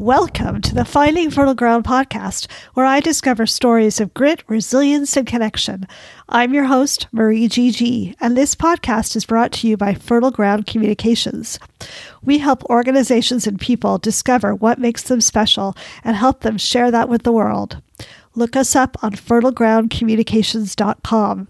Welcome 0.00 0.62
to 0.62 0.74
the 0.74 0.86
Finding 0.86 1.30
Fertile 1.30 1.54
Ground 1.54 1.84
podcast, 1.84 2.50
where 2.72 2.86
I 2.86 3.00
discover 3.00 3.44
stories 3.44 4.00
of 4.00 4.14
grit, 4.14 4.42
resilience, 4.48 5.14
and 5.14 5.26
connection. 5.26 5.86
I'm 6.26 6.54
your 6.54 6.64
host, 6.64 7.06
Marie 7.12 7.50
GG, 7.50 8.14
and 8.18 8.34
this 8.34 8.54
podcast 8.54 9.14
is 9.14 9.26
brought 9.26 9.52
to 9.52 9.68
you 9.68 9.76
by 9.76 9.92
Fertile 9.92 10.30
Ground 10.30 10.66
Communications. 10.66 11.58
We 12.22 12.38
help 12.38 12.64
organizations 12.64 13.46
and 13.46 13.60
people 13.60 13.98
discover 13.98 14.54
what 14.54 14.78
makes 14.78 15.02
them 15.02 15.20
special 15.20 15.76
and 16.02 16.16
help 16.16 16.40
them 16.40 16.56
share 16.56 16.90
that 16.90 17.10
with 17.10 17.24
the 17.24 17.32
world. 17.32 17.82
Look 18.34 18.56
us 18.56 18.74
up 18.74 18.96
on 19.04 19.12
fertilegroundcommunications.com. 19.12 21.48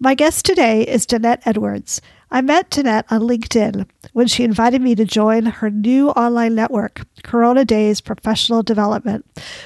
My 0.00 0.14
guest 0.16 0.44
today 0.44 0.82
is 0.82 1.06
Danette 1.06 1.46
Edwards. 1.46 2.00
I 2.34 2.40
met 2.40 2.68
Danette 2.68 3.04
on 3.12 3.20
LinkedIn 3.20 3.88
when 4.12 4.26
she 4.26 4.42
invited 4.42 4.82
me 4.82 4.96
to 4.96 5.04
join 5.04 5.46
her 5.46 5.70
new 5.70 6.10
online 6.10 6.56
network, 6.56 7.02
Corona 7.22 7.64
Days 7.64 8.00
Professional 8.00 8.64
Development, 8.64 9.24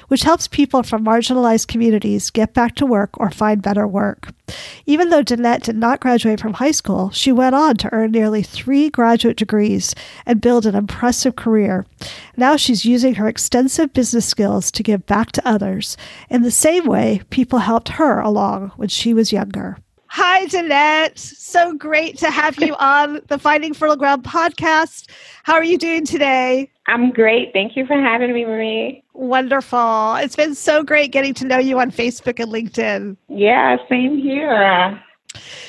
which 0.09 0.25
helps 0.25 0.49
people 0.49 0.83
from 0.83 1.03
marginalized 1.03 1.67
communities 1.67 2.29
get 2.29 2.53
back 2.53 2.75
to 2.75 2.85
work 2.85 3.19
or 3.19 3.31
find 3.31 3.62
better 3.62 3.87
work. 3.87 4.35
Even 4.85 5.09
though 5.09 5.23
Danette 5.23 5.62
did 5.62 5.77
not 5.77 6.01
graduate 6.01 6.41
from 6.41 6.53
high 6.53 6.73
school, 6.73 7.09
she 7.09 7.33
went 7.33 7.55
on 7.55 7.79
to 7.79 7.89
earn 7.91 8.11
nearly 8.11 8.43
three 8.43 8.91
graduate 8.91 9.39
degrees 9.39 9.95
and 10.27 10.43
build 10.43 10.67
an 10.67 10.75
impressive 10.75 11.37
career. 11.37 11.87
Now 12.37 12.57
she's 12.57 12.85
using 12.85 13.15
her 13.15 13.29
extensive 13.29 13.95
business 13.95 14.27
skills 14.27 14.71
to 14.73 14.83
give 14.83 15.07
back 15.07 15.33
to 15.33 15.48
others 15.48 15.97
in 16.29 16.43
the 16.43 16.51
same 16.51 16.85
way 16.85 17.23
people 17.31 17.61
helped 17.61 17.89
her 17.93 18.21
along 18.21 18.73
when 18.77 18.91
she 18.91 19.15
was 19.15 19.33
younger. 19.33 19.79
Hi, 20.11 20.47
Danette. 20.47 21.19
So 21.19 21.75
great 21.75 22.17
to 22.19 22.30
have 22.30 22.59
you 22.59 22.75
on 22.79 23.21
the 23.29 23.39
Finding 23.39 23.75
Fertile 23.75 23.97
Ground 23.97 24.25
podcast. 24.25 25.11
How 25.42 25.55
are 25.55 25.64
you 25.64 25.78
doing 25.78 26.06
today? 26.06 26.70
I'm 26.87 27.11
great. 27.11 27.53
Thank 27.53 27.77
you 27.77 27.87
for 27.87 27.95
having 27.95 28.33
me, 28.33 28.45
Marie. 28.45 29.05
Wonderful. 29.12 30.17
It's 30.17 30.36
been 30.36 30.55
so 30.55 30.83
great 30.83 31.12
getting 31.12 31.34
to 31.34 31.47
know 31.47 31.59
you 31.59 31.79
on 31.79 31.91
Facebook 31.91 32.41
and 32.41 32.51
LinkedIn. 32.51 33.17
Yeah, 33.29 33.77
same 33.89 34.19
here. 34.19 35.03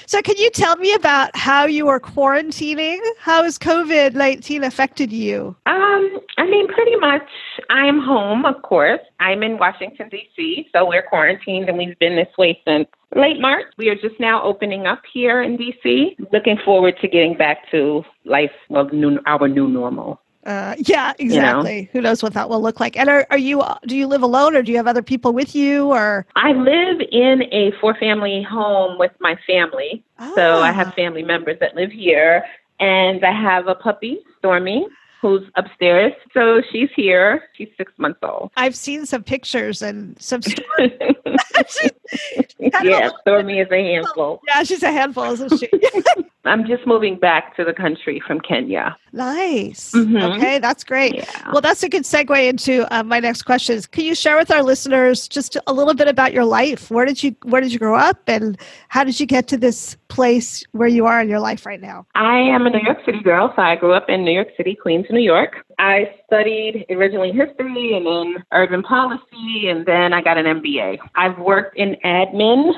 So, 0.06 0.22
can 0.22 0.38
you 0.38 0.50
tell 0.50 0.78
me 0.78 0.94
about 0.94 1.36
how 1.36 1.66
you 1.66 1.90
are 1.90 2.00
quarantining? 2.00 3.00
How 3.20 3.44
has 3.44 3.60
COVID 3.60 4.14
19 4.16 4.64
affected 4.64 5.12
you? 5.12 5.56
Um, 5.66 6.20
I 6.38 6.46
mean, 6.46 6.68
pretty 6.68 6.96
much 6.96 7.28
I'm 7.70 8.00
home, 8.00 8.46
of 8.46 8.62
course. 8.62 9.02
I'm 9.20 9.44
in 9.44 9.58
Washington, 9.58 10.08
D.C., 10.10 10.70
so 10.72 10.88
we're 10.88 11.04
quarantined 11.04 11.68
and 11.68 11.78
we've 11.78 12.00
been 12.00 12.16
this 12.16 12.30
way 12.38 12.60
since 12.66 12.88
late 13.16 13.40
March. 13.40 13.66
We 13.78 13.90
are 13.90 13.96
just 13.96 14.20
now 14.20 14.44
opening 14.44 14.86
up 14.86 15.02
here 15.12 15.42
in 15.42 15.58
D.C. 15.58 16.18
Looking 16.32 16.58
forward 16.64 16.96
to 17.02 17.08
getting 17.08 17.36
back 17.36 17.70
to 17.72 18.04
life 18.26 18.52
of 18.72 18.94
new, 18.94 19.20
our 19.26 19.48
new 19.48 19.68
normal. 19.68 20.22
Uh, 20.46 20.76
yeah, 20.80 21.14
exactly. 21.20 21.76
You 21.76 21.82
know? 21.82 21.88
Who 21.92 22.02
knows 22.02 22.24
what 22.24 22.34
that 22.34 22.50
will 22.50 22.62
look 22.62 22.80
like? 22.80 22.98
And 22.98 23.10
are, 23.10 23.28
are 23.30 23.38
you 23.38 23.62
do 23.86 23.96
you 23.96 24.08
live 24.08 24.24
alone 24.24 24.56
or 24.56 24.64
do 24.64 24.72
you 24.72 24.78
have 24.78 24.88
other 24.88 25.04
people 25.04 25.34
with 25.34 25.54
you 25.54 25.88
or? 25.88 26.26
I 26.36 26.54
live 26.54 27.02
in 27.12 27.44
a 27.52 27.72
four 27.82 27.96
family 27.96 28.42
home 28.42 28.98
with 28.98 29.12
my 29.20 29.38
family. 29.46 30.04
Ah. 30.18 30.32
So 30.36 30.60
I 30.62 30.72
have 30.72 30.88
ah. 30.88 30.92
family 30.92 31.24
members 31.24 31.58
that 31.60 31.76
live 31.76 31.92
here, 31.92 32.46
and 32.80 33.24
I 33.24 33.32
have 33.32 33.68
a 33.68 33.76
puppy, 33.76 34.20
Stormy, 34.40 34.88
who's 35.22 35.50
upstairs. 35.56 36.14
So 36.34 36.62
she's 36.72 36.90
here. 36.96 37.44
She's 37.54 37.70
six 37.78 37.92
months 37.98 38.20
old. 38.24 38.52
I've 38.56 38.76
seen 38.76 39.06
some 39.06 39.24
pictures 39.24 39.82
and 39.82 40.20
some 40.22 40.42
stories. 40.42 40.92
yeah, 42.60 43.10
Stormy 43.22 43.60
is 43.60 43.72
a 43.72 43.84
handful. 43.84 44.42
Yeah, 44.48 44.64
she's 44.64 44.84
a 44.84 44.92
handful, 44.92 45.26
isn't 45.26 45.58
she? 45.58 45.70
I'm 46.46 46.66
just 46.66 46.88
moving 46.88 47.20
back 47.20 47.56
to 47.58 47.66
the 47.66 47.74
country 47.74 48.22
from 48.26 48.40
Kenya. 48.40 48.96
Nice. 49.12 49.92
Mm-hmm. 49.92 50.16
Okay, 50.16 50.60
that's 50.60 50.86
great. 50.86 51.16
Yeah. 51.16 51.52
Well, 51.52 51.62
that's 51.62 51.84
a 51.84 51.90
good 51.90 52.04
segue 52.04 52.48
into 52.48 52.88
uh, 52.96 53.04
my 53.04 53.20
next 53.20 53.42
question. 53.42 53.76
Is, 53.76 53.86
Can 53.86 54.06
you 54.06 54.16
share 54.16 54.38
with 54.38 54.50
our 54.50 54.64
listeners 54.64 55.28
just 55.28 55.58
a 55.68 55.74
little 55.74 55.94
bit 55.94 56.08
about 56.08 56.32
your 56.32 56.46
life? 56.46 56.90
Where 56.90 57.06
did 57.06 57.22
you 57.22 57.36
Where 57.44 57.62
did 57.62 57.74
you 57.74 57.80
grow 57.80 57.96
up, 57.96 58.22
and 58.28 58.58
how 58.88 59.04
did 59.04 59.20
you 59.20 59.26
get 59.26 59.48
to 59.50 59.58
this 59.58 59.98
place 60.08 60.64
where 60.72 60.88
you 60.88 61.06
are 61.06 61.22
in 61.22 61.28
your 61.28 61.40
life 61.40 61.66
right 61.66 61.82
now? 61.82 62.06
I 62.16 62.40
am 62.40 62.66
a 62.66 62.70
New 62.70 62.82
York 62.84 63.00
City 63.06 63.22
girl, 63.22 63.52
so 63.56 63.62
I 63.62 63.76
grew 63.76 63.94
up 63.94 64.10
in 64.10 64.24
New 64.24 64.32
York 64.34 64.50
City, 64.56 64.76
Queens, 64.82 65.08
New 65.10 65.20
York. 65.20 65.58
I 65.78 66.16
studied 66.26 66.86
originally 66.90 67.32
history 67.32 67.96
and 67.96 68.06
then 68.06 68.44
urban 68.54 68.82
policy, 68.84 69.70
and 69.70 69.86
then 69.86 70.14
I 70.14 70.22
got 70.22 70.38
an 70.38 70.46
MBA. 70.46 71.00
I've 71.16 71.38
worked 71.38 71.78
in 71.78 71.98
admin, 72.06 72.72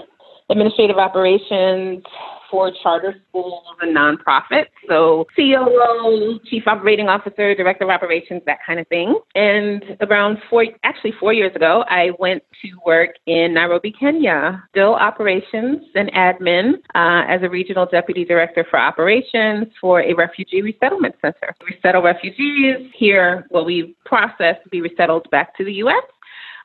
administrative 0.50 0.98
operations, 0.98 2.04
for 2.52 2.72
charter 2.84 3.16
schools 3.30 3.64
and 3.82 3.96
nonprofits. 3.96 4.68
So 4.88 5.26
COO, 5.36 6.40
chief 6.46 6.64
operating 6.68 7.08
officer, 7.08 7.56
director 7.56 7.86
of 7.86 7.90
operations, 7.90 8.42
that 8.46 8.60
kind 8.68 8.80
of 8.80 8.88
thing. 8.90 9.18
And 9.34 9.84
around 10.02 10.38
four, 10.50 10.66
actually 10.84 11.14
four 11.20 11.32
years 11.32 11.56
ago, 11.56 11.86
I 11.90 12.12
went 12.20 12.44
to 12.62 12.70
work 12.86 13.12
in 13.26 13.54
Nairobi, 13.54 13.94
Kenya, 13.98 14.64
still 14.72 14.96
operations 14.96 15.84
and 15.96 16.12
admin 16.12 16.74
uh, 16.94 17.24
as 17.28 17.42
a 17.42 17.50
regional 17.50 17.86
deputy 17.86 18.26
director 18.26 18.66
for 18.70 18.78
operations 18.78 19.68
for 19.80 20.02
a 20.02 20.14
refugee 20.14 20.62
resettlement 20.62 21.16
center. 21.22 21.56
We 21.62 21.76
resettle 21.76 22.02
refugees 22.02 22.92
here. 22.94 23.48
Well, 23.50 23.66
we 23.66 23.96
process 24.06 24.58
to 24.64 24.70
be 24.70 24.82
resettled 24.82 25.30
back 25.32 25.56
to 25.58 25.64
the 25.64 25.74
U.S. 25.74 26.04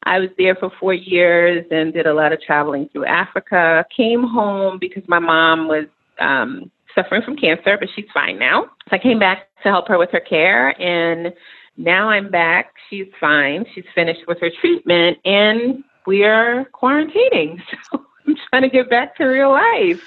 I 0.06 0.20
was 0.20 0.30
there 0.38 0.54
for 0.54 0.70
four 0.78 0.94
years 0.94 1.66
and 1.70 1.92
did 1.92 2.06
a 2.06 2.14
lot 2.14 2.32
of 2.32 2.40
traveling 2.40 2.88
through 2.90 3.06
Africa. 3.06 3.84
Came 3.94 4.22
home 4.22 4.78
because 4.78 5.02
my 5.08 5.18
mom 5.18 5.66
was 5.66 5.86
um, 6.20 6.70
suffering 6.94 7.22
from 7.22 7.36
cancer, 7.36 7.76
but 7.78 7.88
she's 7.94 8.06
fine 8.14 8.38
now. 8.38 8.66
So 8.88 8.96
I 8.96 8.98
came 8.98 9.18
back 9.18 9.48
to 9.64 9.68
help 9.68 9.88
her 9.88 9.98
with 9.98 10.10
her 10.12 10.20
care, 10.20 10.80
and 10.80 11.34
now 11.76 12.08
I'm 12.08 12.30
back. 12.30 12.72
She's 12.88 13.08
fine. 13.20 13.66
She's 13.74 13.84
finished 13.94 14.20
with 14.28 14.40
her 14.40 14.50
treatment, 14.60 15.18
and 15.24 15.82
we 16.06 16.24
are 16.24 16.66
quarantining. 16.72 17.60
So 17.90 18.05
I'm 18.28 18.36
trying 18.50 18.62
to 18.62 18.68
get 18.68 18.90
back 18.90 19.16
to 19.16 19.24
real 19.24 19.50
life 19.50 20.02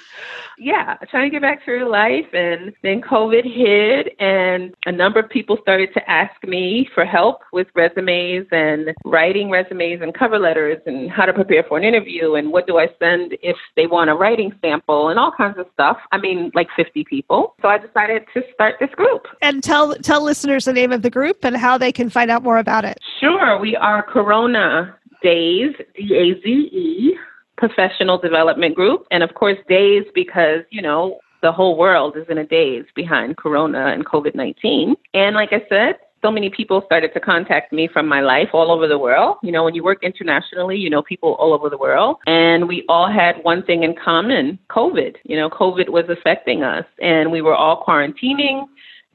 yeah, 0.60 0.96
trying 1.10 1.30
to 1.30 1.30
get 1.30 1.40
back 1.40 1.64
to 1.64 1.72
real 1.72 1.90
life. 1.90 2.26
And 2.32 2.72
then 2.82 3.00
COVID 3.00 3.44
hit, 3.44 4.14
and 4.20 4.74
a 4.84 4.92
number 4.92 5.18
of 5.18 5.28
people 5.28 5.56
started 5.62 5.92
to 5.94 6.10
ask 6.10 6.32
me 6.44 6.88
for 6.94 7.04
help 7.04 7.40
with 7.52 7.66
resumes 7.74 8.46
and 8.52 8.90
writing 9.04 9.50
resumes 9.50 10.02
and 10.02 10.14
cover 10.14 10.38
letters 10.38 10.78
and 10.86 11.10
how 11.10 11.24
to 11.24 11.32
prepare 11.32 11.64
for 11.64 11.78
an 11.78 11.84
interview 11.84 12.34
and 12.34 12.52
what 12.52 12.66
do 12.66 12.78
I 12.78 12.88
send 12.98 13.36
if 13.42 13.56
they 13.74 13.86
want 13.86 14.10
a 14.10 14.14
writing 14.14 14.52
sample 14.60 15.08
and 15.08 15.18
all 15.18 15.32
kinds 15.32 15.58
of 15.58 15.66
stuff. 15.72 15.96
I 16.12 16.18
mean, 16.18 16.52
like 16.54 16.68
50 16.76 17.04
people. 17.04 17.54
So 17.62 17.68
I 17.68 17.78
decided 17.78 18.24
to 18.34 18.42
start 18.52 18.76
this 18.78 18.90
group. 18.90 19.26
And 19.40 19.62
tell 19.62 19.94
tell 19.96 20.22
listeners 20.22 20.66
the 20.66 20.74
name 20.74 20.92
of 20.92 21.02
the 21.02 21.10
group 21.10 21.38
and 21.42 21.56
how 21.56 21.78
they 21.78 21.90
can 21.90 22.10
find 22.10 22.30
out 22.30 22.42
more 22.42 22.58
about 22.58 22.84
it. 22.84 22.98
Sure, 23.18 23.58
we 23.58 23.76
are 23.76 24.02
Corona 24.02 24.96
Days, 25.22 25.74
D 25.96 26.14
A 26.14 26.42
Z 26.42 26.48
E 26.48 27.16
professional 27.60 28.18
development 28.18 28.74
group. 28.74 29.06
And 29.12 29.22
of 29.22 29.34
course, 29.34 29.58
days 29.68 30.04
because, 30.14 30.62
you 30.70 30.82
know, 30.82 31.20
the 31.42 31.52
whole 31.52 31.76
world 31.76 32.16
is 32.16 32.26
in 32.28 32.38
a 32.38 32.46
daze 32.46 32.86
behind 32.94 33.36
Corona 33.36 33.86
and 33.88 34.04
COVID 34.04 34.34
19. 34.34 34.96
And 35.14 35.36
like 35.36 35.52
I 35.52 35.62
said, 35.68 35.96
so 36.22 36.30
many 36.30 36.50
people 36.50 36.82
started 36.84 37.14
to 37.14 37.20
contact 37.20 37.72
me 37.72 37.88
from 37.90 38.06
my 38.06 38.20
life 38.20 38.48
all 38.52 38.70
over 38.70 38.86
the 38.86 38.98
world. 38.98 39.38
You 39.42 39.52
know, 39.52 39.64
when 39.64 39.74
you 39.74 39.82
work 39.82 40.02
internationally, 40.02 40.76
you 40.76 40.90
know 40.90 41.02
people 41.02 41.34
all 41.34 41.54
over 41.54 41.70
the 41.70 41.78
world. 41.78 42.16
And 42.26 42.68
we 42.68 42.84
all 42.88 43.10
had 43.10 43.36
one 43.42 43.62
thing 43.62 43.84
in 43.84 43.94
common 43.94 44.58
COVID. 44.68 45.16
You 45.24 45.36
know, 45.36 45.48
COVID 45.48 45.88
was 45.88 46.04
affecting 46.10 46.62
us, 46.62 46.84
and 47.00 47.32
we 47.32 47.40
were 47.40 47.54
all 47.54 47.82
quarantining, 47.86 48.66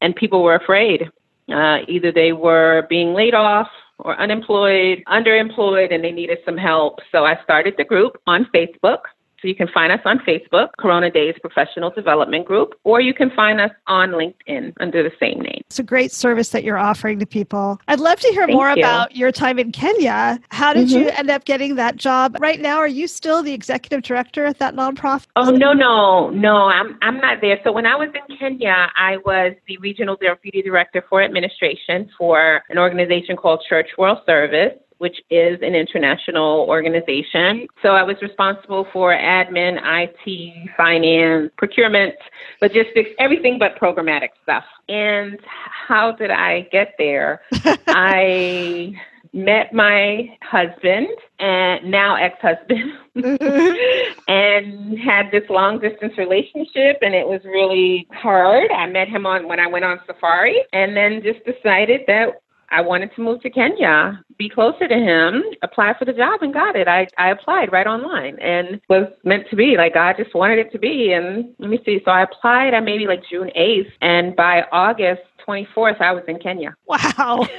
and 0.02 0.16
people 0.16 0.42
were 0.42 0.56
afraid. 0.56 1.04
Uh, 1.48 1.80
either 1.88 2.12
they 2.12 2.32
were 2.32 2.88
being 2.90 3.14
laid 3.14 3.36
off 3.36 3.68
or 4.00 4.20
unemployed, 4.20 5.04
underemployed, 5.08 5.94
and 5.94 6.04
they 6.04 6.12
needed 6.12 6.40
some 6.46 6.58
help. 6.58 7.00
So 7.12 7.26
I 7.26 7.42
started 7.44 7.76
the 7.78 7.86
group 7.86 8.18
on 8.28 8.48
Facebook. 8.54 9.00
So 9.42 9.48
you 9.48 9.56
can 9.56 9.68
find 9.68 9.92
us 9.92 10.00
on 10.06 10.20
Facebook, 10.20 10.70
Corona 10.78 11.12
Days 11.12 11.36
Professional 11.42 11.92
Development 11.92 12.46
Group, 12.46 12.74
or 12.84 13.02
you 13.02 13.14
can 13.14 13.30
find 13.32 13.60
us 13.60 13.72
on 13.88 14.12
LinkedIn 14.12 14.74
under 14.80 15.04
the 15.04 15.12
same 15.20 15.40
name. 15.40 15.62
It's 15.68 15.80
a 15.80 15.84
great 15.84 16.12
service 16.12 16.50
that 16.50 16.64
you're 16.64 16.78
offering 16.78 17.20
to 17.20 17.26
people. 17.26 17.80
I'd 17.88 18.00
love 18.00 18.20
to 18.22 18.28
hear 18.30 18.46
Thank 18.46 18.56
more 18.56 18.70
you. 18.70 18.82
about 18.82 19.16
your 19.16 19.32
time 19.32 19.60
in 19.60 19.72
Kenya. 19.72 20.40
How 20.50 20.74
did 20.74 20.88
mm-hmm. 20.88 20.98
you 21.00 21.10
end 21.10 21.30
up 21.30 21.46
getting 21.46 21.76
that 21.76 21.98
job? 21.98 22.38
Right 22.40 22.60
now, 22.62 22.78
are 22.78 22.88
you 22.88 23.08
still 23.08 23.44
the 23.44 23.54
executive 23.54 24.04
director 24.04 24.46
at 24.46 24.60
that 24.60 24.76
nonprofit? 24.76 25.28
Oh 25.36 25.52
no, 25.52 25.74
no, 25.74 26.30
no, 26.30 26.56
I'm 26.66 26.98
I'm 27.02 27.18
not 27.18 27.42
there. 27.42 27.60
So 27.64 27.72
when 27.72 27.86
I 27.86 27.96
was 27.96 28.10
in 28.14 28.38
Kenya, 28.38 28.92
I 28.96 29.18
was 29.18 29.54
the 29.68 29.78
regional 29.78 30.16
deputy 30.16 30.62
director 30.62 31.04
for 31.10 31.22
administration 31.22 32.10
for 32.18 32.64
an 32.70 32.78
organization 32.78 33.36
called 33.36 33.64
Church 33.68 33.90
World 33.98 34.20
Service 34.26 34.74
which 34.98 35.18
is 35.30 35.60
an 35.62 35.76
international 35.76 36.66
organization. 36.68 37.68
So 37.82 37.90
I 37.90 38.04
was 38.04 38.16
responsible 38.22 38.88
for 38.92 39.14
admin, 39.14 39.80
IT, 39.84 40.70
finance, 40.78 41.52
procurement, 41.58 42.16
logistics, 42.62 43.10
everything 43.20 43.60
but 43.60 43.80
programmatic 43.80 44.30
stuff. 44.44 44.66
And 44.88 45.40
how 45.44 46.12
did 46.12 46.32
I 46.32 46.62
get 46.72 46.94
there? 46.98 47.42
I 47.88 48.94
met 49.36 49.74
my 49.74 50.38
husband 50.42 51.10
and 51.40 51.92
now 51.92 52.16
ex-husband 52.16 52.94
mm-hmm. 53.18 54.22
and 54.30 54.98
had 54.98 55.30
this 55.30 55.44
long 55.50 55.78
distance 55.78 56.18
relationship 56.18 56.98
and 57.02 57.14
it 57.14 57.28
was 57.28 57.42
really 57.44 58.08
hard. 58.14 58.72
I 58.72 58.88
met 58.88 59.10
him 59.10 59.26
on 59.26 59.50
when 59.50 59.60
I 59.60 59.68
went 59.68 59.84
on 59.84 60.00
safari 60.08 60.64
and 60.72 60.96
then 60.96 61.22
just 61.22 61.44
decided 61.44 62.02
that 62.08 62.42
I 62.76 62.82
wanted 62.82 63.16
to 63.16 63.22
move 63.22 63.42
to 63.44 63.50
Kenya, 63.50 64.22
be 64.38 64.50
closer 64.50 64.86
to 64.86 64.94
him, 64.94 65.44
apply 65.64 65.94
for 65.98 66.04
the 66.04 66.12
job, 66.12 66.42
and 66.42 66.54
got 66.54 66.76
it. 66.76 66.90
I, 66.90 67.08
I 67.18 67.30
applied 67.32 67.72
right 67.72 67.88
online 67.88 68.38
and 68.40 68.82
was 68.90 69.08
meant 69.24 69.50
to 69.50 69.56
be. 69.56 69.78
Like, 69.78 69.94
God 69.94 70.16
just 70.18 70.36
wanted 70.36 70.60
it 70.60 70.74
to 70.74 70.78
be. 70.78 71.14
And 71.14 71.56
let 71.58 71.70
me 71.70 71.80
see. 71.86 72.02
So 72.04 72.12
I 72.12 72.24
applied 72.24 72.74
on 72.74 72.84
maybe 72.84 73.08
like 73.08 73.22
June 73.30 73.50
8th. 73.58 73.92
And 74.02 74.36
by 74.36 74.64
August 74.74 75.22
24th, 75.48 76.02
I 76.02 76.12
was 76.12 76.24
in 76.28 76.40
Kenya. 76.40 76.76
Wow. 76.88 77.48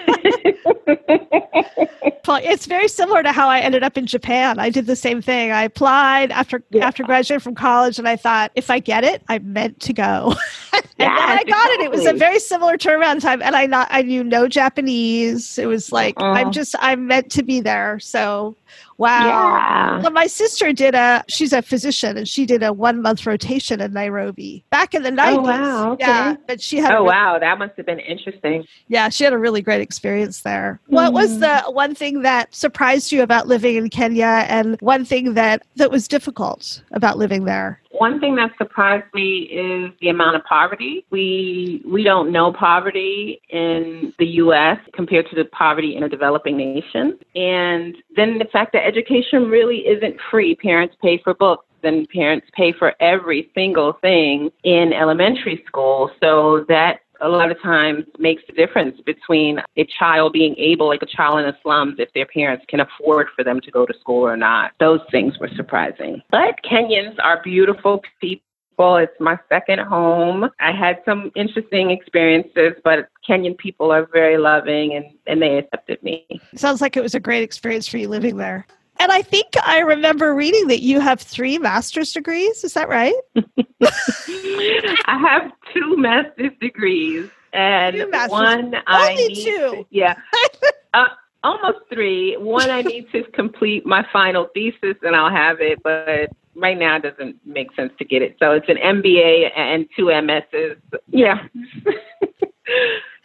it's 2.35 2.67
very 2.67 2.89
similar 2.89 3.23
to 3.23 3.33
how 3.33 3.49
I 3.49 3.61
ended 3.61 3.83
up 3.83 3.97
in 3.97 4.07
Japan. 4.07 4.59
I 4.59 4.71
did 4.71 4.87
the 4.87 4.97
same 4.97 5.23
thing. 5.23 5.53
I 5.53 5.63
applied 5.63 6.31
after 6.33 6.63
yeah. 6.71 6.87
after 6.87 7.03
graduating 7.05 7.41
from 7.41 7.55
college, 7.55 7.99
and 7.99 8.09
I 8.09 8.17
thought, 8.17 8.51
if 8.55 8.71
I 8.71 8.79
get 8.79 9.05
it, 9.05 9.23
I'm 9.29 9.53
meant 9.53 9.81
to 9.81 9.93
go. 9.93 10.35
and 10.73 10.85
then 10.99 11.11
I 11.11 11.45
got 11.45 11.71
exactly. 11.71 11.75
it. 11.75 11.81
It 11.83 11.91
was 11.91 12.07
a 12.07 12.13
very 12.13 12.39
similar 12.39 12.77
turnaround 12.77 13.21
time, 13.21 13.43
and 13.43 13.55
I 13.55 13.67
not 13.67 13.89
I 13.91 14.03
knew 14.03 14.25
no 14.25 14.49
Japanese. 14.49 15.59
It 15.59 15.67
was 15.67 15.93
like 15.93 16.19
uh 16.21 16.25
I'm 16.25 16.53
just 16.53 16.75
I'm 16.81 17.07
meant 17.07 17.31
to 17.33 17.43
be 17.43 17.61
there. 17.61 17.99
So 18.01 18.57
Wow. 18.99 19.27
Yeah. 19.27 20.03
Well, 20.03 20.11
my 20.11 20.27
sister 20.27 20.73
did 20.73 20.95
a, 20.95 21.25
she's 21.29 21.53
a 21.53 21.63
physician 21.63 22.17
and 22.17 22.29
she 22.29 22.47
did 22.47 22.63
a 22.63 22.73
one 22.73 23.03
month 23.03 23.27
rotation 23.27 23.81
in 23.81 23.93
Nairobi 23.93 24.65
back 24.71 24.95
in 24.95 25.03
the 25.03 25.11
90s. 25.11 25.37
Oh, 25.37 25.41
wow. 25.43 25.93
Okay. 25.93 26.07
Yeah. 26.07 26.37
But 26.47 26.61
she 26.61 26.79
had, 26.79 26.93
oh, 26.93 26.97
really, 26.97 27.09
wow. 27.09 27.39
That 27.39 27.59
must 27.59 27.77
have 27.77 27.87
been 27.87 27.99
interesting. 28.01 28.65
Yeah. 28.89 29.09
She 29.09 29.25
had 29.25 29.33
a 29.33 29.39
really 29.39 29.63
great 29.63 29.81
experience 29.81 30.43
there. 30.43 30.81
Mm. 30.89 30.95
What 30.95 31.13
was 31.13 31.41
the 31.41 31.47
mm. 31.47 31.75
one 31.75 31.95
thing 31.95 32.23
that 32.23 32.55
surprised 32.55 33.13
you 33.13 33.23
about 33.23 33.47
living 33.47 33.77
in 33.77 33.91
Kenya 33.91 34.47
and 34.49 34.81
one 34.81 35.05
thing 35.05 35.35
that, 35.35 35.67
that 35.77 35.91
was 35.91 36.09
difficult 36.09 36.83
about 36.93 37.19
living 37.19 37.45
there? 37.45 37.81
One 37.99 38.21
thing 38.21 38.37
that 38.37 38.51
surprised 38.59 39.07
me 39.15 39.49
is 39.51 39.93
the 40.01 40.09
amount 40.09 40.37
of 40.37 40.45
poverty. 40.45 41.07
We 41.11 41.83
we 41.87 42.03
don't 42.03 42.31
know 42.33 42.53
poverty 42.53 43.41
in 43.51 44.13
the 44.19 44.27
US 44.43 44.79
compared 44.93 45.29
to 45.31 45.37
the 45.37 45.45
poverty 45.47 45.97
in 45.97 46.03
a 46.03 46.09
developing 46.09 46.57
nation. 46.57 47.19
And 47.35 47.97
then 48.15 48.39
the 48.39 48.49
fact 48.53 48.73
that 48.73 48.87
education 48.87 49.49
really 49.49 49.79
isn't 49.87 50.17
free. 50.31 50.55
Parents 50.57 50.95
pay 51.03 51.21
for 51.23 51.35
books 51.35 51.67
and 51.83 52.09
parents 52.09 52.47
pay 52.55 52.73
for 52.73 52.95
every 53.01 53.51
single 53.55 53.95
thing 54.03 54.51
in 54.65 54.93
elementary 54.93 55.65
school. 55.67 56.11
So 56.23 56.65
that 56.69 57.01
a 57.21 57.29
lot 57.29 57.51
of 57.51 57.61
times 57.63 58.05
makes 58.19 58.43
the 58.47 58.53
difference 58.53 59.01
between 59.01 59.61
a 59.77 59.85
child 59.99 60.33
being 60.33 60.55
able, 60.59 60.87
like 60.87 61.03
a 61.03 61.07
child 61.07 61.41
in 61.41 61.47
the 61.47 61.57
slums, 61.63 61.97
if 61.99 62.13
their 62.15 62.27
parents 62.27 62.65
can 62.69 62.81
afford 62.81 63.29
for 63.35 63.45
them 63.45 63.61
to 63.61 63.71
go 63.71 63.87
to 63.87 63.95
school 64.01 64.27
or 64.27 64.37
not. 64.37 64.73
Those 64.81 65.01
things 65.11 65.39
were 65.39 65.51
surprising. 65.57 66.23
But 66.31 66.57
Kenyans 66.65 67.17
are 67.23 67.43
beautiful 67.43 68.03
people. 68.21 68.43
It's 68.79 69.19
my 69.21 69.39
second 69.49 69.81
home. 69.81 70.51
I 70.61 70.73
had 70.73 71.01
some 71.05 71.33
interesting 71.35 71.91
experiences, 71.91 72.73
but 72.85 73.09
Kenyan 73.27 73.57
people 73.57 73.91
are 73.91 74.07
very 74.13 74.37
loving 74.37 74.95
and, 74.95 75.07
and 75.27 75.41
they 75.41 75.59
accepted 75.59 76.03
me. 76.03 76.27
Sounds 76.55 76.81
like 76.81 76.97
it 76.97 77.03
was 77.03 77.15
a 77.15 77.21
great 77.21 77.43
experience 77.43 77.87
for 77.87 77.97
you 77.97 78.09
living 78.09 78.37
there. 78.37 78.67
And 78.99 79.13
I 79.13 79.23
think 79.23 79.47
I 79.65 79.81
remember 79.81 80.35
reading 80.35 80.69
that 80.69 80.81
you 80.81 81.01
have 81.01 81.21
three 81.21 81.59
master's 81.59 82.13
degrees. 82.13 82.65
Is 82.65 82.75
that 82.75 82.89
right? 82.89 83.15
I 83.83 85.19
have 85.19 85.53
two 85.75 85.97
master's 85.97 86.53
degrees, 86.61 87.29
and 87.53 88.11
master's. 88.11 88.31
one 88.31 88.65
Only 88.65 88.83
I 88.87 89.15
need 89.15 89.45
two. 89.45 89.57
To, 89.57 89.87
yeah, 89.91 90.17
uh, 90.95 91.09
almost 91.45 91.79
three. 91.93 92.37
One 92.37 92.71
I 92.71 92.83
need 92.83 93.11
to 93.13 93.25
complete 93.33 93.85
my 93.85 94.07
final 94.13 94.49
thesis, 94.55 94.97
and 95.03 95.15
I'll 95.15 95.31
have 95.31 95.61
it. 95.61 95.83
But 95.83 96.31
right 96.55 96.79
now, 96.79 96.97
it 96.97 97.03
doesn't 97.03 97.37
make 97.45 97.75
sense 97.75 97.93
to 97.99 98.05
get 98.05 98.23
it. 98.23 98.37
So 98.41 98.53
it's 98.53 98.69
an 98.69 98.77
MBA 98.77 99.51
and 99.57 99.87
two 99.97 100.07
MSs. 100.07 100.77
Yeah. 101.09 101.47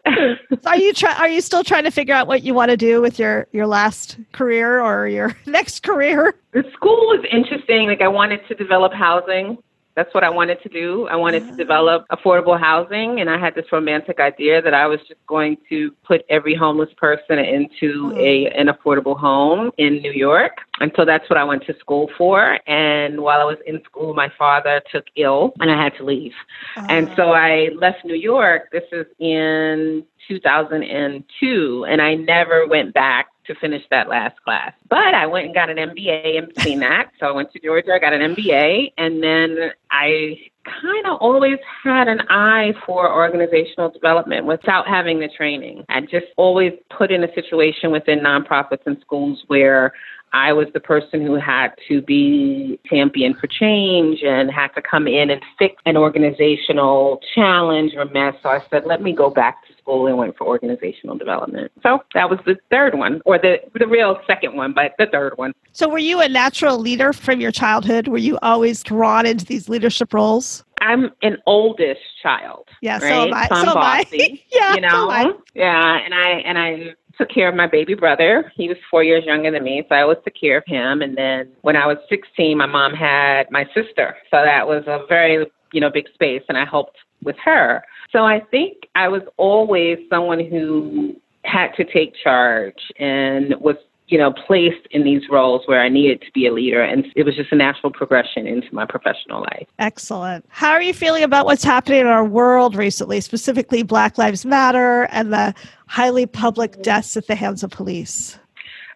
are 0.65 0.77
you 0.77 0.93
try 0.93 1.13
are 1.15 1.29
you 1.29 1.41
still 1.41 1.63
trying 1.63 1.83
to 1.83 1.91
figure 1.91 2.13
out 2.13 2.27
what 2.27 2.43
you 2.43 2.53
want 2.53 2.71
to 2.71 2.77
do 2.77 3.01
with 3.01 3.19
your 3.19 3.47
your 3.51 3.67
last 3.67 4.17
career 4.31 4.81
or 4.81 5.07
your 5.07 5.35
next 5.45 5.83
career? 5.83 6.35
The 6.53 6.63
school 6.73 6.97
was 7.07 7.25
interesting 7.31 7.87
like 7.87 8.01
i 8.01 8.07
wanted 8.07 8.45
to 8.47 8.55
develop 8.55 8.93
housing 8.93 9.57
that's 9.95 10.13
what 10.13 10.23
I 10.23 10.29
wanted 10.29 10.61
to 10.63 10.69
do. 10.69 11.07
I 11.07 11.15
wanted 11.15 11.45
to 11.47 11.53
ah. 11.53 11.55
develop 11.55 12.05
affordable 12.09 12.59
housing, 12.59 13.19
and 13.19 13.29
I 13.29 13.37
had 13.37 13.55
this 13.55 13.65
romantic 13.71 14.19
idea 14.19 14.61
that 14.61 14.73
I 14.73 14.87
was 14.87 14.99
just 15.01 15.25
going 15.27 15.57
to 15.69 15.91
put 16.05 16.23
every 16.29 16.55
homeless 16.55 16.89
person 16.97 17.39
into 17.39 18.13
a 18.17 18.49
hmm. 18.49 18.59
an 18.59 18.67
affordable 18.67 19.17
home 19.17 19.71
in 19.77 20.01
New 20.01 20.11
York. 20.13 20.57
And 20.79 20.91
so 20.95 21.05
that's 21.05 21.29
what 21.29 21.37
I 21.37 21.43
went 21.43 21.65
to 21.65 21.77
school 21.79 22.09
for. 22.17 22.59
And 22.67 23.21
while 23.21 23.41
I 23.41 23.43
was 23.43 23.57
in 23.67 23.83
school, 23.83 24.13
my 24.13 24.31
father 24.37 24.81
took 24.91 25.05
ill, 25.15 25.53
and 25.59 25.69
I 25.69 25.81
had 25.81 25.95
to 25.97 26.03
leave. 26.03 26.33
And 26.75 27.11
so 27.15 27.29
ah. 27.29 27.33
I 27.33 27.69
left 27.75 28.05
New 28.05 28.15
York. 28.15 28.69
This 28.71 28.85
is 28.91 29.05
in 29.19 30.05
2002, 30.27 31.85
and 31.89 32.01
I 32.01 32.15
never 32.15 32.67
went 32.67 32.93
back 32.93 33.27
to 33.47 33.55
finish 33.55 33.83
that 33.89 34.07
last 34.07 34.41
class. 34.43 34.73
But 34.89 35.13
I 35.13 35.25
went 35.25 35.45
and 35.45 35.55
got 35.55 35.69
an 35.69 35.77
MBA 35.77 36.35
in 36.37 36.45
between. 36.47 36.81
So 37.19 37.27
I 37.27 37.31
went 37.31 37.51
to 37.53 37.59
Georgia, 37.59 37.93
I 37.93 37.99
got 37.99 38.13
an 38.13 38.35
MBA, 38.35 38.93
and 38.97 39.21
then 39.21 39.71
I 39.89 40.39
kind 40.63 41.07
of 41.07 41.17
always 41.19 41.57
had 41.83 42.07
an 42.07 42.21
eye 42.29 42.73
for 42.85 43.11
organizational 43.11 43.89
development 43.89 44.45
without 44.45 44.87
having 44.87 45.19
the 45.19 45.27
training. 45.27 45.85
I 45.89 46.01
just 46.01 46.27
always 46.37 46.73
put 46.95 47.11
in 47.11 47.23
a 47.23 47.33
situation 47.33 47.91
within 47.91 48.19
nonprofits 48.19 48.85
and 48.85 48.97
schools 49.01 49.43
where 49.47 49.93
I 50.33 50.53
was 50.53 50.67
the 50.73 50.79
person 50.79 51.25
who 51.25 51.35
had 51.35 51.69
to 51.89 52.01
be 52.01 52.79
champion 52.85 53.33
for 53.33 53.47
change 53.47 54.19
and 54.23 54.49
had 54.49 54.69
to 54.69 54.81
come 54.81 55.07
in 55.07 55.29
and 55.29 55.41
fix 55.59 55.75
an 55.85 55.97
organizational 55.97 57.19
challenge 57.35 57.93
or 57.95 58.05
mess. 58.05 58.35
So 58.41 58.49
I 58.49 58.63
said, 58.69 58.85
let 58.85 59.01
me 59.01 59.13
go 59.13 59.29
back 59.29 59.65
to 59.67 59.70
school 59.81 60.07
and 60.07 60.17
went 60.17 60.37
for 60.37 60.47
organizational 60.47 61.17
development. 61.17 61.71
So 61.83 61.99
that 62.13 62.29
was 62.29 62.39
the 62.45 62.57
third 62.69 62.95
one, 62.95 63.21
or 63.25 63.37
the 63.37 63.57
the 63.77 63.87
real 63.87 64.19
second 64.27 64.55
one, 64.55 64.73
but 64.73 64.93
the 64.97 65.07
third 65.07 65.37
one. 65.37 65.53
So 65.73 65.87
were 65.89 65.97
you 65.97 66.19
a 66.21 66.29
natural 66.29 66.77
leader 66.77 67.13
from 67.13 67.39
your 67.39 67.51
childhood? 67.51 68.07
Were 68.07 68.17
you 68.17 68.37
always 68.41 68.83
drawn 68.83 69.25
into 69.25 69.45
these 69.45 69.69
leadership 69.69 70.13
roles? 70.13 70.63
I'm 70.81 71.11
an 71.21 71.37
oldest 71.45 72.01
child. 72.21 72.67
Yeah, 72.81 72.93
right? 72.93 73.01
so 73.01 73.27
am 73.27 73.33
I. 73.33 73.47
So, 73.47 73.55
I'm 73.55 73.65
so 73.65 73.73
bossy, 73.75 74.45
yeah, 74.51 74.73
you 74.73 74.81
know. 74.81 75.09
So 75.09 75.43
yeah, 75.53 75.99
and 76.03 76.13
I 76.13 76.29
and 76.45 76.57
I 76.57 76.95
took 77.17 77.29
care 77.29 77.47
of 77.47 77.55
my 77.55 77.67
baby 77.67 77.93
brother. 77.93 78.51
He 78.55 78.67
was 78.67 78.77
four 78.89 79.03
years 79.03 79.23
younger 79.25 79.51
than 79.51 79.63
me, 79.63 79.83
so 79.87 79.95
I 79.95 80.01
always 80.01 80.17
took 80.23 80.33
care 80.39 80.57
of 80.57 80.63
him. 80.65 81.01
And 81.01 81.15
then 81.15 81.51
when 81.61 81.75
I 81.75 81.85
was 81.85 81.97
16, 82.09 82.57
my 82.57 82.65
mom 82.65 82.93
had 82.93 83.49
my 83.51 83.65
sister, 83.75 84.17
so 84.31 84.37
that 84.43 84.67
was 84.67 84.83
a 84.87 85.05
very 85.07 85.45
you 85.71 85.81
know 85.81 85.89
big 85.89 86.07
space, 86.13 86.43
and 86.49 86.57
I 86.57 86.65
helped 86.65 86.97
with 87.23 87.37
her. 87.43 87.83
So 88.11 88.25
I 88.25 88.41
think 88.51 88.87
I 88.95 89.07
was 89.07 89.21
always 89.37 89.99
someone 90.09 90.43
who 90.45 91.15
had 91.43 91.69
to 91.75 91.83
take 91.83 92.13
charge 92.23 92.91
and 92.99 93.55
was 93.59 93.77
you 94.11 94.17
know, 94.17 94.33
placed 94.33 94.85
in 94.91 95.05
these 95.05 95.23
roles 95.29 95.65
where 95.67 95.81
I 95.81 95.87
needed 95.87 96.21
to 96.21 96.31
be 96.33 96.45
a 96.45 96.51
leader. 96.51 96.83
And 96.83 97.05
it 97.15 97.23
was 97.23 97.33
just 97.33 97.51
a 97.53 97.55
natural 97.55 97.91
progression 97.93 98.45
into 98.45 98.67
my 98.75 98.85
professional 98.85 99.39
life. 99.39 99.67
Excellent. 99.79 100.45
How 100.49 100.71
are 100.71 100.81
you 100.81 100.93
feeling 100.93 101.23
about 101.23 101.45
what's 101.45 101.63
happening 101.63 102.01
in 102.01 102.07
our 102.07 102.25
world 102.25 102.75
recently, 102.75 103.21
specifically 103.21 103.83
Black 103.83 104.17
Lives 104.17 104.45
Matter 104.45 105.03
and 105.11 105.31
the 105.31 105.55
highly 105.87 106.25
public 106.25 106.81
deaths 106.83 107.15
at 107.15 107.27
the 107.27 107.35
hands 107.35 107.63
of 107.63 107.71
police? 107.71 108.37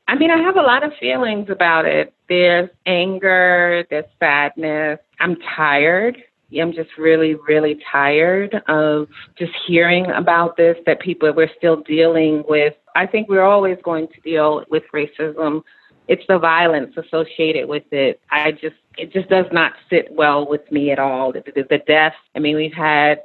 I 0.10 0.16
mean, 0.16 0.32
I 0.32 0.38
have 0.38 0.58
a 0.58 0.62
lot 0.62 0.84
of 0.84 0.92
feelings 1.00 1.50
about 1.50 1.86
it. 1.86 2.14
There's 2.28 2.70
anger, 2.86 3.86
there's 3.90 4.06
sadness. 4.20 5.00
I'm 5.22 5.38
tired. 5.56 6.22
I'm 6.62 6.74
just 6.74 6.90
really, 6.98 7.36
really 7.48 7.80
tired 7.92 8.62
of 8.68 9.08
just 9.38 9.52
hearing 9.68 10.10
about 10.12 10.58
this, 10.58 10.78
that 10.86 11.00
people, 11.00 11.32
we're 11.34 11.50
still 11.58 11.78
dealing 11.82 12.44
with. 12.48 12.74
I 12.96 13.06
think 13.06 13.30
we're 13.30 13.44
always 13.44 13.78
going 13.84 14.08
to 14.08 14.22
deal 14.22 14.64
with 14.70 14.84
racism. 14.94 15.62
It's 16.08 16.24
the 16.28 16.38
violence 16.38 16.96
associated 16.98 17.68
with 17.68 17.84
it. 17.92 18.20
I 18.32 18.52
just, 18.52 18.76
it 18.98 19.12
just 19.12 19.30
does 19.30 19.48
not 19.52 19.74
sit 19.90 20.08
well 20.12 20.48
with 20.48 20.72
me 20.72 20.92
at 20.92 21.00
all. 21.00 21.34
The, 21.34 21.44
the, 21.56 21.64
the 21.70 21.80
deaths, 21.88 22.16
I 22.36 22.40
mean, 22.40 22.56
we've 22.56 22.74
had 22.74 23.22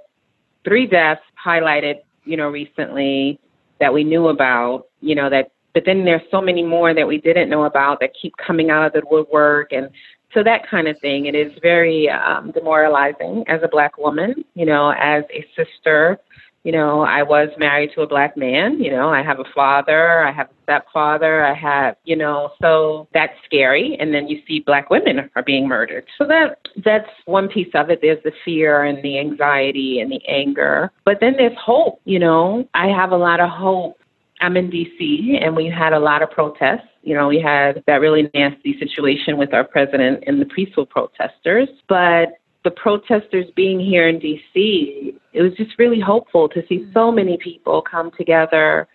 three 0.65 0.87
deaths 0.87 1.23
highlighted, 1.45 1.97
you 2.25 2.37
know, 2.37 2.49
recently 2.49 3.39
that 3.81 3.93
we 3.93 4.05
knew 4.05 4.29
about, 4.29 4.87
you 5.01 5.15
know, 5.15 5.31
that 5.31 5.53
but 5.73 5.85
then 5.87 6.05
there's 6.05 6.23
so 6.31 6.41
many 6.41 6.63
more 6.63 6.95
that 6.95 7.07
we 7.07 7.19
didn't 7.19 7.49
know 7.49 7.65
about 7.65 8.01
that 8.01 8.11
keep 8.21 8.35
coming 8.37 8.71
out 8.71 8.87
of 8.87 8.93
the 8.93 9.03
woodwork 9.09 9.73
and 9.73 9.91
so 10.33 10.43
that 10.43 10.69
kind 10.69 10.89
of 10.89 10.99
thing. 11.01 11.27
It 11.27 11.35
is 11.35 11.53
very 11.63 12.09
um, 12.09 12.53
demoralizing 12.53 13.45
as 13.49 13.61
a 13.63 13.69
black 13.69 13.99
woman, 13.99 14.45
you 14.55 14.67
know, 14.67 14.91
as 14.91 15.25
a 15.33 15.45
sister. 15.57 16.19
You 16.63 16.73
know, 16.73 17.01
I 17.01 17.23
was 17.23 17.49
married 17.57 17.93
to 17.95 18.03
a 18.03 18.07
black 18.07 18.37
man. 18.37 18.83
You 18.83 18.91
know, 18.91 19.09
I 19.09 19.23
have 19.23 19.41
a 19.41 19.45
father, 19.55 20.23
I 20.23 20.31
have 20.31 20.49
a 20.49 20.63
stepfather, 20.65 21.43
I 21.43 21.55
have, 21.55 21.97
you 22.05 22.17
know, 22.17 22.51
so 22.61 23.09
that's 23.15 23.33
scary. 23.47 23.97
And 23.99 24.13
then 24.13 24.29
you 24.29 24.43
see 24.47 24.61
black 24.61 24.91
women 24.91 25.31
are 25.37 25.43
being 25.43 25.67
murdered. 25.67 26.05
So 26.19 26.27
that 26.27 26.59
that's 26.85 27.09
one 27.25 27.49
piece 27.49 27.71
of 27.75 27.89
it. 27.89 28.01
There's 28.03 28.23
the 28.25 28.33
fear 28.45 28.85
and 28.85 29.03
the 29.03 29.19
anxiety 29.19 30.01
and 30.01 30.13
the 30.13 30.21
anger, 30.29 30.93
but 31.07 31.19
then 31.21 31.35
there's 31.39 31.57
hope. 31.59 32.01
You 32.05 32.19
know, 32.19 32.69
I 32.75 32.89
have 32.89 33.13
a 33.13 33.17
lot 33.17 33.41
of 33.41 33.49
hope 33.49 33.97
I'm 34.41 34.57
in 34.57 34.71
DC 34.71 35.45
and 35.45 35.55
we 35.55 35.67
had 35.67 35.93
a 35.93 35.99
lot 35.99 36.23
of 36.23 36.31
protests. 36.31 36.89
You 37.03 37.15
know, 37.15 37.29
we 37.29 37.41
had 37.41 37.83
that 37.87 38.01
really 38.01 38.31
nasty 38.35 38.79
situation 38.79 39.37
with 39.37 39.53
our 39.55 39.65
president 39.65 40.25
and 40.27 40.41
the 40.41 40.47
peaceful 40.47 40.87
protesters. 40.87 41.69
But 41.89 42.41
the 42.65 42.71
protesters 42.71 43.47
being 43.57 43.81
here 43.81 44.09
in 44.09 44.19
DC, 44.19 45.15
it 45.33 45.43
was 45.43 45.53
just 45.57 45.79
really 45.79 46.01
hopeful 46.01 46.49
to 46.51 46.63
see 46.69 46.87
so 46.93 47.01
mm-hmm. 47.01 47.17
many 47.17 47.39
people 47.39 47.83
come 47.83 48.11
together 48.17 48.89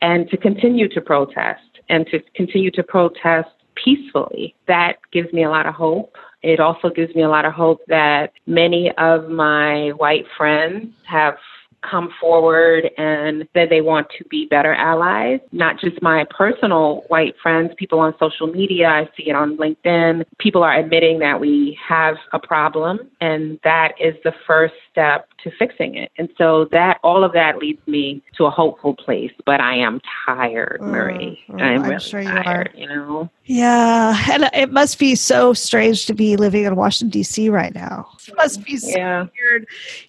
and 0.00 0.28
to 0.30 0.36
continue 0.36 0.88
to 0.88 1.00
protest 1.00 1.60
and 1.88 2.06
to 2.06 2.20
continue 2.34 2.70
to 2.72 2.82
protest 2.82 3.50
peacefully. 3.74 4.54
That 4.66 4.94
gives 5.12 5.32
me 5.32 5.44
a 5.44 5.50
lot 5.50 5.66
of 5.66 5.74
hope. 5.74 6.16
It 6.42 6.58
also 6.58 6.90
gives 6.90 7.14
me 7.14 7.22
a 7.22 7.28
lot 7.28 7.44
of 7.44 7.52
hope 7.52 7.80
that 7.86 8.32
many 8.46 8.90
of 8.98 9.28
my 9.28 9.90
white 9.90 10.26
friends 10.36 10.92
have 11.06 11.34
come 11.88 12.10
forward 12.20 12.90
and 12.98 13.46
that 13.54 13.68
they 13.70 13.80
want 13.80 14.06
to 14.18 14.24
be 14.24 14.46
better 14.46 14.74
allies, 14.74 15.40
not 15.52 15.80
just 15.80 16.00
my 16.02 16.24
personal 16.30 17.04
white 17.08 17.34
friends, 17.42 17.72
people 17.76 17.98
on 17.98 18.14
social 18.18 18.46
media. 18.46 18.88
I 18.88 19.08
see 19.16 19.28
it 19.28 19.34
on 19.34 19.56
LinkedIn. 19.56 20.24
People 20.38 20.62
are 20.62 20.74
admitting 20.78 21.18
that 21.20 21.40
we 21.40 21.78
have 21.86 22.16
a 22.32 22.38
problem, 22.38 23.00
and 23.20 23.58
that 23.64 23.92
is 24.00 24.14
the 24.24 24.32
first 24.46 24.74
step 24.90 25.28
to 25.42 25.50
fixing 25.58 25.96
it. 25.96 26.10
And 26.18 26.28
so 26.38 26.66
that 26.70 26.98
all 27.02 27.24
of 27.24 27.32
that 27.32 27.58
leads 27.58 27.84
me 27.88 28.22
to 28.36 28.44
a 28.44 28.50
hopeful 28.50 28.94
place. 28.94 29.32
But 29.44 29.60
I 29.60 29.76
am 29.76 30.00
tired, 30.26 30.78
Marie. 30.80 31.40
Mm, 31.48 31.60
I'm, 31.60 31.82
I'm 31.82 31.88
really 31.90 32.00
sure 32.00 32.20
you 32.20 32.28
tired, 32.28 32.70
are. 32.74 32.78
You 32.78 32.86
know. 32.86 33.30
Yeah, 33.44 34.16
and 34.30 34.48
it 34.54 34.70
must 34.72 34.98
be 34.98 35.16
so 35.16 35.52
strange 35.52 36.06
to 36.06 36.14
be 36.14 36.36
living 36.36 36.64
in 36.64 36.76
Washington 36.76 37.10
D.C. 37.10 37.48
right 37.48 37.74
now. 37.74 38.08
It 38.28 38.36
must 38.36 38.64
be 38.64 38.76
so 38.76 38.96
Yeah. 38.96 39.26
weird, 39.36 39.66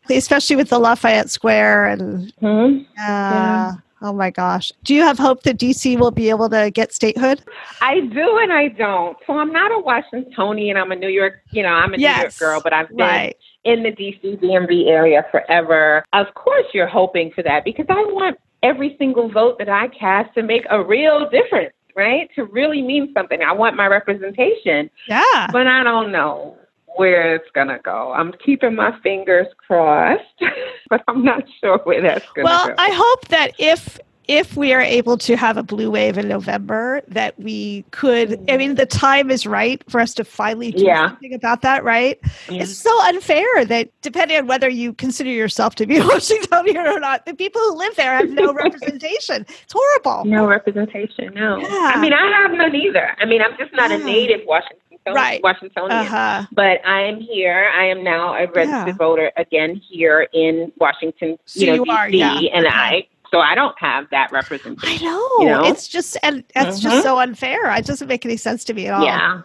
especially 0.09 0.55
with 0.55 0.69
the 0.69 0.77
Lafayette 0.77 1.31
Square 1.31 1.62
and 1.63 2.33
Hmm? 2.39 2.79
uh, 3.01 3.73
oh 4.01 4.13
my 4.13 4.29
gosh. 4.29 4.71
Do 4.83 4.93
you 4.93 5.01
have 5.01 5.17
hope 5.17 5.43
that 5.43 5.57
D.C. 5.57 5.97
will 5.97 6.11
be 6.11 6.29
able 6.29 6.49
to 6.49 6.69
get 6.71 6.93
statehood? 6.93 7.41
I 7.81 8.01
do 8.01 8.37
and 8.41 8.51
I 8.53 8.67
don't. 8.69 9.17
So 9.25 9.37
I'm 9.37 9.51
not 9.51 9.71
a 9.71 9.79
Washingtonian. 9.79 10.77
I'm 10.77 10.91
a 10.91 10.95
New 10.95 11.07
York, 11.09 11.41
you 11.51 11.63
know, 11.63 11.69
I'm 11.69 11.93
a 11.93 11.97
New 11.97 12.03
York 12.21 12.37
girl, 12.37 12.61
but 12.61 12.73
I've 12.73 12.89
been 12.89 12.97
Right. 12.97 13.37
in 13.63 13.83
the 13.83 13.91
DC 13.91 14.37
DMV 14.41 14.87
area 14.87 15.25
forever. 15.31 16.03
Of 16.13 16.33
course, 16.35 16.65
you're 16.73 16.87
hoping 16.87 17.31
for 17.31 17.43
that 17.43 17.63
because 17.63 17.85
I 17.89 18.03
want 18.09 18.37
every 18.61 18.95
single 18.97 19.29
vote 19.29 19.57
that 19.59 19.69
I 19.69 19.87
cast 19.89 20.33
to 20.35 20.43
make 20.43 20.65
a 20.69 20.81
real 20.83 21.29
difference, 21.29 21.73
right? 21.95 22.29
To 22.35 22.45
really 22.45 22.81
mean 22.81 23.11
something. 23.13 23.41
I 23.41 23.51
want 23.51 23.75
my 23.75 23.87
representation, 23.87 24.89
Yeah. 25.07 25.47
but 25.51 25.67
I 25.67 25.83
don't 25.83 26.11
know 26.11 26.57
where 26.95 27.35
it's 27.35 27.49
going 27.53 27.67
to 27.67 27.79
go. 27.83 28.13
I'm 28.13 28.33
keeping 28.45 28.75
my 28.75 28.97
fingers 29.01 29.47
crossed, 29.67 30.21
but 30.89 31.03
I'm 31.07 31.23
not 31.23 31.43
sure 31.59 31.79
where 31.83 32.01
that's 32.01 32.25
going 32.33 32.45
to 32.47 32.51
Well, 32.51 32.67
go. 32.67 32.73
Well, 32.77 32.85
I 32.87 32.91
hope 32.93 33.27
that 33.29 33.51
if 33.57 33.99
if 34.29 34.55
we 34.55 34.71
are 34.71 34.79
able 34.79 35.17
to 35.17 35.35
have 35.35 35.57
a 35.57 35.63
blue 35.63 35.91
wave 35.91 36.17
in 36.17 36.29
November, 36.29 37.01
that 37.09 37.37
we 37.37 37.83
could. 37.91 38.39
I 38.49 38.55
mean, 38.55 38.75
the 38.75 38.85
time 38.85 39.29
is 39.29 39.45
right 39.45 39.83
for 39.89 39.99
us 39.99 40.13
to 40.13 40.23
finally 40.23 40.71
do 40.71 40.85
Yeah. 40.85 41.09
something 41.09 41.33
about 41.33 41.61
that. 41.63 41.83
Right? 41.83 42.17
Yeah. 42.49 42.61
It's 42.63 42.73
so 42.77 42.89
unfair 43.03 43.65
that 43.65 43.89
depending 44.01 44.37
on 44.37 44.47
whether 44.47 44.69
you 44.69 44.93
consider 44.93 45.29
yourself 45.29 45.75
to 45.75 45.85
be 45.85 45.99
Washingtonian 46.07 46.87
or 46.87 47.01
not, 47.01 47.25
the 47.25 47.33
people 47.33 47.59
who 47.61 47.75
live 47.77 47.97
there 47.97 48.15
have 48.15 48.29
no 48.29 48.53
representation. 48.63 49.45
It's 49.63 49.73
horrible. 49.73 50.23
No 50.23 50.47
representation, 50.47 51.33
no. 51.33 51.57
Yeah. 51.57 51.91
I 51.93 51.99
mean, 51.99 52.13
I 52.13 52.31
have 52.43 52.51
none 52.53 52.73
either. 52.73 53.17
I 53.19 53.25
mean, 53.25 53.41
I'm 53.41 53.57
just 53.57 53.73
not 53.73 53.91
a 53.91 53.97
native 53.97 54.39
Washington 54.47 54.79
Right. 55.07 55.43
Washingtonian. 55.43 55.91
Uh 55.91 56.05
huh. 56.05 56.47
But 56.51 56.85
I 56.85 57.01
am 57.01 57.19
here. 57.19 57.69
I 57.75 57.85
am 57.85 58.03
now 58.03 58.33
a 58.35 58.47
registered 58.47 58.87
Yeah. 58.87 58.93
voter 58.97 59.31
again 59.37 59.75
here 59.89 60.27
in 60.33 60.71
Washington, 60.77 61.37
So 61.45 61.59
you 61.61 61.67
know, 61.67 61.73
you 61.75 61.83
DC, 61.85 61.89
are, 61.89 62.09
yeah. 62.09 62.33
and 62.53 62.65
Okay. 62.65 62.75
I. 62.75 63.07
So 63.33 63.39
I 63.39 63.55
don't 63.55 63.75
have 63.79 64.05
that 64.11 64.29
I 64.31 64.35
representation. 64.35 65.05
know. 65.05 65.29
You 65.39 65.47
know? 65.47 65.63
It's 65.65 65.87
just 65.87 66.15
and 66.21 66.43
that's 66.53 66.79
Mhm. 66.79 66.83
just 66.83 67.01
so 67.03 67.17
unfair. 67.17 67.71
It 67.71 67.85
doesn't 67.85 68.07
make 68.07 68.25
any 68.25 68.37
sense 68.37 68.63
to 68.65 68.75
me 68.75 68.85
at 68.85 68.93
all. 68.93 69.03
Yeah. 69.03 69.41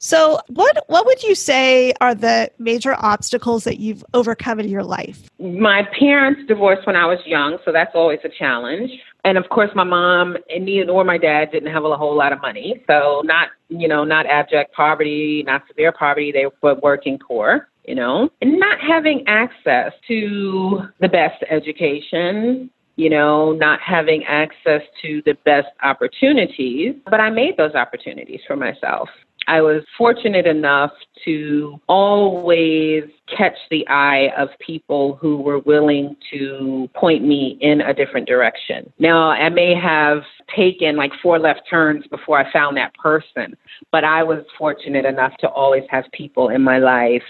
So, 0.00 0.40
what 0.48 0.82
what 0.88 1.06
would 1.06 1.22
you 1.22 1.36
say 1.36 1.92
are 2.00 2.16
the 2.16 2.50
major 2.58 2.96
obstacles 2.98 3.62
that 3.62 3.78
you've 3.78 4.04
overcome 4.12 4.58
in 4.58 4.68
your 4.68 4.82
life? 4.82 5.30
My 5.38 5.84
parents 5.96 6.40
divorced 6.48 6.84
when 6.84 6.96
I 6.96 7.06
was 7.06 7.20
young, 7.26 7.58
so 7.64 7.70
that's 7.70 7.94
always 7.94 8.18
a 8.24 8.28
challenge. 8.28 8.90
And 9.24 9.38
of 9.38 9.48
course, 9.50 9.70
my 9.72 9.84
mom 9.84 10.36
and 10.50 10.64
neither 10.64 10.86
nor 10.86 11.04
my 11.04 11.18
dad 11.18 11.52
didn't 11.52 11.72
have 11.72 11.84
a 11.84 11.96
whole 11.96 12.16
lot 12.16 12.32
of 12.32 12.40
money, 12.40 12.82
so 12.88 13.22
not 13.24 13.50
you 13.68 13.86
know 13.86 14.02
not 14.02 14.26
abject 14.26 14.74
poverty, 14.74 15.44
not 15.46 15.62
severe 15.68 15.92
poverty. 15.92 16.32
They 16.32 16.46
were 16.60 16.74
working 16.74 17.18
poor, 17.20 17.68
you 17.86 17.94
know, 17.94 18.30
and 18.42 18.58
not 18.58 18.80
having 18.80 19.22
access 19.28 19.92
to 20.08 20.82
the 20.98 21.08
best 21.08 21.44
education. 21.50 22.70
You 22.98 23.10
know, 23.10 23.52
not 23.52 23.78
having 23.80 24.24
access 24.24 24.82
to 25.02 25.22
the 25.24 25.34
best 25.44 25.68
opportunities, 25.84 26.96
but 27.08 27.20
I 27.20 27.30
made 27.30 27.56
those 27.56 27.74
opportunities 27.74 28.40
for 28.44 28.56
myself. 28.56 29.08
I 29.46 29.62
was 29.62 29.82
fortunate 29.96 30.46
enough 30.46 30.90
to 31.24 31.80
always 31.88 33.04
catch 33.34 33.56
the 33.70 33.86
eye 33.88 34.30
of 34.36 34.48
people 34.58 35.16
who 35.20 35.38
were 35.38 35.60
willing 35.60 36.16
to 36.32 36.90
point 36.94 37.24
me 37.24 37.56
in 37.60 37.80
a 37.80 37.94
different 37.94 38.26
direction. 38.26 38.92
Now, 38.98 39.30
I 39.30 39.48
may 39.48 39.74
have 39.74 40.22
taken 40.54 40.96
like 40.96 41.12
four 41.22 41.38
left 41.38 41.62
turns 41.70 42.04
before 42.08 42.38
I 42.38 42.52
found 42.52 42.76
that 42.78 42.92
person, 42.94 43.56
but 43.92 44.04
I 44.04 44.22
was 44.22 44.44
fortunate 44.58 45.06
enough 45.06 45.32
to 45.38 45.48
always 45.48 45.84
have 45.88 46.04
people 46.12 46.48
in 46.48 46.62
my 46.62 46.78
life, 46.78 47.22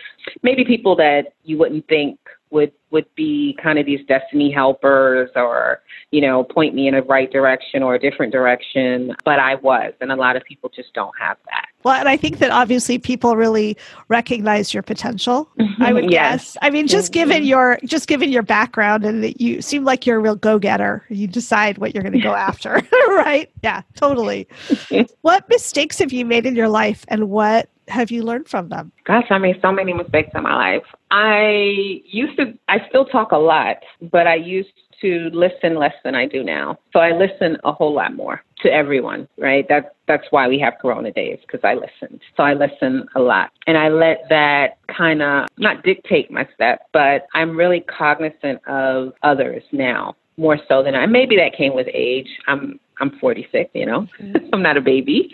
maybe 0.43 0.65
people 0.65 0.97
that 0.97 1.35
you 1.45 1.59
wouldn't 1.59 1.87
think 1.89 2.19
would 2.51 2.73
would 2.91 3.07
be 3.15 3.57
kind 3.63 3.79
of 3.79 3.85
these 3.87 4.01
destiny 4.07 4.51
helpers 4.51 5.29
or 5.37 5.83
you 6.11 6.21
know 6.21 6.43
point 6.45 6.75
me 6.75 6.89
in 6.89 6.95
a 6.95 7.03
right 7.03 7.31
direction 7.31 7.83
or 7.83 7.95
a 7.95 7.99
different 7.99 8.33
direction 8.33 9.15
but 9.25 9.39
i 9.39 9.55
was 9.57 9.93
and 10.01 10.11
a 10.11 10.17
lot 10.17 10.37
of 10.37 10.43
people 10.45 10.71
just 10.75 10.93
don't 10.95 11.13
have 11.21 11.37
that 11.47 11.67
Well, 11.85 11.95
and 11.95 12.09
I 12.09 12.17
think 12.17 12.39
that 12.39 12.51
obviously 12.51 12.99
people 12.99 13.37
really 13.37 13.77
recognize 14.09 14.75
your 14.75 14.83
potential. 14.83 15.49
I 15.81 15.93
would 15.93 16.11
Yes. 16.11 16.55
guess. 16.55 16.57
I 16.61 16.71
mean, 16.71 16.89
just 16.89 17.13
given 17.13 17.43
Mhm. 17.45 17.47
your 17.47 17.79
just 17.85 18.09
given 18.09 18.31
your 18.33 18.43
background 18.43 19.05
and 19.05 19.23
that 19.23 19.41
you 19.41 19.63
seem 19.63 19.85
like 19.85 20.05
you're 20.05 20.17
a 20.17 20.21
real 20.21 20.35
go 20.35 20.59
getter. 20.59 21.05
You 21.09 21.29
decide 21.29 21.79
what 21.79 21.95
you're 21.95 22.03
going 22.03 22.15
to 22.21 22.21
go 22.31 22.35
after, 22.51 22.83
right? 23.09 23.49
Yeah, 23.63 23.83
totally. 23.95 24.49
what 25.23 25.49
mistakes 25.49 25.99
have 26.01 26.13
you 26.13 26.25
made 26.25 26.47
in 26.47 26.57
your 26.57 26.69
life, 26.69 27.05
and 27.09 27.31
what 27.31 27.69
have 27.89 28.11
you 28.11 28.23
learned 28.23 28.49
from 28.49 28.69
them? 28.69 28.93
Gosh, 29.05 29.27
I 29.31 29.39
made 29.39 29.59
so 29.63 29.73
many 29.73 29.93
mistakes 29.93 30.31
in 30.35 30.43
my 30.43 30.55
life. 30.55 30.85
I 31.11 32.01
used 32.05 32.37
to, 32.39 32.55
I 32.69 32.79
still 32.89 33.05
talk 33.05 33.33
a 33.33 33.37
lot, 33.37 33.79
but 34.11 34.27
I 34.27 34.37
used 34.37 34.69
to 35.01 35.31
listen 35.33 35.77
less 35.77 35.95
than 36.05 36.15
I 36.15 36.27
do 36.27 36.43
now. 36.43 36.79
So 36.93 37.01
I 37.01 37.13
listen 37.13 37.57
a 37.65 37.73
whole 37.73 37.95
lot 37.95 38.15
more 38.15 38.43
to 38.63 38.73
everyone, 38.73 39.29
right? 39.39 39.67
That 39.69 39.95
that's 40.07 40.25
why 40.31 40.49
we 40.49 40.59
have 40.59 40.75
Corona 40.81 41.13
days 41.13 41.39
because 41.47 41.61
I 41.63 41.75
listened. 41.75 42.21
So 42.37 42.43
I 42.43 42.55
listen 42.55 43.07
a 43.15 43.21
lot, 43.21 43.51
and 43.67 43.79
I 43.79 43.89
let 43.89 44.25
that 44.31 44.79
kind 44.89 45.23
of 45.23 45.47
not 45.57 45.85
dictate 45.85 46.31
my 46.31 46.49
step, 46.55 46.81
but 46.93 47.27
I'm 47.35 47.57
really 47.57 47.81
cognizant 47.81 48.67
of 48.67 49.13
others 49.23 49.63
now 49.73 50.17
more 50.37 50.59
so 50.69 50.83
than 50.83 50.95
I. 50.95 51.07
Maybe 51.07 51.37
that 51.37 51.57
came 51.57 51.75
with 51.75 51.89
age. 51.93 52.29
I'm 52.47 52.81
I'm 53.01 53.19
46, 53.19 53.71
you 53.75 53.87
know, 53.87 54.07
mm-hmm. 54.21 54.49
I'm 54.53 54.63
not 54.63 54.77
a 54.77 54.81
baby, 54.81 55.31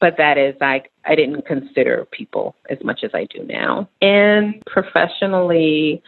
but 0.00 0.16
that 0.18 0.38
is 0.38 0.54
like 0.60 0.90
I 1.04 1.14
didn't 1.14 1.46
consider 1.46 2.06
people 2.10 2.54
as 2.70 2.78
much 2.84 3.00
as 3.04 3.10
I 3.14 3.24
do 3.24 3.44
now. 3.44 3.88
And 4.00 4.62
professionally, 4.66 6.02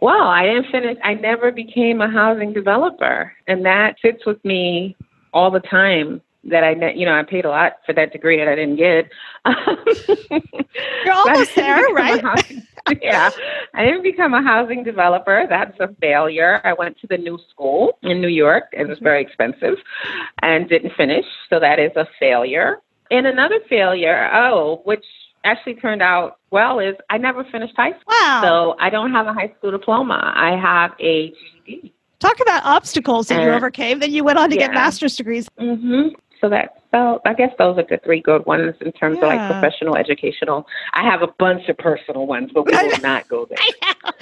well, 0.00 0.28
I 0.28 0.44
didn't 0.44 0.70
finish. 0.70 0.98
I 1.02 1.14
never 1.14 1.52
became 1.52 2.00
a 2.00 2.10
housing 2.10 2.52
developer, 2.52 3.32
and 3.46 3.64
that 3.64 3.96
sits 4.02 4.26
with 4.26 4.44
me 4.44 4.96
all 5.32 5.50
the 5.50 5.60
time. 5.60 6.20
That 6.50 6.62
I, 6.64 6.74
ne- 6.74 6.94
you 6.96 7.06
know, 7.06 7.14
I 7.14 7.22
paid 7.22 7.44
a 7.44 7.48
lot 7.50 7.74
for 7.86 7.92
that 7.94 8.12
degree 8.12 8.36
that 8.38 8.48
I 8.48 8.54
didn't 8.54 8.76
get. 8.76 9.08
You're 11.04 11.14
almost 11.14 11.54
there, 11.56 11.76
didn't 11.76 11.94
become 11.94 11.96
a 11.96 12.12
right? 12.12 12.22
housing- 12.22 12.66
yeah, 13.02 13.30
I 13.72 13.84
didn't 13.84 14.02
become 14.02 14.34
a 14.34 14.42
housing 14.42 14.84
developer. 14.84 15.46
That's 15.48 15.78
a 15.80 15.88
failure. 16.00 16.60
I 16.64 16.74
went 16.74 16.98
to 17.00 17.06
the 17.06 17.16
new 17.16 17.38
school 17.50 17.98
in 18.02 18.20
New 18.20 18.28
York. 18.28 18.64
It 18.72 18.86
was 18.86 18.98
very 18.98 19.22
expensive, 19.22 19.76
and 20.42 20.68
didn't 20.68 20.92
finish. 20.94 21.24
So 21.48 21.58
that 21.60 21.78
is 21.78 21.92
a 21.96 22.06
failure. 22.20 22.78
And 23.10 23.26
another 23.26 23.58
failure, 23.70 24.28
oh, 24.34 24.82
which 24.84 25.04
actually 25.44 25.74
turned 25.76 26.02
out 26.02 26.38
well, 26.50 26.78
is 26.78 26.94
I 27.10 27.16
never 27.18 27.44
finished 27.44 27.74
high 27.76 27.90
school. 27.92 28.14
Wow. 28.20 28.40
So 28.42 28.76
I 28.80 28.90
don't 28.90 29.12
have 29.12 29.26
a 29.26 29.32
high 29.32 29.52
school 29.58 29.70
diploma. 29.70 30.32
I 30.36 30.50
have 30.60 30.92
a 31.00 31.32
GED. 31.66 31.92
Talk 32.20 32.38
about 32.40 32.64
obstacles 32.64 33.28
that 33.28 33.42
you 33.42 33.50
Uh, 33.50 33.56
overcame. 33.56 33.98
Then 33.98 34.12
you 34.12 34.24
went 34.24 34.38
on 34.38 34.48
to 34.50 34.56
get 34.56 34.72
master's 34.72 35.16
degrees. 35.16 35.48
hmm 35.58 36.08
So 36.44 36.50
that 36.50 36.74
so 36.90 37.22
I 37.24 37.32
guess 37.32 37.52
those 37.58 37.78
are 37.78 37.86
the 37.88 37.98
three 38.04 38.20
good 38.20 38.44
ones 38.44 38.74
in 38.82 38.92
terms 38.92 39.16
of 39.22 39.28
like 39.28 39.40
professional, 39.46 39.96
educational. 39.96 40.66
I 40.92 41.02
have 41.02 41.22
a 41.22 41.28
bunch 41.38 41.66
of 41.70 41.78
personal 41.78 42.26
ones, 42.26 42.50
but 42.52 42.66
we 42.66 42.72
will 42.72 43.00
not 43.02 43.26
go 43.28 43.46
there. 43.46 43.58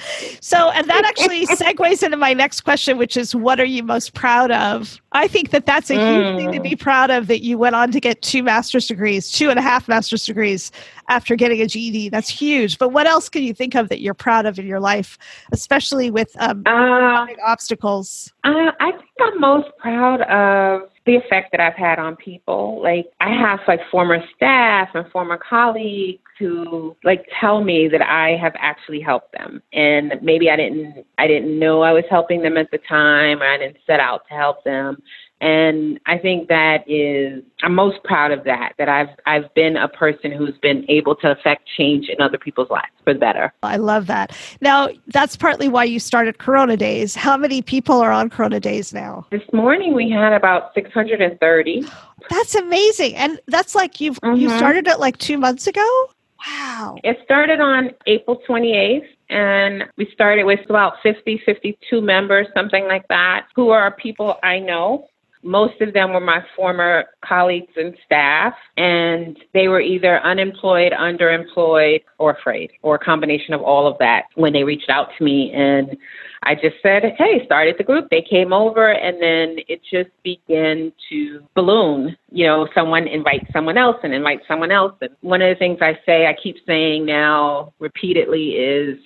So, 0.41 0.71
and 0.71 0.88
that 0.88 1.05
actually 1.05 1.47
segues 1.47 2.02
into 2.02 2.17
my 2.17 2.33
next 2.33 2.62
question, 2.62 2.97
which 2.99 3.17
is 3.17 3.35
what 3.35 3.61
are 3.61 3.64
you 3.64 3.83
most 3.83 4.14
proud 4.14 4.50
of? 4.50 5.00
I 5.12 5.29
think 5.29 5.50
that 5.50 5.67
that's 5.67 5.91
a 5.91 5.95
huge 5.95 6.37
thing 6.37 6.52
to 6.52 6.59
Mm. 6.61 6.62
be 6.62 6.76
proud 6.76 7.11
of 7.11 7.26
that 7.26 7.43
you 7.43 7.59
went 7.59 7.75
on 7.76 7.91
to 7.93 8.00
get 8.00 8.23
two 8.23 8.43
master's 8.43 8.87
degrees, 8.87 9.31
two 9.31 9.50
and 9.50 9.59
a 9.59 9.62
half 9.62 9.88
master's 9.88 10.25
degrees 10.25 10.71
after 11.09 11.37
getting 11.37 11.61
a 11.61 11.67
GED. 11.67 12.09
That's 12.09 12.29
huge. 12.29 12.79
But 12.79 12.91
what 12.91 13.07
else 13.07 13.29
can 13.29 13.43
you 13.43 13.52
think 13.55 13.75
of 13.75 13.88
that 13.91 14.00
you're 14.00 14.14
proud 14.14 14.47
of 14.47 14.59
in 14.59 14.67
your 14.67 14.81
life, 14.81 15.19
especially 15.52 16.11
with 16.11 16.35
um, 16.41 16.62
Uh, 16.67 17.26
obstacles? 17.45 18.33
Uh, 18.45 18.71
I 18.81 18.93
think 18.93 19.11
I'm 19.21 19.41
most 19.41 19.69
proud 19.79 20.23
of 20.23 20.88
the 21.05 21.17
effect 21.17 21.51
that 21.53 21.61
I've 21.61 21.75
had 21.75 21.99
on 21.99 22.17
people. 22.17 22.81
Like 22.83 23.07
I 23.21 23.31
have 23.31 23.61
like 23.67 23.81
former 23.91 24.19
staff 24.37 24.91
and 24.95 25.11
former 25.11 25.37
colleagues 25.37 26.23
who 26.39 26.97
like 27.05 27.27
tell 27.41 27.63
me 27.63 27.89
that 27.89 28.03
I 28.03 28.37
have 28.37 28.55
actually 28.59 29.01
helped 29.01 29.33
them. 29.33 29.63
And 29.73 30.15
maybe 30.23 30.51
I 30.51 30.57
didn't 30.57 31.05
I 31.19 31.27
didn't 31.27 31.59
know 31.59 31.83
I 31.83 31.93
was 31.93 32.05
helping 32.11 32.43
them 32.43 32.57
at 32.57 32.71
the 32.71 32.79
time 32.89 33.43
or 33.43 33.47
I 33.47 33.59
didn't 33.59 33.79
set 33.87 34.01
out 34.01 34.23
to 34.29 34.35
help 34.35 34.63
them. 34.65 35.03
And 35.43 35.99
I 36.07 36.19
think 36.19 36.49
that 36.49 36.89
is 36.89 37.43
I'm 37.65 37.75
most 37.75 38.03
proud 38.05 38.31
of 38.31 38.45
that 38.45 38.75
that 38.79 38.89
I've 38.89 39.09
I've 39.27 39.53
been 39.55 39.77
a 39.77 39.89
person 39.89 40.31
who's 40.31 40.57
been 40.63 40.87
able 40.89 41.17
to 41.17 41.33
affect 41.33 41.69
change 41.77 42.09
in 42.09 42.21
other 42.21 42.39
people's 42.39 42.71
lives 42.71 42.93
for 43.03 43.13
the 43.13 43.19
better. 43.19 43.53
I 43.65 43.77
love 43.77 44.07
that. 44.07 44.37
Now, 44.61 44.89
that's 45.09 45.37
partly 45.37 45.67
why 45.67 45.83
you 45.83 45.99
started 45.99 46.39
Corona 46.39 46.77
Days. 46.77 47.17
How 47.17 47.37
many 47.37 47.61
people 47.61 48.01
are 48.01 48.13
on 48.13 48.31
Corona 48.31 48.61
Days 48.61 48.95
now? 48.95 49.27
This 49.33 49.43
morning 49.53 49.95
we 49.95 50.09
had 50.09 50.33
about 50.33 50.73
630. 50.75 51.85
That's 52.31 52.55
amazing. 52.55 53.17
And 53.17 53.41
that's 53.49 53.75
like 53.75 54.01
you've 54.01 54.21
mm-hmm. 54.21 54.37
you 54.37 54.49
started 54.51 54.87
it 54.87 55.01
like 55.01 55.19
2 55.19 55.39
months 55.39 55.67
ago? 55.67 56.09
Wow. 56.47 56.99
It 57.03 57.19
started 57.25 57.61
on 57.61 57.91
April 58.07 58.41
28th 58.49 59.07
and 59.29 59.85
we 59.97 60.09
started 60.13 60.45
with 60.45 60.61
about 60.69 60.95
50, 61.03 61.43
52 61.45 62.01
members, 62.01 62.47
something 62.55 62.85
like 62.87 63.09
that, 63.09 63.47
who 63.57 63.71
are 63.71 63.91
people 63.91 64.39
I 64.43 64.61
know. 64.61 65.09
Most 65.43 65.81
of 65.81 65.93
them 65.93 66.13
were 66.13 66.21
my 66.21 66.45
former 66.55 67.07
colleagues 67.25 67.73
and 67.77 67.97
staff, 68.07 68.55
and 68.77 69.37
they 69.53 69.69
were 69.69 69.81
either 69.81 70.21
unemployed, 70.21 70.93
underemployed, 70.93 72.03
or 72.19 72.31
afraid, 72.31 72.71
or 72.83 72.95
a 72.95 72.99
combination 72.99 73.53
of 73.53 73.61
all 73.61 73.87
of 73.87 73.99
that 73.99 74.25
when 74.37 74.53
they 74.53 74.65
reached 74.65 74.89
out 74.89 75.09
to 75.19 75.25
me. 75.25 75.53
And 75.53 75.97
I 76.45 76.55
just 76.55 76.77
said, 76.83 77.03
hey, 77.19 77.45
started 77.45 77.77
the 77.79 77.85
group. 77.85 78.09
They 78.11 78.23
came 78.23 78.53
over, 78.53 78.93
and 78.93 79.21
then 79.21 79.65
it 79.69 79.81
just 79.89 80.11
began 80.23 80.93
to 81.09 81.43
balloon. 81.55 82.17
You 82.31 82.47
know, 82.47 82.69
someone 82.75 83.07
invites 83.07 83.47
someone 83.53 83.77
else 83.77 83.97
and 84.03 84.15
invites 84.15 84.47
someone 84.47 84.71
else. 84.71 84.95
And 85.01 85.11
one 85.21 85.43
of 85.43 85.49
the 85.49 85.59
things 85.59 85.79
I 85.81 85.99
say, 86.07 86.27
I 86.27 86.35
keep 86.41 86.57
saying 86.67 87.05
now 87.05 87.73
repeatedly 87.79 88.51
is, 88.51 88.99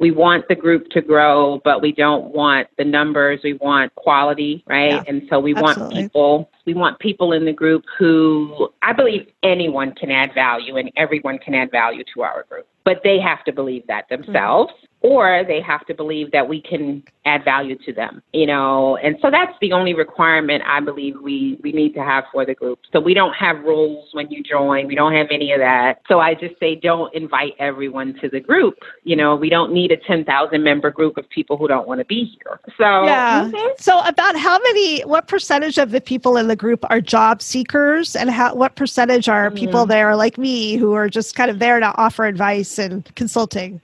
we 0.00 0.10
want 0.10 0.48
the 0.48 0.54
group 0.54 0.88
to 0.90 1.02
grow, 1.02 1.60
but 1.62 1.82
we 1.82 1.92
don't 1.92 2.34
want 2.34 2.68
the 2.78 2.84
numbers. 2.84 3.40
We 3.44 3.52
want 3.54 3.94
quality, 3.94 4.64
right? 4.66 4.92
Yeah, 4.92 5.04
and 5.06 5.22
so 5.28 5.38
we 5.38 5.54
absolutely. 5.54 5.82
want 5.82 5.92
people. 5.92 6.50
We 6.64 6.74
want 6.74 6.98
people 6.98 7.32
in 7.32 7.44
the 7.44 7.52
group 7.52 7.84
who 7.98 8.70
I 8.82 8.92
believe 8.94 9.28
anyone 9.42 9.94
can 9.94 10.10
add 10.10 10.32
value 10.34 10.76
and 10.76 10.90
everyone 10.96 11.38
can 11.38 11.54
add 11.54 11.70
value 11.70 12.02
to 12.14 12.22
our 12.22 12.44
group, 12.48 12.66
but 12.84 13.02
they 13.04 13.20
have 13.20 13.44
to 13.44 13.52
believe 13.52 13.86
that 13.86 14.08
themselves. 14.08 14.72
Mm-hmm 14.72 14.86
or 15.02 15.44
they 15.46 15.60
have 15.60 15.86
to 15.86 15.94
believe 15.94 16.30
that 16.32 16.48
we 16.48 16.60
can 16.60 17.02
add 17.24 17.44
value 17.44 17.76
to 17.84 17.92
them 17.92 18.22
you 18.32 18.46
know? 18.46 18.96
And 18.96 19.16
so 19.20 19.30
that's 19.30 19.52
the 19.60 19.72
only 19.72 19.94
requirement 19.94 20.62
i 20.66 20.80
believe 20.80 21.16
we 21.20 21.58
we 21.62 21.72
need 21.72 21.94
to 21.94 22.02
have 22.02 22.24
for 22.32 22.44
the 22.46 22.54
group. 22.54 22.80
So 22.92 23.00
we 23.00 23.14
don't 23.14 23.34
have 23.34 23.58
rules 23.60 24.08
when 24.12 24.30
you 24.30 24.42
join. 24.42 24.86
We 24.86 24.94
don't 24.94 25.12
have 25.12 25.28
any 25.30 25.52
of 25.52 25.60
that. 25.60 26.00
So 26.08 26.20
i 26.20 26.34
just 26.34 26.58
say 26.58 26.74
don't 26.74 27.12
invite 27.14 27.54
everyone 27.58 28.14
to 28.20 28.28
the 28.28 28.40
group. 28.40 28.78
You 29.04 29.16
know 29.16 29.36
we 29.36 29.48
don't 29.48 29.72
need 29.72 29.92
a 29.92 29.96
10,000 29.96 30.62
member 30.62 30.90
group 30.90 31.16
of 31.16 31.28
people 31.28 31.56
who 31.56 31.68
don't 31.68 31.86
want 31.86 32.00
to 32.00 32.04
be 32.04 32.24
here. 32.24 32.60
So 32.76 33.04
yeah. 33.04 33.44
mm-hmm. 33.44 33.72
so 33.78 34.00
about 34.00 34.36
how 34.36 34.58
many 34.58 35.02
what 35.02 35.28
percentage 35.28 35.78
of 35.78 35.90
the 35.90 36.00
people 36.00 36.36
in 36.36 36.48
the 36.48 36.56
group 36.56 36.84
are 36.90 37.00
job 37.00 37.42
seekers? 37.42 38.16
And 38.16 38.30
how 38.30 38.54
what 38.54 38.76
percentage 38.76 39.28
are 39.28 39.48
mm-hmm. 39.48 39.58
people 39.58 39.86
there 39.86 40.16
like 40.16 40.38
me 40.38 40.76
who 40.76 40.92
are 40.94 41.08
just 41.08 41.34
kind 41.34 41.50
of 41.50 41.58
there 41.58 41.80
to 41.80 41.96
offer 41.96 42.24
advice 42.26 42.78
and 42.78 43.12
consulting 43.14 43.80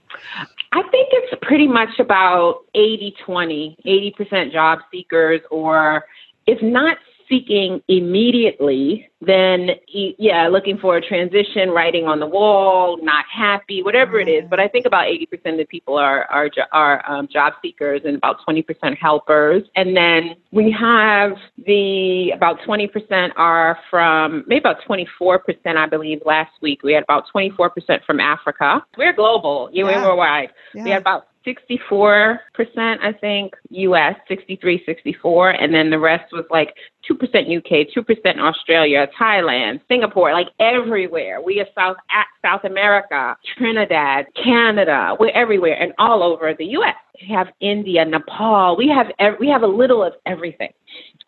I 0.73 0.83
think 0.83 1.09
it's 1.13 1.35
pretty 1.43 1.69
much 1.69 1.99
about 1.99 2.65
80 2.75 3.15
20, 3.25 3.77
80% 3.87 4.53
job 4.53 4.81
seekers, 4.91 5.41
or 5.51 6.05
if 6.47 6.61
not 6.63 6.99
seeking 7.29 7.83
immediately, 7.89 9.09
then 9.21 9.71
yeah, 9.89 10.49
looking 10.49 10.79
for 10.79 10.97
a 10.97 11.01
transition, 11.01 11.71
writing 11.71 12.07
on 12.07 12.21
the 12.21 12.27
wall, 12.27 12.99
not 13.03 13.25
happy, 13.33 13.83
whatever 13.83 14.19
it 14.21 14.29
is. 14.29 14.45
But 14.49 14.61
I 14.61 14.69
think 14.69 14.87
about 14.87 15.07
80% 15.07 15.53
of 15.53 15.57
the 15.59 15.65
people 15.65 15.97
are 15.97 16.25
are 16.25 16.51
are 16.73 17.11
um, 17.11 17.29
job 17.29 17.55
seekers 17.63 18.03
and 18.05 18.17
about 18.17 18.37
20% 18.47 18.65
helpers. 18.99 19.63
And 19.75 19.97
then 19.97 20.37
we 20.53 20.71
have 20.73 21.33
the 21.67 22.31
about 22.35 22.61
20% 22.61 23.33
are 23.37 23.79
from 23.91 24.45
maybe 24.47 24.59
about 24.59 24.83
24%, 24.89 25.39
I 25.65 25.87
believe. 25.87 26.21
Last 26.25 26.53
week 26.61 26.83
we 26.83 26.93
had 26.93 27.03
about 27.03 27.25
24% 27.35 28.05
from 28.05 28.21
Africa. 28.21 28.85
We're 28.97 29.13
global, 29.13 29.71
yeah, 29.73 29.85
yeah. 29.85 30.01
we're 30.01 30.09
worldwide. 30.09 30.51
Yeah. 30.75 30.85
We 30.85 30.91
had 30.91 31.01
about 31.01 31.29
64%, 31.47 32.39
I 32.77 33.13
think, 33.13 33.55
US, 33.71 34.17
63, 34.29 34.83
64. 34.85 35.51
And 35.51 35.73
then 35.73 35.91
the 35.91 35.99
rest 35.99 36.33
was 36.33 36.45
like 36.51 36.75
2% 37.11 37.57
UK, 37.57 37.89
2% 37.89 38.39
Australia, 38.39 39.09
Thailand, 39.19 39.81
Singapore, 39.89 40.33
like 40.33 40.49
everywhere. 40.59 41.41
We 41.41 41.61
are 41.61 41.67
South, 41.75 41.97
South 42.43 42.65
America, 42.65 43.37
Trinidad, 43.57 44.27
Canada, 44.43 45.17
we're 45.19 45.31
everywhere 45.31 45.81
and 45.81 45.93
all 45.99 46.23
over 46.23 46.55
the 46.55 46.67
US. 46.67 46.95
We 47.21 47.29
have 47.35 47.49
India, 47.61 48.05
Nepal. 48.05 48.77
We 48.77 48.89
have, 48.89 49.07
we 49.41 49.49
have 49.49 49.63
a 49.63 49.67
little 49.67 50.03
of 50.03 50.15
everything. 50.27 50.73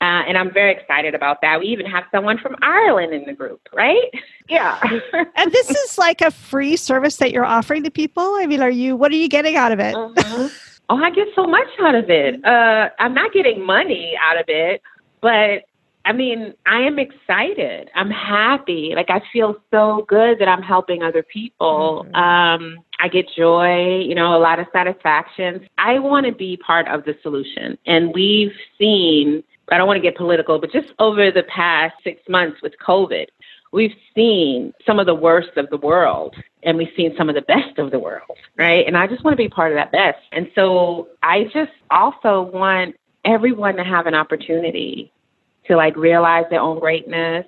Uh, 0.01 0.23
and 0.29 0.39
I'm 0.39 0.53
very 0.53 0.73
excited 0.73 1.15
about 1.15 1.41
that. 1.43 1.59
We 1.59 1.67
even 1.67 1.85
have 1.87 2.05
someone 2.13 2.39
from 2.39 2.55
Ireland 2.63 3.13
in 3.13 3.25
the 3.25 3.33
group, 3.33 3.61
right? 3.75 4.11
Yeah. 4.49 4.79
and 5.37 5.51
this 5.51 5.71
is 5.71 5.99
like 5.99 6.21
a 6.21 6.31
free 6.31 6.77
service 6.77 7.17
that 7.17 7.33
you're 7.33 7.45
offering 7.45 7.83
to 7.83 7.91
people. 7.91 8.37
I 8.39 8.47
mean, 8.47 8.63
are 8.63 8.71
you? 8.71 8.95
What 8.95 9.11
are 9.11 9.17
you 9.17 9.29
getting 9.29 9.57
out 9.57 9.73
of 9.73 9.81
it? 9.81 9.97
Uh-huh. 9.97 10.49
Oh, 10.91 10.97
I 10.97 11.11
get 11.11 11.29
so 11.35 11.47
much 11.47 11.67
out 11.81 11.97
of 11.97 12.09
it. 12.09 12.43
Uh, 12.45 12.91
I'm 12.99 13.13
not 13.13 13.33
getting 13.33 13.65
money 13.65 14.15
out 14.23 14.39
of 14.39 14.45
it, 14.49 14.81
but 15.21 15.65
I 16.09 16.13
mean, 16.13 16.55
I 16.65 16.81
am 16.81 16.99
excited. 16.99 17.91
I'm 17.95 18.11
happy. 18.11 18.93
Like 18.97 19.11
I 19.11 19.21
feel 19.31 19.57
so 19.71 20.07
good 20.09 20.39
that 20.39 20.49
I'm 20.49 20.63
helping 20.63 21.03
other 21.03 21.23
people. 21.23 22.07
Mm-hmm. 22.09 22.15
Um, 22.15 22.79
I 22.99 23.09
get 23.09 23.27
joy, 23.37 23.99
you 23.99 24.15
know, 24.15 24.35
a 24.35 24.41
lot 24.41 24.59
of 24.59 24.67
satisfaction. 24.73 25.69
I 25.77 25.99
want 25.99 26.25
to 26.25 26.33
be 26.33 26.57
part 26.57 26.89
of 26.89 27.05
the 27.05 27.15
solution. 27.23 27.77
And 27.85 28.15
we've 28.15 28.55
seen 28.79 29.45
I 29.71 29.77
don't 29.77 29.87
want 29.87 29.99
to 29.99 30.03
get 30.03 30.17
political, 30.17 30.59
but 30.59 30.73
just 30.73 30.89
over 30.99 31.31
the 31.31 31.43
past 31.43 31.95
six 32.03 32.23
months 32.27 32.63
with 32.63 32.73
COVID, 32.79 33.27
we've 33.71 33.95
seen 34.15 34.73
some 34.87 34.99
of 34.99 35.05
the 35.05 35.15
worst 35.15 35.59
of 35.59 35.69
the 35.69 35.77
world 35.77 36.35
and 36.63 36.79
we've 36.79 36.89
seen 36.97 37.15
some 37.19 37.29
of 37.29 37.35
the 37.35 37.43
best 37.43 37.79
of 37.79 37.91
the 37.91 37.99
world, 37.99 38.39
right? 38.57 38.87
And 38.87 38.97
I 38.97 39.07
just 39.07 39.23
want 39.25 39.35
to 39.35 39.37
be 39.37 39.51
part 39.51 39.73
of 39.73 39.77
that 39.77 39.93
best. 39.93 40.25
And 40.33 40.51
so 40.55 41.09
I 41.23 41.45
just 41.53 41.73
also 41.91 42.51
want 42.51 42.97
everyone 43.27 43.77
to 43.77 43.85
have 43.85 44.07
an 44.07 44.15
opportunity 44.15 45.13
to 45.69 45.77
like 45.77 45.97
realize 45.97 46.45
their 46.51 46.61
own 46.61 46.81
greatness. 46.81 47.47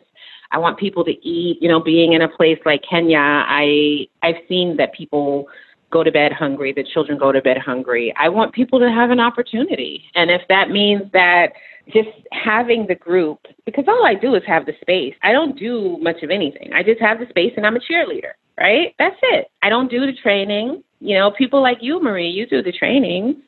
I 0.53 0.59
want 0.59 0.79
people 0.79 1.05
to 1.05 1.13
eat, 1.27 1.59
you 1.61 1.69
know, 1.69 1.81
being 1.81 2.13
in 2.13 2.23
a 2.23 2.29
place 2.29 2.59
like 2.65 2.83
Kenya, 2.89 3.19
I 3.19 4.07
I've 4.23 4.37
seen 4.49 4.77
that 4.79 4.95
people 4.95 5.49
go 5.91 6.05
to 6.05 6.13
bed 6.13 6.33
hungry, 6.33 6.73
the 6.73 6.85
children 6.85 7.19
go 7.19 7.33
to 7.33 7.41
bed 7.43 7.59
hungry. 7.59 8.15
I 8.17 8.29
want 8.29 8.53
people 8.53 8.79
to 8.79 8.91
have 8.91 9.11
an 9.11 9.21
opportunity. 9.21 10.05
And 10.15 10.31
if 10.31 10.43
that 10.49 10.71
means 10.71 11.03
that 11.13 11.53
just 11.93 12.09
having 12.33 12.87
the 12.87 12.95
group, 12.95 13.41
because 13.65 13.85
all 13.89 14.07
I 14.07 14.15
do 14.15 14.35
is 14.35 14.43
have 14.47 14.67
the 14.67 14.75
space. 14.81 15.15
I 15.23 15.33
don't 15.33 15.59
do 15.59 15.99
much 16.01 16.23
of 16.23 16.31
anything. 16.31 16.73
I 16.73 16.83
just 16.83 17.01
have 17.01 17.19
the 17.19 17.27
space 17.29 17.53
and 17.57 17.67
I'm 17.67 17.77
a 17.77 17.81
cheerleader, 17.81 18.33
right? 18.59 18.95
That's 18.99 19.17
it. 19.23 19.51
I 19.63 19.69
don't 19.69 19.91
do 19.91 20.07
the 20.07 20.17
training. 20.23 20.85
You 21.01 21.19
know, 21.19 21.33
people 21.33 21.63
like 21.63 21.79
you, 21.81 22.01
Marie, 22.01 22.31
you 22.31 22.47
do 22.47 22.63
the 22.63 22.73
training. 22.73 23.43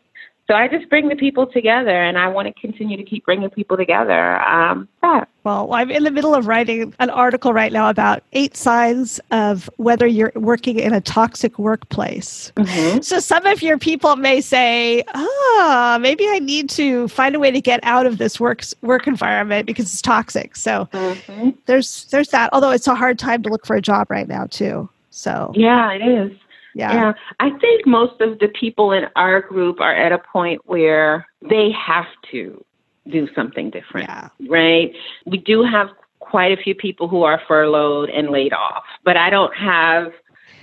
So 0.49 0.55
I 0.55 0.67
just 0.67 0.89
bring 0.89 1.09
the 1.09 1.17
people 1.17 1.47
together, 1.47 2.03
and 2.03 2.19
I 2.19 2.27
want 2.27 2.49
to 2.49 2.61
continue 2.61 2.97
to 2.97 3.05
keep 3.05 3.25
bringing 3.25 3.49
people 3.49 3.77
together. 3.77 4.41
Um, 4.41 4.89
yeah. 5.03 5.25
Well, 5.45 5.73
I'm 5.73 5.91
in 5.91 6.03
the 6.03 6.11
middle 6.11 6.35
of 6.35 6.47
writing 6.47 6.95
an 6.99 7.11
article 7.11 7.53
right 7.53 7.73
now 7.73 7.89
about 7.89 8.23
eight 8.33 8.57
signs 8.57 9.21
of 9.31 9.71
whether 9.77 10.07
you're 10.07 10.33
working 10.35 10.79
in 10.79 10.93
a 10.93 11.01
toxic 11.01 11.59
workplace. 11.59 12.53
Mm-hmm. 12.57 13.01
So 13.01 13.21
some 13.21 13.47
of 13.47 13.63
your 13.63 13.79
people 13.79 14.17
may 14.17 14.41
say, 14.41 15.05
"Ah, 15.15 15.99
maybe 16.01 16.27
I 16.29 16.41
need 16.41 16.69
to 16.71 17.07
find 17.09 17.35
a 17.37 17.39
way 17.39 17.53
to 17.53 17.61
get 17.61 17.81
out 17.85 18.07
of 18.07 18.19
this 18.19 18.41
work 18.41 18.65
work 18.83 19.07
environment 19.07 19.67
because 19.67 19.87
it's 19.87 20.03
toxic." 20.03 20.57
So 20.57 20.89
mm-hmm. 20.93 21.51
there's 21.67 22.07
there's 22.07 22.31
that. 22.31 22.51
Although 22.53 22.71
it's 22.71 22.89
a 22.89 22.95
hard 22.95 23.19
time 23.19 23.43
to 23.45 23.49
look 23.49 23.65
for 23.65 23.77
a 23.77 23.83
job 23.83 24.11
right 24.11 24.29
now 24.29 24.47
too. 24.47 24.89
So 25.11 25.53
yeah, 25.55 25.93
it 25.93 26.03
is. 26.03 26.37
Yeah. 26.75 26.93
yeah. 26.93 27.13
I 27.41 27.51
think 27.59 27.87
most 27.87 28.21
of 28.21 28.39
the 28.39 28.49
people 28.49 28.93
in 28.93 29.07
our 29.17 29.41
group 29.41 29.81
are 29.81 29.95
at 29.95 30.13
a 30.13 30.19
point 30.19 30.63
where 30.65 31.27
they 31.41 31.71
have 31.71 32.07
to 32.31 32.65
do 33.09 33.29
something 33.35 33.71
different. 33.71 34.09
Yeah. 34.09 34.29
Right? 34.49 34.95
We 35.27 35.39
do 35.39 35.63
have 35.63 35.89
quite 36.21 36.57
a 36.57 36.63
few 36.63 36.75
people 36.75 37.09
who 37.09 37.25
are 37.25 37.41
furloughed 37.47 38.09
and 38.09 38.31
laid 38.31 38.53
off, 38.53 38.85
but 39.05 39.17
I 39.17 39.29
don't 39.29 39.55
have 39.57 40.13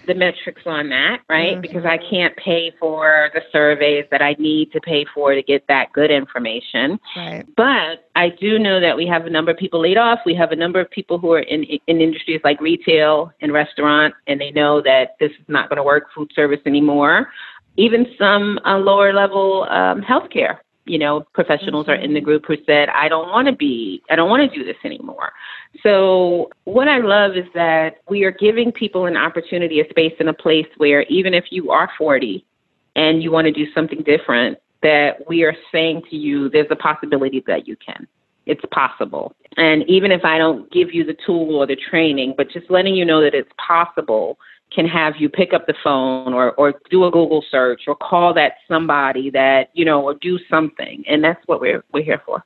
the 0.10 0.15
metrics 0.15 0.63
on 0.65 0.89
that, 0.89 1.22
right? 1.30 1.54
Mm-hmm. 1.54 1.62
Because 1.62 1.86
I 1.86 1.98
can't 1.98 2.36
pay 2.36 2.74
for 2.80 3.30
the 3.34 3.41
surveys 3.52 4.06
that 4.12 4.22
I 4.22 4.36
need 4.39 4.72
to 4.74 4.82
pay 4.82 5.06
for 5.13 5.34
to 5.36 5.43
get 5.43 5.65
that 5.67 5.93
good 5.93 6.10
information. 6.12 7.00
Right. 7.15 7.45
But 7.56 8.10
I 8.15 8.30
do 8.30 8.58
know 8.58 8.80
that 8.82 8.98
we 8.98 9.06
have 9.06 9.28
a 9.28 9.30
number 9.30 9.52
of 9.52 9.58
people 9.58 9.82
laid 9.82 9.98
off. 9.98 10.19
We 10.26 10.34
have 10.34 10.52
a 10.52 10.56
number 10.56 10.82
of 10.82 10.89
people 10.89 11.19
who 11.19 11.32
are 11.34 11.41
in 11.41 11.63
in 11.88 12.02
industries 12.02 12.41
like 12.43 12.60
retail 12.60 13.32
and 13.39 13.54
restaurant, 13.54 14.15
and 14.28 14.41
they 14.41 14.52
know 14.52 14.82
that 14.82 15.15
this 15.19 15.32
is 15.32 15.45
not 15.48 15.69
going 15.69 15.78
to 15.78 15.84
work, 15.84 16.06
food 16.13 16.32
service 16.36 16.60
anymore. 16.65 17.30
Even 17.78 18.08
some 18.17 18.60
uh, 18.65 18.78
lower 18.78 19.13
level 19.13 19.67
um, 19.69 20.02
healthcare 20.02 20.58
you 20.89 20.97
know, 20.97 21.21
professionals 21.34 21.86
mm-hmm. 21.86 21.91
are 21.91 22.04
in 22.04 22.13
the 22.13 22.19
mm-hmm. 22.19 22.25
group 22.25 22.45
who 22.47 22.58
said, 22.65 22.89
I 22.89 23.08
don't 23.08 23.30
want 23.30 23.47
to 23.47 23.54
be, 23.54 24.02
I 24.10 24.15
don't 24.15 24.30
want 24.30 24.52
to 24.52 24.58
do 24.58 24.65
this 24.65 24.78
anymore. 24.84 25.32
So, 25.84 26.49
what 26.63 26.88
I 26.88 26.97
love 26.97 27.38
is 27.38 27.45
that 27.54 27.97
we 28.10 28.23
are 28.23 28.32
giving 28.32 28.71
people 28.71 29.06
an 29.06 29.15
opportunity, 29.15 29.80
a 29.80 29.89
space, 29.89 30.13
and 30.19 30.30
a 30.30 30.34
place 30.34 30.67
where 30.78 31.04
even 31.04 31.34
if 31.34 31.45
you 31.52 31.71
are 31.71 31.89
40 31.97 32.43
and 32.95 33.21
you 33.21 33.32
want 33.32 33.45
to 33.45 33.52
do 33.52 33.71
something 33.73 34.02
different, 34.04 34.58
that 34.82 35.28
we 35.28 35.43
are 35.43 35.56
saying 35.71 36.02
to 36.10 36.15
you, 36.15 36.49
there's 36.49 36.71
a 36.71 36.75
possibility 36.75 37.43
that 37.47 37.67
you 37.67 37.75
can. 37.75 38.08
it's 38.45 38.63
possible. 38.71 39.36
And 39.58 39.84
even 39.88 40.12
if 40.12 40.25
I 40.25 40.39
don't 40.39 40.71
give 40.71 40.91
you 40.91 41.04
the 41.04 41.15
tool 41.25 41.56
or 41.56 41.67
the 41.67 41.75
training, 41.75 42.34
but 42.36 42.49
just 42.49 42.71
letting 42.71 42.95
you 42.95 43.06
know 43.06 43.21
that 43.21 43.36
it's 43.36 43.52
possible 43.58 44.39
can 44.71 44.88
have 44.88 45.15
you 45.17 45.29
pick 45.29 45.53
up 45.53 45.65
the 45.67 45.73
phone 45.84 46.34
or, 46.34 46.51
or 46.53 46.73
do 46.89 47.05
a 47.05 47.12
Google 47.12 47.43
search 47.49 47.84
or 47.88 47.95
call 47.95 48.34
that 48.36 48.53
somebody 48.67 49.29
that, 49.32 49.69
you 49.73 49.86
know, 49.86 50.01
or 50.01 50.13
do 50.13 50.39
something. 50.49 51.03
And 51.08 51.23
that's 51.23 51.41
what 51.47 51.60
we're, 51.60 51.84
we're 51.91 52.03
here 52.03 52.21
for. 52.25 52.43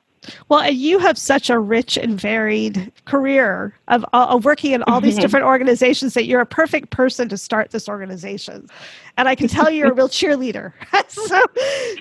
Well, 0.48 0.70
you 0.70 0.98
have 0.98 1.18
such 1.18 1.50
a 1.50 1.58
rich 1.58 1.96
and 1.96 2.18
varied 2.18 2.92
career 3.04 3.78
of, 3.88 4.04
uh, 4.12 4.26
of 4.30 4.44
working 4.44 4.72
in 4.72 4.82
all 4.84 5.00
these 5.00 5.14
mm-hmm. 5.14 5.22
different 5.22 5.46
organizations 5.46 6.14
that 6.14 6.24
you're 6.24 6.40
a 6.40 6.46
perfect 6.46 6.90
person 6.90 7.28
to 7.28 7.36
start 7.36 7.70
this 7.70 7.88
organization. 7.88 8.68
And 9.16 9.28
I 9.28 9.34
can 9.34 9.48
tell 9.48 9.70
you're 9.70 9.90
a 9.90 9.94
real 9.94 10.08
cheerleader. 10.08 10.72
so, 11.08 11.42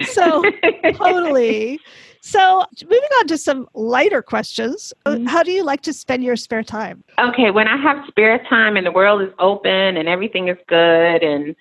so 0.05 0.43
totally. 0.93 1.79
So, 2.25 2.63
moving 2.86 3.09
on 3.19 3.27
to 3.27 3.38
some 3.38 3.67
lighter 3.73 4.21
questions. 4.21 4.93
Mm-hmm. 5.05 5.25
How 5.25 5.43
do 5.43 5.51
you 5.51 5.62
like 5.62 5.81
to 5.81 5.91
spend 5.91 6.23
your 6.23 6.38
spare 6.38 6.63
time? 6.63 7.03
Okay, 7.19 7.51
when 7.51 7.67
I 7.67 7.75
have 7.75 7.97
spare 8.07 8.41
time 8.49 8.77
and 8.77 8.86
the 8.86 8.93
world 8.93 9.21
is 9.21 9.33
open 9.39 9.97
and 9.97 10.07
everything 10.07 10.47
is 10.47 10.55
good, 10.69 11.21
and 11.21 11.53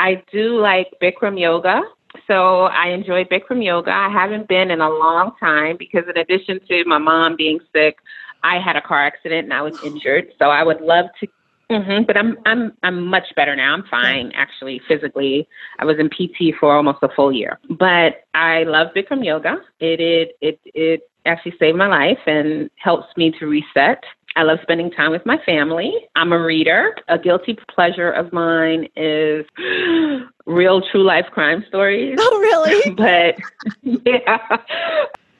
I 0.00 0.20
do 0.32 0.60
like 0.60 0.88
Bikram 1.00 1.38
yoga. 1.38 1.82
So, 2.26 2.64
I 2.64 2.88
enjoy 2.88 3.22
Bikram 3.22 3.64
yoga. 3.64 3.92
I 3.92 4.08
haven't 4.08 4.48
been 4.48 4.72
in 4.72 4.80
a 4.80 4.90
long 4.90 5.30
time 5.38 5.76
because, 5.78 6.02
in 6.08 6.18
addition 6.18 6.58
to 6.66 6.84
my 6.86 6.98
mom 6.98 7.36
being 7.36 7.60
sick, 7.72 7.98
I 8.42 8.58
had 8.58 8.74
a 8.74 8.82
car 8.82 9.06
accident 9.06 9.44
and 9.44 9.54
I 9.54 9.62
was 9.62 9.78
injured. 9.84 10.32
So, 10.40 10.46
I 10.46 10.64
would 10.64 10.80
love 10.80 11.06
to 11.20 11.28
Mm-hmm, 11.70 12.04
but 12.04 12.16
I'm 12.16 12.36
I'm 12.46 12.72
I'm 12.82 13.06
much 13.06 13.26
better 13.36 13.54
now. 13.54 13.74
I'm 13.74 13.84
fine 13.88 14.32
actually 14.34 14.80
physically. 14.88 15.48
I 15.78 15.84
was 15.84 15.96
in 15.98 16.08
PT 16.08 16.54
for 16.58 16.74
almost 16.74 16.98
a 17.02 17.08
full 17.14 17.32
year, 17.32 17.60
but 17.68 18.24
I 18.34 18.64
love 18.64 18.88
Bikram 18.94 19.24
yoga. 19.24 19.58
It 19.78 20.00
it 20.00 20.36
it 20.40 20.60
it 20.74 21.10
actually 21.26 21.54
saved 21.58 21.78
my 21.78 21.86
life 21.86 22.18
and 22.26 22.70
helps 22.76 23.16
me 23.16 23.32
to 23.38 23.46
reset. 23.46 24.02
I 24.36 24.42
love 24.42 24.58
spending 24.62 24.90
time 24.90 25.10
with 25.10 25.26
my 25.26 25.38
family. 25.44 25.92
I'm 26.16 26.32
a 26.32 26.40
reader. 26.40 26.94
A 27.08 27.18
guilty 27.18 27.58
pleasure 27.72 28.10
of 28.10 28.32
mine 28.32 28.88
is 28.96 29.44
real 30.46 30.82
true 30.90 31.02
life 31.02 31.26
crime 31.32 31.64
stories. 31.68 32.16
Oh, 32.18 32.38
really? 32.40 32.90
but 32.96 33.36
yeah. 34.06 34.56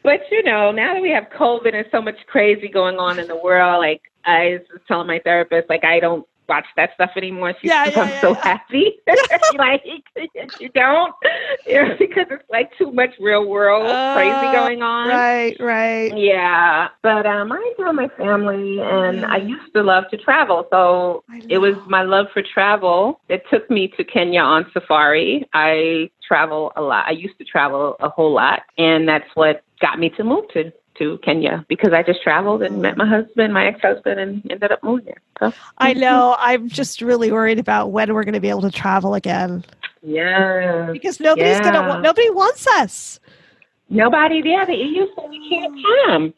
But 0.02 0.20
you 0.30 0.42
know, 0.42 0.70
now 0.72 0.94
that 0.94 1.02
we 1.02 1.10
have 1.10 1.24
COVID 1.38 1.74
and 1.74 1.86
so 1.90 2.00
much 2.00 2.16
crazy 2.26 2.68
going 2.68 2.96
on 2.96 3.18
in 3.18 3.28
the 3.28 3.36
world, 3.36 3.80
like 3.80 4.02
I 4.24 4.60
was 4.70 4.80
telling 4.88 5.06
my 5.06 5.20
therapist, 5.22 5.68
like 5.68 5.84
I 5.84 6.00
don't 6.00 6.26
watch 6.50 6.66
that 6.76 6.90
stuff 6.94 7.10
anymore. 7.16 7.54
She 7.62 7.68
yeah, 7.68 7.86
becomes 7.86 8.10
yeah, 8.10 8.20
so 8.20 8.34
happy. 8.34 8.96
like 9.56 9.82
you 10.58 10.68
don't, 10.74 11.14
you 11.66 11.82
know, 11.82 11.94
because 11.98 12.26
it's 12.30 12.44
like 12.50 12.70
too 12.76 12.90
much 12.92 13.10
real 13.20 13.46
world 13.46 13.94
uh, 13.94 14.14
crazy 14.14 14.52
going 14.52 14.82
on. 14.82 15.08
Right, 15.08 15.56
right. 15.60 16.12
Yeah, 16.18 16.88
but 17.02 17.24
um, 17.24 17.52
I 17.52 17.72
enjoy 17.78 17.92
my 17.92 18.08
family, 18.18 18.78
and 18.80 19.24
I 19.24 19.36
used 19.36 19.72
to 19.74 19.82
love 19.82 20.04
to 20.10 20.16
travel. 20.18 20.66
So 20.70 21.22
it 21.48 21.58
was 21.58 21.76
my 21.86 22.02
love 22.02 22.26
for 22.34 22.42
travel 22.42 23.20
that 23.28 23.42
took 23.48 23.70
me 23.70 23.92
to 23.96 24.04
Kenya 24.04 24.40
on 24.40 24.66
safari. 24.74 25.48
I 25.54 26.10
travel 26.26 26.72
a 26.76 26.82
lot. 26.82 27.06
I 27.06 27.12
used 27.12 27.38
to 27.38 27.44
travel 27.44 27.96
a 28.00 28.08
whole 28.08 28.34
lot, 28.34 28.62
and 28.76 29.08
that's 29.08 29.30
what 29.34 29.62
got 29.80 29.98
me 29.98 30.10
to 30.10 30.24
move 30.24 30.44
to 30.52 30.72
to 31.00 31.18
Kenya 31.24 31.64
because 31.68 31.92
I 31.92 32.02
just 32.02 32.22
traveled 32.22 32.62
and 32.62 32.80
met 32.80 32.96
my 32.96 33.04
mm. 33.04 33.08
husband, 33.08 33.52
my 33.52 33.66
ex-husband, 33.66 34.20
and 34.20 34.48
ended 34.50 34.70
up 34.70 34.82
moving 34.82 35.06
here. 35.06 35.20
So. 35.40 35.52
I 35.78 35.94
know. 35.94 36.36
I'm 36.38 36.68
just 36.68 37.00
really 37.00 37.32
worried 37.32 37.58
about 37.58 37.88
when 37.88 38.14
we're 38.14 38.24
going 38.24 38.34
to 38.34 38.40
be 38.40 38.50
able 38.50 38.62
to 38.62 38.70
travel 38.70 39.14
again. 39.14 39.64
Yeah. 40.02 40.90
Because 40.92 41.18
nobody's 41.18 41.58
yeah. 41.58 41.72
gonna. 41.72 42.00
Nobody 42.00 42.30
wants 42.30 42.66
us. 42.66 43.18
Nobody. 43.88 44.40
Yeah, 44.44 44.64
the 44.64 44.74
EU 44.74 45.06
said 45.14 45.28
we 45.28 45.48
can't 45.48 45.74
come. 46.06 46.34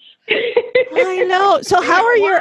I 0.94 1.24
know. 1.28 1.60
So 1.62 1.82
how 1.82 2.04
are 2.04 2.16
your 2.16 2.40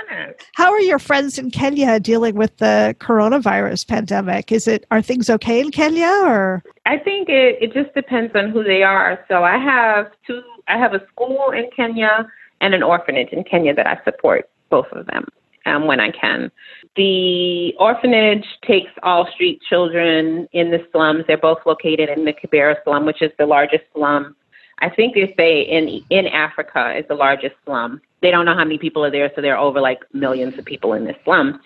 how 0.56 0.72
are 0.72 0.80
your 0.80 1.00
friends 1.00 1.38
in 1.38 1.52
Kenya 1.52 2.00
dealing 2.00 2.36
with 2.36 2.56
the 2.58 2.96
coronavirus 3.00 3.88
pandemic? 3.88 4.52
Is 4.52 4.68
it 4.68 4.86
are 4.90 5.02
things 5.02 5.30
okay 5.30 5.60
in 5.60 5.72
Kenya 5.72 6.24
or? 6.24 6.64
I 6.86 6.98
think 6.98 7.30
it, 7.30 7.58
it 7.62 7.74
just 7.74 7.94
depends 7.94 8.34
on 8.36 8.50
who 8.50 8.64
they 8.64 8.84
are. 8.84 9.24
So 9.28 9.44
I 9.44 9.58
have 9.58 10.12
two 10.26 10.42
I 10.68 10.78
have 10.78 10.94
a 10.94 11.06
school 11.12 11.52
in 11.52 11.70
Kenya 11.76 12.28
and 12.60 12.74
an 12.74 12.84
orphanage 12.84 13.30
in 13.32 13.44
Kenya 13.44 13.74
that 13.74 13.88
I 13.88 14.00
support 14.04 14.50
both 14.70 14.88
of 14.92 15.06
them 15.08 15.28
um, 15.66 15.86
when 15.86 16.00
I 16.00 16.12
can. 16.12 16.52
The 16.96 17.74
orphanage 17.80 18.46
takes 18.66 18.92
all 19.04 19.28
street 19.34 19.62
children 19.70 20.48
in 20.54 20.72
the 20.72 20.86
slums. 20.92 21.26
They're 21.28 21.38
both 21.38 21.60
located 21.66 22.10
in 22.10 22.26
the 22.26 22.34
Kibera 22.34 22.76
slum, 22.84 23.06
which 23.06 23.22
is 23.22 23.32
the 23.38 23.46
largest 23.46 23.84
slum 23.94 24.36
I 24.82 24.90
think 24.90 25.14
they 25.14 25.34
say 25.38 25.62
in 25.62 26.04
in 26.10 26.28
Africa 26.28 26.98
is 26.98 27.06
the 27.08 27.16
largest 27.16 27.56
slum. 27.66 28.02
They 28.22 28.32
don't 28.32 28.46
know 28.46 28.56
how 28.56 28.64
many 28.64 28.78
people 28.78 29.06
are 29.06 29.12
there, 29.12 29.32
so 29.36 29.42
there 29.42 29.56
are 29.56 29.64
over 29.64 29.80
like 29.80 30.00
millions 30.14 30.58
of 30.58 30.66
people 30.66 30.94
in 30.94 31.06
this 31.06 31.16
slum. 31.24 31.62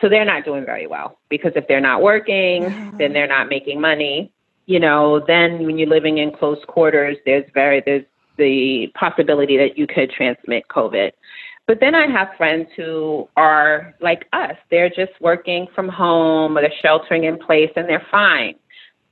So 0.00 0.08
they're 0.08 0.24
not 0.24 0.44
doing 0.44 0.64
very 0.64 0.86
well 0.86 1.18
because 1.28 1.52
if 1.56 1.66
they're 1.66 1.80
not 1.80 2.02
working, 2.02 2.62
then 2.98 3.12
they're 3.12 3.26
not 3.26 3.48
making 3.48 3.80
money. 3.80 4.30
You 4.70 4.78
know, 4.78 5.18
then 5.26 5.66
when 5.66 5.78
you're 5.78 5.88
living 5.88 6.18
in 6.18 6.30
close 6.30 6.64
quarters, 6.68 7.16
there's 7.26 7.44
very 7.52 7.82
there's 7.84 8.04
the 8.38 8.86
possibility 8.94 9.56
that 9.56 9.76
you 9.76 9.88
could 9.88 10.12
transmit 10.12 10.62
COVID. 10.68 11.10
But 11.66 11.80
then 11.80 11.96
I 11.96 12.06
have 12.06 12.28
friends 12.36 12.68
who 12.76 13.28
are 13.36 13.92
like 14.00 14.28
us. 14.32 14.54
They're 14.70 14.88
just 14.88 15.10
working 15.20 15.66
from 15.74 15.88
home 15.88 16.56
or 16.56 16.60
they're 16.60 16.72
sheltering 16.80 17.24
in 17.24 17.36
place 17.36 17.72
and 17.74 17.88
they're 17.88 18.06
fine. 18.12 18.54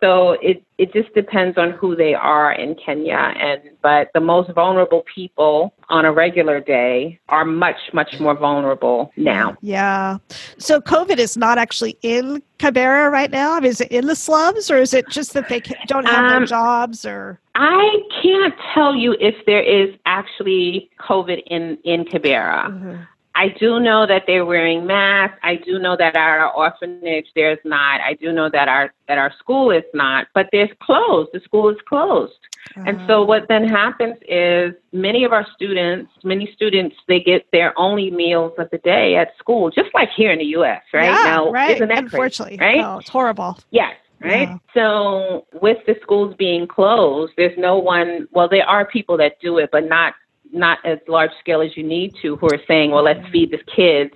So 0.00 0.32
it 0.42 0.62
it 0.78 0.92
just 0.92 1.12
depends 1.12 1.58
on 1.58 1.72
who 1.72 1.96
they 1.96 2.14
are 2.14 2.52
in 2.52 2.76
Kenya 2.76 3.34
and 3.36 3.60
but 3.82 4.10
the 4.14 4.20
most 4.20 4.50
vulnerable 4.52 5.04
people 5.12 5.74
on 5.88 6.04
a 6.04 6.12
regular 6.12 6.60
day 6.60 7.18
are 7.28 7.44
much 7.44 7.76
much 7.92 8.20
more 8.20 8.34
vulnerable 8.34 9.10
now. 9.16 9.56
Yeah. 9.60 10.18
So 10.58 10.80
COVID 10.80 11.18
is 11.18 11.36
not 11.36 11.58
actually 11.58 11.98
in 12.02 12.42
Kibera 12.58 13.10
right 13.10 13.30
now. 13.30 13.54
I 13.54 13.60
mean, 13.60 13.70
is 13.70 13.80
it 13.80 13.90
in 13.90 14.06
the 14.06 14.14
slums 14.14 14.70
or 14.70 14.76
is 14.76 14.94
it 14.94 15.08
just 15.08 15.32
that 15.34 15.48
they 15.48 15.60
don't 15.86 16.06
have 16.06 16.24
um, 16.24 16.28
their 16.30 16.46
jobs 16.46 17.04
or 17.04 17.40
I 17.56 17.98
can't 18.22 18.54
tell 18.72 18.94
you 18.94 19.16
if 19.18 19.34
there 19.46 19.62
is 19.62 19.94
actually 20.06 20.90
COVID 21.00 21.42
in 21.46 21.78
in 21.82 22.04
Kibera. 22.04 22.66
Mm-hmm. 22.66 23.02
I 23.34 23.48
do 23.48 23.78
know 23.78 24.06
that 24.06 24.24
they're 24.26 24.44
wearing 24.44 24.86
masks. 24.86 25.38
I 25.42 25.56
do 25.56 25.78
know 25.78 25.96
that 25.96 26.16
our 26.16 26.52
orphanage 26.52 27.26
there's 27.34 27.58
not. 27.64 28.00
I 28.00 28.14
do 28.14 28.32
know 28.32 28.50
that 28.50 28.68
our 28.68 28.92
that 29.06 29.18
our 29.18 29.32
school 29.38 29.70
is 29.70 29.84
not, 29.94 30.26
but 30.34 30.48
there's 30.50 30.70
closed. 30.82 31.30
The 31.32 31.40
school 31.40 31.68
is 31.68 31.76
closed. 31.88 32.32
Uh-huh. 32.76 32.84
And 32.86 33.00
so 33.06 33.22
what 33.24 33.46
then 33.48 33.66
happens 33.66 34.16
is 34.28 34.74
many 34.92 35.24
of 35.24 35.32
our 35.32 35.46
students, 35.54 36.10
many 36.24 36.50
students, 36.52 36.96
they 37.06 37.20
get 37.20 37.46
their 37.52 37.78
only 37.78 38.10
meals 38.10 38.52
of 38.58 38.68
the 38.70 38.78
day 38.78 39.16
at 39.16 39.36
school, 39.38 39.70
just 39.70 39.94
like 39.94 40.10
here 40.16 40.32
in 40.32 40.38
the 40.38 40.44
U.S. 40.46 40.82
Right 40.92 41.04
yeah, 41.04 41.24
now, 41.24 41.50
right. 41.50 41.76
isn't 41.76 41.88
that 41.88 41.98
Unfortunately, 41.98 42.58
crazy, 42.58 42.78
right? 42.78 42.84
Oh, 42.84 42.98
it's 42.98 43.08
horrible. 43.08 43.58
Yes, 43.70 43.94
right? 44.20 44.48
Yeah. 44.48 44.58
So 44.74 45.46
with 45.60 45.78
the 45.86 45.96
schools 46.02 46.34
being 46.38 46.66
closed, 46.66 47.34
there's 47.36 47.56
no 47.56 47.78
one. 47.78 48.28
Well, 48.32 48.48
there 48.48 48.66
are 48.66 48.84
people 48.84 49.16
that 49.18 49.40
do 49.40 49.58
it, 49.58 49.70
but 49.70 49.88
not 49.88 50.14
not 50.52 50.78
as 50.84 50.98
large 51.08 51.30
scale 51.40 51.60
as 51.60 51.76
you 51.76 51.82
need 51.82 52.14
to 52.22 52.36
who 52.36 52.46
are 52.46 52.60
saying, 52.66 52.90
well, 52.90 53.04
let's 53.04 53.26
feed 53.30 53.50
the 53.50 53.58
kids, 53.74 54.14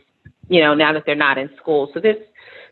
you 0.48 0.60
know, 0.60 0.74
now 0.74 0.92
that 0.92 1.04
they're 1.06 1.14
not 1.14 1.38
in 1.38 1.50
school. 1.56 1.90
So 1.94 2.00
this, 2.00 2.16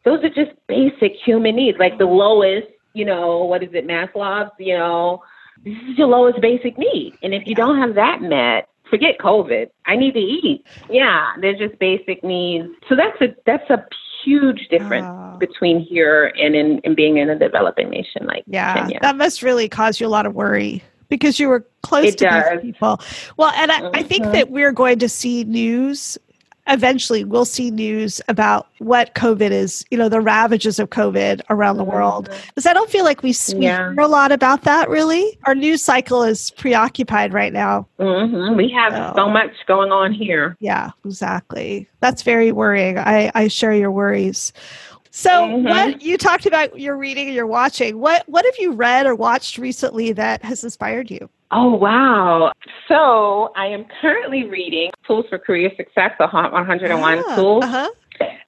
those 0.04 0.22
are 0.24 0.28
just 0.28 0.52
basic 0.66 1.14
human 1.24 1.56
needs, 1.56 1.78
like 1.78 1.98
the 1.98 2.06
lowest, 2.06 2.68
you 2.94 3.04
know, 3.04 3.44
what 3.44 3.62
is 3.62 3.70
it, 3.72 3.86
Maslow's, 3.86 4.50
you 4.58 4.76
know, 4.76 5.22
this 5.64 5.74
is 5.88 5.98
your 5.98 6.08
lowest 6.08 6.40
basic 6.40 6.78
need. 6.78 7.16
And 7.22 7.34
if 7.34 7.46
you 7.46 7.54
don't 7.54 7.78
have 7.78 7.94
that 7.94 8.22
met, 8.22 8.68
forget 8.88 9.18
COVID. 9.18 9.70
I 9.86 9.96
need 9.96 10.14
to 10.14 10.20
eat. 10.20 10.66
Yeah, 10.90 11.32
they're 11.40 11.56
just 11.56 11.78
basic 11.78 12.24
needs. 12.24 12.68
So 12.88 12.96
that's 12.96 13.20
a 13.20 13.34
that's 13.46 13.68
a 13.70 13.86
huge 14.24 14.68
difference 14.68 15.06
oh. 15.08 15.38
between 15.38 15.80
here 15.80 16.32
and 16.38 16.54
in, 16.54 16.78
in 16.80 16.94
being 16.94 17.16
in 17.16 17.30
a 17.30 17.38
developing 17.38 17.88
nation 17.88 18.26
like 18.26 18.44
yeah, 18.46 18.74
Kenya. 18.74 18.98
That 19.00 19.16
must 19.16 19.42
really 19.42 19.68
cause 19.68 20.00
you 20.00 20.06
a 20.06 20.08
lot 20.08 20.26
of 20.26 20.34
worry 20.34 20.82
because 21.10 21.38
you 21.38 21.48
were 21.48 21.66
close 21.82 22.06
it 22.06 22.18
to 22.18 22.24
does. 22.24 22.62
these 22.62 22.72
people. 22.72 23.00
Well, 23.36 23.52
and 23.56 23.70
I, 23.70 23.90
I 23.90 24.02
think 24.02 24.22
mm-hmm. 24.22 24.32
that 24.32 24.50
we're 24.50 24.72
going 24.72 24.98
to 25.00 25.08
see 25.08 25.44
news 25.44 26.18
eventually 26.70 27.24
we'll 27.24 27.44
see 27.44 27.70
news 27.70 28.20
about 28.28 28.68
what 28.78 29.14
COVID 29.14 29.50
is, 29.50 29.84
you 29.90 29.98
know, 29.98 30.08
the 30.08 30.20
ravages 30.20 30.78
of 30.78 30.90
COVID 30.90 31.42
around 31.50 31.76
the 31.76 31.84
world. 31.84 32.28
Mm-hmm. 32.28 32.46
Because 32.48 32.66
I 32.66 32.72
don't 32.72 32.90
feel 32.90 33.04
like 33.04 33.22
we, 33.22 33.34
we 33.54 33.64
yeah. 33.64 33.92
hear 33.92 34.00
a 34.00 34.08
lot 34.08 34.32
about 34.32 34.62
that 34.62 34.88
really. 34.88 35.38
Our 35.44 35.54
news 35.54 35.82
cycle 35.82 36.22
is 36.22 36.50
preoccupied 36.52 37.32
right 37.32 37.52
now. 37.52 37.86
Mm-hmm. 37.98 38.56
We 38.56 38.70
have 38.70 38.92
so, 38.92 39.12
so, 39.16 39.28
much 39.28 39.52
going 39.66 39.90
on 39.92 40.12
here. 40.12 40.56
Yeah, 40.60 40.90
exactly. 41.04 41.88
That's 42.00 42.22
very 42.22 42.52
worrying. 42.52 42.98
I, 42.98 43.30
I 43.34 43.48
share 43.48 43.74
your 43.74 43.90
worries. 43.90 44.52
So, 45.10 45.30
mm-hmm. 45.30 45.64
what 45.64 46.02
you 46.02 46.16
talked 46.16 46.46
about 46.46 46.78
your 46.78 46.96
reading 46.96 47.26
and 47.26 47.34
your 47.34 47.46
watching. 47.46 47.98
What 47.98 48.28
what 48.28 48.44
have 48.44 48.54
you 48.58 48.72
read 48.72 49.06
or 49.06 49.14
watched 49.14 49.58
recently 49.58 50.12
that 50.12 50.42
has 50.44 50.62
inspired 50.62 51.10
you? 51.10 51.28
Oh 51.50 51.74
wow! 51.74 52.52
So 52.86 53.52
I 53.56 53.66
am 53.66 53.86
currently 54.00 54.44
reading 54.44 54.90
Tools 55.06 55.26
for 55.28 55.38
Career 55.38 55.70
Success, 55.76 56.12
the 56.18 56.28
101 56.28 57.24
ah, 57.26 57.34
Tools. 57.34 57.64
Uh-huh. 57.64 57.90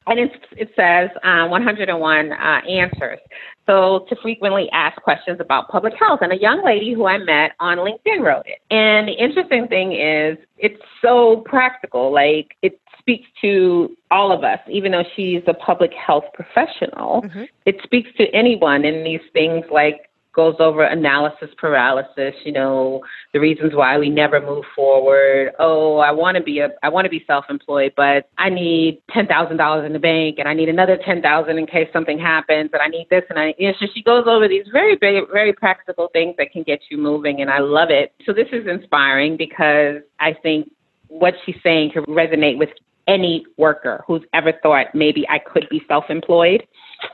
and 0.07 0.19
it 0.19 0.71
says 0.77 1.11
uh, 1.25 1.49
101 1.49 2.33
uh, 2.33 2.37
answers. 2.69 3.19
So 3.67 4.07
to 4.09 4.17
frequently 4.17 4.69
ask 4.73 5.01
questions 5.03 5.39
about 5.41 5.69
public 5.69 5.95
health. 5.99 6.21
And 6.23 6.33
a 6.33 6.39
young 6.39 6.65
lady 6.65 6.93
who 6.93 7.07
I 7.07 7.19
met 7.19 7.53
on 7.61 7.79
LinkedIn 7.79 8.21
wrote 8.21 8.47
it. 8.47 8.59
And 8.71 9.09
the 9.09 9.13
interesting 9.13 9.69
thing 9.69 9.93
is, 9.93 10.37
it's 10.59 10.81
so 11.01 11.43
practical. 11.47 12.13
Like 12.13 12.57
it 12.63 12.81
speaks 12.99 13.29
to 13.41 13.97
all 14.11 14.33
of 14.33 14.45
us, 14.45 14.61
even 14.69 14.93
though 14.93 15.05
she's 15.15 15.43
a 15.47 15.55
public 15.55 15.93
health 15.93 16.25
professional. 16.35 17.23
Mm-hmm. 17.23 17.45
It 17.67 17.77
speaks 17.83 18.11
to 18.19 18.29
anyone 18.35 18.85
in 18.85 19.05
these 19.05 19.21
things 19.33 19.65
like 19.71 20.09
goes 20.35 20.57
over 20.59 20.85
analysis 20.85 21.51
paralysis, 21.59 22.35
you 22.45 22.53
know, 22.53 23.03
the 23.33 23.41
reasons 23.41 23.75
why 23.75 23.99
we 23.99 24.09
never 24.09 24.41
move 24.41 24.65
forward. 24.75 25.53
Oh, 25.59 25.99
I 25.99 26.11
want 26.11 26.37
to 26.37 26.43
be 26.43 26.61
a 26.61 26.71
I 26.83 26.89
want 26.89 27.05
to 27.05 27.11
be 27.11 27.25
self-employed, 27.27 27.93
but 27.97 28.29
I 28.39 28.49
need 28.49 29.03
$10,000 29.15 29.87
in 29.87 29.93
the 29.93 29.99
bank 29.99 30.37
and 30.39 30.49
I 30.49 30.55
need 30.55 30.69
another 30.69 30.99
10,000 31.05 31.59
in 31.59 31.67
case 31.67 31.89
something 31.93 32.19
happens 32.19 32.71
and 32.73 32.83
I 32.83 32.89
need 32.89 33.09
this 33.11 33.25
and 33.29 33.39
I 33.39 33.55
you 33.59 33.69
know, 33.69 33.75
so 33.81 33.87
she 33.95 34.03
goes 34.03 34.25
over 34.27 34.49
these 34.49 34.67
very 34.73 34.97
very 34.99 35.23
very 35.33 35.53
practical 35.53 36.09
things 36.13 36.35
that 36.39 36.53
can 36.53 36.63
get 36.63 36.81
you 36.91 36.99
moving 36.99 37.41
and 37.41 37.51
I 37.51 37.59
love 37.59 37.91
it. 37.91 38.13
So 38.27 38.33
this 38.33 38.49
is 38.53 38.67
inspiring 38.67 39.37
because 39.37 40.03
I 40.21 40.35
think 40.43 40.71
what 41.09 41.35
she's 41.45 41.57
saying 41.63 41.91
can 41.93 42.05
resonate 42.05 42.59
with 42.59 42.71
any 43.07 43.45
worker 43.57 44.05
who's 44.07 44.23
ever 44.33 44.53
thought 44.63 44.87
maybe 44.95 45.27
I 45.29 45.39
could 45.39 45.67
be 45.71 45.83
self 45.89 46.05
employed. 46.09 46.67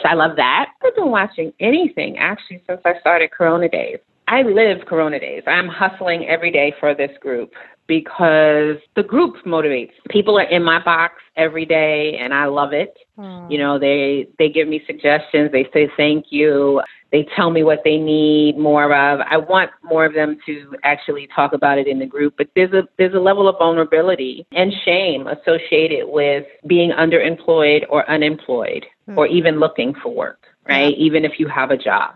So 0.03 0.09
I 0.09 0.15
love 0.15 0.37
that. 0.37 0.71
I've 0.85 0.95
been 0.95 1.11
watching 1.11 1.53
anything 1.61 2.19
actually 2.19 2.63
since 2.67 2.81
I 2.85 2.99
started 3.01 3.31
Corona 3.31 3.69
Days. 3.69 3.99
I 4.27 4.43
live 4.43 4.85
Corona 4.87 5.19
Days. 5.19 5.43
I'm 5.47 5.69
hustling 5.69 6.27
every 6.27 6.51
day 6.51 6.75
for 6.79 6.95
this 6.95 7.11
group 7.21 7.53
because 7.89 8.77
the 8.95 9.03
group 9.03 9.35
motivates. 9.45 9.91
People 10.11 10.39
are 10.39 10.49
in 10.49 10.63
my 10.63 10.83
box 10.85 11.15
every 11.37 11.65
day 11.65 12.17
and 12.21 12.33
I 12.33 12.45
love 12.45 12.73
it. 12.73 12.97
Mm. 13.19 13.51
You 13.51 13.59
know, 13.59 13.79
they 13.79 14.29
they 14.39 14.49
give 14.49 14.69
me 14.69 14.83
suggestions, 14.87 15.51
they 15.51 15.69
say 15.73 15.91
thank 15.97 16.27
you. 16.31 16.81
They 17.11 17.27
tell 17.35 17.51
me 17.51 17.63
what 17.63 17.81
they 17.85 17.97
need 17.97 18.59
more 18.59 18.85
of. 18.95 19.21
I 19.21 19.39
want 19.39 19.71
more 19.83 20.05
of 20.05 20.13
them 20.13 20.39
to 20.45 20.77
actually 20.85 21.27
talk 21.35 21.55
about 21.55 21.79
it 21.79 21.87
in 21.87 21.99
the 21.99 22.07
group, 22.07 22.35
but 22.37 22.49
there's 22.55 22.73
a 22.75 22.83
there's 22.99 23.15
a 23.15 23.21
level 23.21 23.49
of 23.49 23.57
vulnerability 23.59 24.47
and 24.53 24.73
shame 24.85 25.27
associated 25.27 26.07
with 26.07 26.45
being 26.67 26.91
underemployed 26.91 27.87
or 27.89 28.09
unemployed 28.11 28.85
mm-hmm. 29.09 29.19
or 29.19 29.27
even 29.27 29.59
looking 29.59 29.95
for 30.03 30.15
work, 30.15 30.45
right? 30.69 30.95
Yeah. 30.97 31.05
Even 31.05 31.25
if 31.25 31.41
you 31.41 31.49
have 31.49 31.71
a 31.71 31.79
job. 31.79 32.15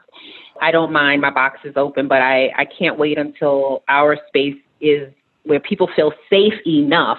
I 0.61 0.71
don't 0.71 0.93
mind 0.93 1.23
my 1.23 1.31
box 1.31 1.61
is 1.65 1.73
open, 1.77 2.07
but 2.07 2.21
I, 2.23 2.51
I 2.57 2.67
can't 2.67 2.97
wait 2.97 3.19
until 3.19 3.83
our 3.89 4.17
space 4.29 4.55
is 4.81 5.13
where 5.45 5.61
people 5.61 5.89
feel 5.95 6.13
safe 6.31 6.55
enough 6.67 7.19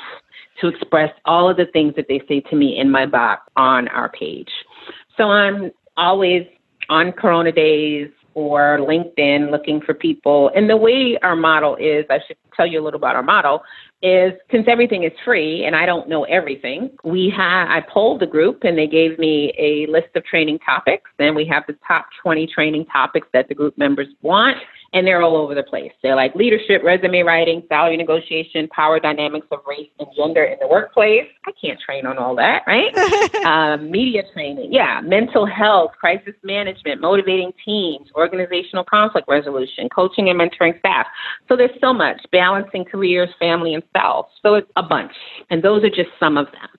to 0.62 0.68
express 0.68 1.12
all 1.26 1.50
of 1.50 1.58
the 1.58 1.66
things 1.66 1.94
that 1.96 2.06
they 2.08 2.22
say 2.28 2.40
to 2.42 2.56
me 2.56 2.78
in 2.78 2.90
my 2.92 3.06
box 3.06 3.50
on 3.56 3.88
our 3.90 4.10
page. 4.10 4.50
So 5.18 5.26
I'm 5.26 5.72
always 5.98 6.48
on 6.90 7.12
Corona 7.12 7.52
Days 7.52 8.10
or 8.36 8.80
LinkedIn 8.80 9.52
looking 9.52 9.80
for 9.82 9.94
people. 9.94 10.50
And 10.56 10.70
the 10.70 10.78
way 10.78 11.18
our 11.22 11.36
model 11.36 11.76
is, 11.76 12.06
I 12.10 12.20
should 12.26 12.38
tell 12.56 12.66
you 12.66 12.82
a 12.82 12.84
little 12.84 12.98
about 12.98 13.16
our 13.16 13.24
model, 13.24 13.64
is 14.02 14.34
since 14.52 14.66
everything 14.68 15.04
is 15.04 15.12
free 15.24 15.64
and 15.66 15.76
I 15.76 15.86
don't 15.86 16.10
know 16.10 16.24
everything, 16.24 16.90
we 17.04 17.32
have 17.36 17.70
I 17.70 17.82
polled 17.82 18.22
the 18.22 18.28
group 18.28 18.64
and 18.64 18.78
they 18.78 18.88
gave 18.88 19.18
me 19.18 19.54
a 19.58 19.90
list 19.92 20.16
of 20.16 20.26
training 20.26 20.60
topics. 20.60 21.10
Then 21.18 21.36
we 21.36 21.46
have 21.46 21.64
the 21.68 21.78
top 21.88 22.08
20 22.22 22.48
training 22.48 22.86
topics 22.86 23.28
that 23.34 23.48
the 23.48 23.56
group 23.56 23.78
members 23.78 24.08
want 24.22 24.58
and 24.94 25.06
they're 25.08 25.22
all 25.22 25.36
over 25.36 25.56
the 25.56 25.64
place. 25.64 25.92
They're 26.04 26.16
like 26.16 26.36
leadership, 26.36 26.84
resume 26.84 27.22
writing, 27.24 27.64
salary 27.68 27.98
negotiation, 27.98 28.68
power 28.70 29.00
dynamics 29.00 29.48
of 29.52 29.60
race 29.68 29.90
and 30.00 30.08
gender 30.16 30.44
in 30.44 30.58
the 30.60 30.68
workplace. 30.68 31.28
I 31.46 31.52
can't 31.60 31.80
train 31.80 32.06
on 32.06 32.18
all 32.20 32.36
that, 32.36 32.62
right? 32.68 32.96
um, 33.46 33.90
media 33.90 34.22
training, 34.34 34.72
yeah, 34.72 35.02
mental 35.04 35.48
health, 35.48 35.92
crisis 36.00 36.36
management, 36.44 37.02
motivating 37.02 37.52
teams, 37.66 38.08
organizational 38.16 38.84
conflict 38.84 39.28
resolution, 39.28 39.90
coaching 39.90 40.30
and 40.30 40.40
mentoring 40.40 40.78
staff. 40.80 41.08
So 41.50 41.58
there's 41.58 41.78
so 41.82 41.92
much 41.92 42.22
balancing 42.32 42.86
careers, 42.86 43.30
family, 43.40 43.74
and 43.74 43.84
self. 43.98 44.28
So 44.44 44.56
it's 44.56 44.72
a 44.76 44.84
bunch, 44.84 45.14
and 45.50 45.64
those 45.64 45.84
are 45.84 45.90
just 45.90 46.10
some 46.20 46.38
of 46.38 46.46
them. 46.48 46.70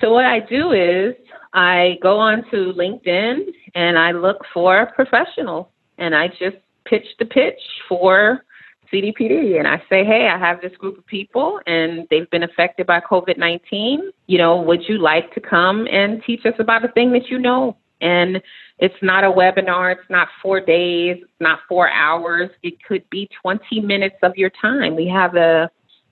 So 0.00 0.12
what 0.12 0.26
I 0.26 0.40
do 0.40 0.72
is 0.72 1.14
I 1.54 1.96
go 2.02 2.18
on 2.18 2.44
to 2.50 2.74
LinkedIn 2.74 3.46
and 3.74 3.98
I 3.98 4.12
look 4.12 4.42
for 4.52 4.92
professionals 4.94 5.68
and 5.96 6.14
I 6.14 6.28
just 6.28 6.56
pitch 6.88 7.06
the 7.18 7.24
pitch 7.24 7.60
for 7.88 8.44
CDPD 8.92 9.58
and 9.58 9.66
I 9.66 9.78
say, 9.88 10.04
hey, 10.04 10.28
I 10.32 10.38
have 10.38 10.60
this 10.60 10.76
group 10.78 10.98
of 10.98 11.06
people 11.06 11.60
and 11.66 12.06
they've 12.10 12.30
been 12.30 12.42
affected 12.42 12.86
by 12.86 13.00
COVID 13.00 13.38
19. 13.38 14.10
You 14.26 14.38
know, 14.38 14.60
would 14.60 14.82
you 14.88 14.98
like 14.98 15.32
to 15.34 15.40
come 15.40 15.86
and 15.90 16.22
teach 16.24 16.44
us 16.46 16.54
about 16.58 16.84
a 16.84 16.88
thing 16.88 17.12
that 17.12 17.28
you 17.28 17.38
know? 17.38 17.76
And 18.00 18.42
it's 18.78 18.94
not 19.02 19.24
a 19.24 19.28
webinar, 19.28 19.92
it's 19.92 20.10
not 20.10 20.28
four 20.42 20.60
days, 20.60 21.16
it's 21.22 21.40
not 21.40 21.60
four 21.68 21.90
hours. 21.90 22.50
It 22.62 22.74
could 22.86 23.08
be 23.10 23.28
20 23.40 23.80
minutes 23.80 24.16
of 24.22 24.36
your 24.36 24.50
time. 24.60 24.94
We 24.94 25.08
have 25.08 25.34
a, 25.34 25.70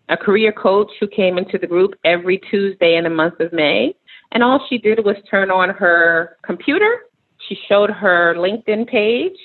a 0.08 0.16
career 0.16 0.52
coach 0.52 0.90
who 0.98 1.06
came 1.06 1.37
into 1.37 1.58
the 1.58 1.66
group 1.66 1.94
every 2.04 2.38
Tuesday 2.50 2.96
in 2.96 3.04
the 3.04 3.10
month 3.10 3.38
of 3.40 3.52
May. 3.52 3.94
And 4.32 4.42
all 4.42 4.64
she 4.68 4.78
did 4.78 5.04
was 5.04 5.16
turn 5.30 5.50
on 5.50 5.70
her 5.70 6.38
computer. 6.42 7.00
She 7.48 7.56
showed 7.68 7.90
her 7.90 8.34
LinkedIn 8.37 8.88
page 8.88 9.37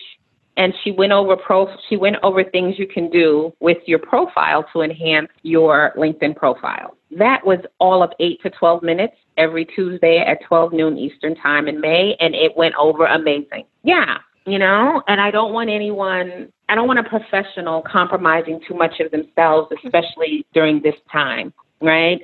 and 0.60 0.74
she 0.84 0.92
went 0.92 1.14
over 1.14 1.36
pro 1.36 1.68
she 1.88 1.98
went 1.98 2.18
over 2.22 2.44
things 2.44 2.76
you 2.78 2.86
can 2.86 3.10
do 3.10 3.52
with 3.62 3.78
your 3.86 3.98
profile 3.98 4.64
to 4.74 4.82
enhance 4.82 5.30
your 5.42 5.94
LinkedIn 5.98 6.36
profile. 6.36 6.96
That 7.18 7.44
was 7.44 7.60
all 7.80 8.04
of 8.04 8.12
8 8.20 8.44
to 8.44 8.52
12 8.52 8.84
minutes 8.84 9.16
every 9.38 9.66
Tuesday 9.66 10.20
at 10.20 10.46
12 10.48 10.74
noon 10.74 10.98
Eastern 10.98 11.36
time 11.36 11.68
in 11.68 11.82
May 11.82 12.16
and 12.20 12.36
it 12.36 12.56
went 12.56 12.76
over 12.76 13.06
amazing. 13.06 13.64
Yeah, 13.84 14.18
you 14.46 14.60
know, 14.60 15.02
and 15.08 15.20
I 15.20 15.32
don't 15.32 15.54
want 15.54 15.70
anyone 15.70 16.52
I 16.68 16.76
don't 16.76 16.88
want 16.88 17.00
a 17.00 17.04
professional 17.04 17.82
compromising 17.82 18.60
too 18.68 18.76
much 18.76 19.00
of 19.00 19.10
themselves 19.12 19.72
especially 19.84 20.46
during 20.54 20.82
this 20.82 20.96
time, 21.12 21.54
right? 21.82 22.20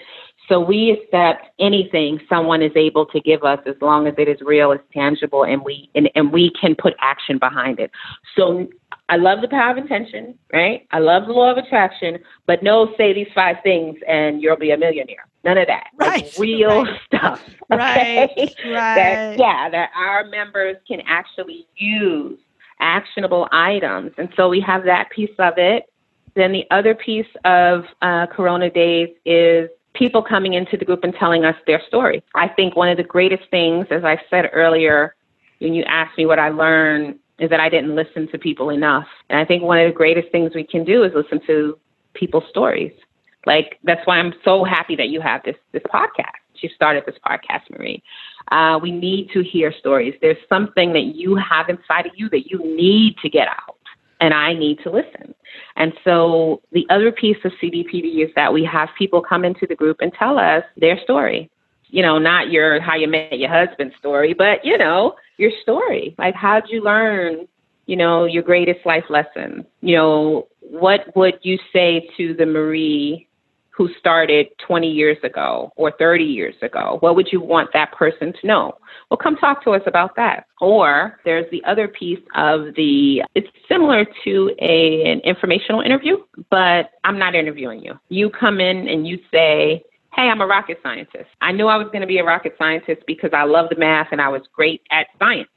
So 0.48 0.60
we 0.60 0.92
accept 0.92 1.48
anything 1.60 2.20
someone 2.30 2.62
is 2.62 2.72
able 2.76 3.06
to 3.08 3.20
give 3.20 3.44
us 3.44 3.60
as 3.66 3.76
long 3.82 4.08
as 4.08 4.14
it 4.18 4.28
is 4.28 4.40
real, 4.42 4.72
is 4.72 4.80
tangible, 4.94 5.44
and 5.44 5.64
we 5.64 5.90
and, 5.96 6.10
and 6.16 6.32
we 6.32 6.52
can 6.60 6.76
put 6.76 6.94
action 7.00 7.38
behind 7.38 7.80
it. 7.80 7.92
So 8.36 8.68
I 9.10 9.18
love 9.18 9.42
the 9.42 9.48
power 9.48 9.72
of 9.72 9.78
intention, 9.78 10.38
right? 10.52 10.88
I 10.92 11.00
love 11.00 11.28
the 11.28 11.34
law 11.34 11.52
of 11.52 11.58
attraction, 11.58 12.20
but 12.48 12.64
no, 12.64 12.94
say 12.98 13.14
these 13.14 13.28
five 13.36 13.58
things 13.64 13.98
and 14.08 14.42
you'll 14.42 14.58
be 14.58 14.72
a 14.72 14.78
millionaire. 14.78 15.28
None 15.44 15.60
of 15.60 15.68
that. 15.68 15.90
Right. 16.00 16.34
Real 16.40 16.84
right. 16.84 17.00
stuff. 17.06 17.42
Okay? 17.72 18.30
Right. 18.38 18.56
right. 18.66 18.96
That, 18.96 19.40
yeah, 19.40 19.70
that 19.70 19.90
our 19.96 20.26
members 20.26 20.78
can 20.88 21.02
actually 21.08 21.66
use 21.76 22.38
actionable 22.80 23.48
items. 23.52 24.12
And 24.20 24.30
so 24.36 24.50
we 24.50 24.60
have 24.62 24.84
that 24.84 25.10
piece 25.10 25.34
of 25.40 25.54
it. 25.58 25.86
Then 26.36 26.52
the 26.52 26.66
other 26.70 26.94
piece 26.94 27.26
of 27.44 27.86
uh, 28.04 28.28
Corona 28.28 28.70
Days 28.70 29.10
is 29.26 29.70
people 29.96 30.22
coming 30.22 30.54
into 30.54 30.78
the 30.78 30.86
group 30.86 31.04
and 31.04 31.14
telling 31.16 31.46
us 31.46 31.56
their 31.66 31.82
story. 31.88 32.24
I 32.36 32.48
think 32.48 32.76
one 32.76 32.90
of 32.90 32.98
the 32.98 33.04
greatest 33.04 33.44
things, 33.50 33.88
as 33.90 34.04
I 34.04 34.20
said 34.30 34.50
earlier, 34.54 35.16
when 35.60 35.74
you 35.74 35.84
asked 35.84 36.18
me 36.18 36.26
what 36.26 36.40
I 36.40 36.50
learned, 36.50 37.20
is 37.40 37.50
that 37.50 37.60
I 37.60 37.70
didn't 37.70 37.96
listen 37.96 38.30
to 38.32 38.38
people 38.38 38.70
enough. 38.70 39.08
And 39.30 39.40
I 39.40 39.46
think 39.46 39.64
one 39.64 39.80
of 39.80 39.88
the 39.88 39.94
greatest 39.94 40.32
things 40.32 40.52
we 40.56 40.64
can 40.64 40.86
do 40.86 41.04
is 41.04 41.12
listen 41.14 41.40
to 41.48 41.78
people's 42.14 42.46
stories. 42.50 42.94
Like 43.46 43.80
that's 43.84 44.06
why 44.06 44.18
I'm 44.18 44.34
so 44.44 44.64
happy 44.64 44.96
that 44.96 45.10
you 45.10 45.22
have 45.22 45.42
this 45.44 45.56
this 45.72 45.84
podcast. 45.84 46.32
You 46.62 46.70
started 46.74 47.04
this 47.06 47.16
podcast, 47.24 47.70
Marie. 47.70 48.02
Uh, 48.52 48.80
we 48.82 48.90
need 48.90 49.30
to 49.34 49.44
hear 49.44 49.74
stories. 49.78 50.16
There's 50.22 50.38
something 50.48 50.94
that 50.94 51.14
you 51.14 51.36
have 51.36 51.70
inside 51.70 52.06
of 52.06 52.14
you 52.16 52.30
that 52.30 52.50
you 52.50 52.60
need 52.60 53.18
to 53.18 53.30
get 53.30 53.48
out 53.48 53.75
and 54.20 54.34
I 54.34 54.54
need 54.54 54.80
to 54.84 54.90
listen. 54.90 55.34
And 55.76 55.94
so 56.04 56.62
the 56.72 56.86
other 56.90 57.12
piece 57.12 57.38
of 57.44 57.52
CDPD 57.62 58.24
is 58.24 58.32
that 58.36 58.54
we 58.54 58.64
have 58.66 58.90
people 58.98 59.22
come 59.22 59.46
into 59.46 59.68
the 59.68 59.76
group 59.76 59.98
and 60.02 60.14
tell 60.14 60.38
us 60.38 60.64
their 60.78 61.00
story. 61.04 61.50
You 61.88 62.02
know, 62.02 62.18
not 62.18 62.50
your 62.50 62.82
how 62.82 62.96
you 62.96 63.08
met 63.08 63.38
your 63.38 63.50
husband 63.50 63.94
story, 64.00 64.34
but 64.34 64.64
you 64.64 64.78
know, 64.78 65.16
your 65.38 65.52
story. 65.62 66.16
Like 66.18 66.36
how'd 66.36 66.64
you 66.70 66.84
learn, 66.84 67.48
you 67.86 67.96
know, 67.96 68.26
your 68.26 68.44
greatest 68.44 68.86
life 68.86 69.06
lesson? 69.10 69.66
You 69.82 69.96
know, 69.96 70.48
what 70.60 71.16
would 71.16 71.40
you 71.44 71.60
say 71.72 72.10
to 72.18 72.34
the 72.34 72.46
Marie 72.46 73.28
who 73.76 73.90
started 74.00 74.48
20 74.66 74.90
years 74.90 75.18
ago 75.24 75.72
or 75.76 75.92
30 76.00 76.24
years 76.24 76.56
ago? 76.62 76.98
What 77.02 77.16
would 77.16 77.28
you 77.32 77.42
want 77.42 77.72
that 77.74 77.92
person 77.92 78.34
to 78.40 78.48
know? 78.48 78.78
Well, 79.10 79.18
come 79.18 79.36
talk 79.36 79.64
to 79.66 79.72
us 79.72 79.82
about 79.86 80.16
that. 80.16 80.46
Or 80.62 81.20
there's 81.26 81.50
the 81.52 81.64
other 81.66 81.88
piece 81.88 82.22
of 82.36 82.74
the, 82.76 83.24
it's 83.36 83.48
similar 83.68 84.06
to 84.24 84.56
a, 84.60 85.12
an 85.12 85.20
informational 85.22 85.82
interview, 85.82 86.18
but 86.50 86.92
I'm 87.04 87.20
not 87.20 87.36
interviewing 87.36 87.82
you. 87.84 88.00
You 88.10 88.30
come 88.30 88.60
in 88.60 88.88
and 88.88 89.08
you 89.08 89.20
say, 89.32 89.84
Hey, 90.14 90.30
I'm 90.30 90.40
a 90.40 90.48
rocket 90.48 90.80
scientist. 90.82 91.28
I 91.42 91.52
knew 91.52 91.68
I 91.68 91.76
was 91.76 91.88
going 91.88 92.00
to 92.00 92.08
be 92.08 92.20
a 92.20 92.24
rocket 92.24 92.56
scientist 92.58 93.02
because 93.06 93.32
I 93.34 93.44
loved 93.44 93.78
math 93.78 94.08
and 94.14 94.22
I 94.22 94.30
was 94.30 94.44
great 94.54 94.82
at 94.90 95.08
science. 95.20 95.50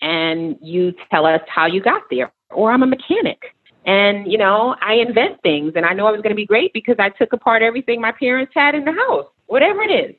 And 0.00 0.56
you 0.62 0.94
tell 1.10 1.26
us 1.26 1.42
how 1.46 1.66
you 1.66 1.82
got 1.82 2.04
there. 2.10 2.32
Or 2.48 2.72
I'm 2.72 2.82
a 2.82 2.86
mechanic 2.86 3.54
and, 3.86 4.30
you 4.30 4.38
know, 4.38 4.76
I 4.82 4.94
invent 4.94 5.40
things 5.42 5.72
and 5.76 5.86
I 5.86 5.92
know 5.92 6.06
I 6.06 6.10
was 6.10 6.20
going 6.20 6.30
to 6.30 6.36
be 6.36 6.46
great 6.46 6.72
because 6.72 6.96
I 6.98 7.08
took 7.10 7.32
apart 7.32 7.62
everything 7.62 8.00
my 8.00 8.12
parents 8.12 8.52
had 8.54 8.74
in 8.74 8.84
the 8.84 8.92
house, 8.92 9.26
whatever 9.46 9.82
it 9.82 9.90
is. 9.90 10.14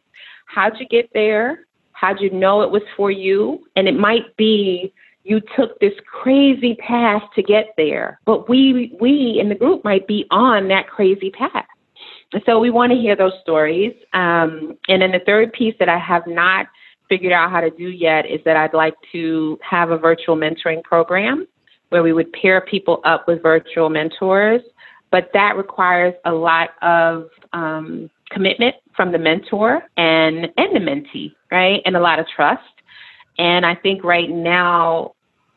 how'd 0.45 0.79
you 0.79 0.87
get 0.87 1.09
there? 1.13 1.67
How'd 1.93 2.19
you 2.19 2.31
know 2.31 2.61
it 2.61 2.71
was 2.71 2.81
for 2.97 3.11
you? 3.11 3.63
And 3.75 3.87
it 3.87 3.95
might 3.95 4.35
be 4.35 4.93
you 5.23 5.39
took 5.55 5.79
this 5.79 5.93
crazy 6.05 6.75
path 6.75 7.21
to 7.35 7.43
get 7.43 7.67
there, 7.77 8.19
but 8.25 8.49
we 8.49 8.97
we 8.99 9.37
in 9.39 9.49
the 9.49 9.55
group 9.55 9.83
might 9.83 10.07
be 10.07 10.25
on 10.31 10.67
that 10.69 10.87
crazy 10.87 11.29
path. 11.29 11.65
And 12.33 12.41
so 12.45 12.59
we 12.59 12.71
want 12.71 12.91
to 12.91 12.97
hear 12.97 13.15
those 13.15 13.33
stories. 13.41 13.93
Um, 14.13 14.77
and 14.87 15.01
then 15.01 15.11
the 15.11 15.21
third 15.25 15.53
piece 15.53 15.75
that 15.79 15.89
I 15.89 15.99
have 15.99 16.25
not 16.25 16.65
figured 17.07 17.33
out 17.33 17.51
how 17.51 17.61
to 17.61 17.69
do 17.69 17.89
yet 17.89 18.25
is 18.25 18.39
that 18.45 18.55
I'd 18.55 18.73
like 18.73 18.95
to 19.11 19.59
have 19.61 19.91
a 19.91 19.97
virtual 19.97 20.35
mentoring 20.35 20.81
program 20.81 21.45
where 21.91 22.03
we 22.03 22.13
would 22.13 22.31
pair 22.33 22.61
people 22.61 23.01
up 23.03 23.27
with 23.27 23.43
virtual 23.43 23.89
mentors. 23.89 24.61
But 25.11 25.29
that 25.33 25.57
requires 25.57 26.13
a 26.23 26.31
lot 26.31 26.69
of 26.81 27.29
um, 27.51 28.09
commitment 28.29 28.75
from 28.95 29.11
the 29.11 29.17
mentor 29.17 29.83
and 29.97 30.47
and 30.57 30.75
the 30.75 30.79
mentee, 30.79 31.33
right? 31.51 31.81
And 31.85 31.95
a 31.95 31.99
lot 31.99 32.17
of 32.17 32.25
trust. 32.33 32.63
And 33.37 33.65
I 33.65 33.75
think 33.75 34.03
right 34.03 34.29
now 34.29 35.13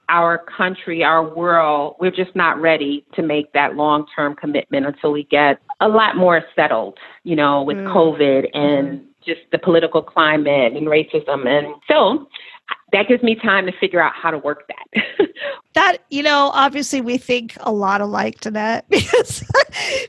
our 0.08 0.38
country, 0.38 1.02
our 1.02 1.34
world, 1.34 1.96
we're 2.00 2.10
just 2.10 2.34
not 2.34 2.60
ready 2.60 3.06
to 3.14 3.22
make 3.22 3.52
that 3.52 3.76
long 3.76 4.06
term 4.14 4.34
commitment 4.34 4.86
until 4.86 5.12
we 5.12 5.24
get 5.24 5.60
a 5.80 5.88
lot 5.88 6.16
more 6.16 6.42
settled, 6.56 6.98
you 7.22 7.36
know, 7.36 7.62
with 7.62 7.76
mm. 7.76 7.94
COVID 7.94 8.48
and 8.54 9.00
mm. 9.00 9.04
just 9.24 9.40
the 9.52 9.58
political 9.58 10.02
climate 10.02 10.74
and 10.74 10.88
racism. 10.88 11.46
And 11.46 11.74
so 11.88 12.26
that 12.94 13.08
gives 13.08 13.24
me 13.24 13.34
time 13.34 13.66
to 13.66 13.72
figure 13.72 14.00
out 14.00 14.12
how 14.14 14.30
to 14.30 14.38
work 14.38 14.68
that. 14.68 15.28
that, 15.74 15.98
you 16.10 16.22
know, 16.22 16.52
obviously 16.54 17.00
we 17.00 17.18
think 17.18 17.56
a 17.60 17.72
lot 17.72 18.00
alike, 18.00 18.40
Danette, 18.40 18.82
because, 18.88 19.44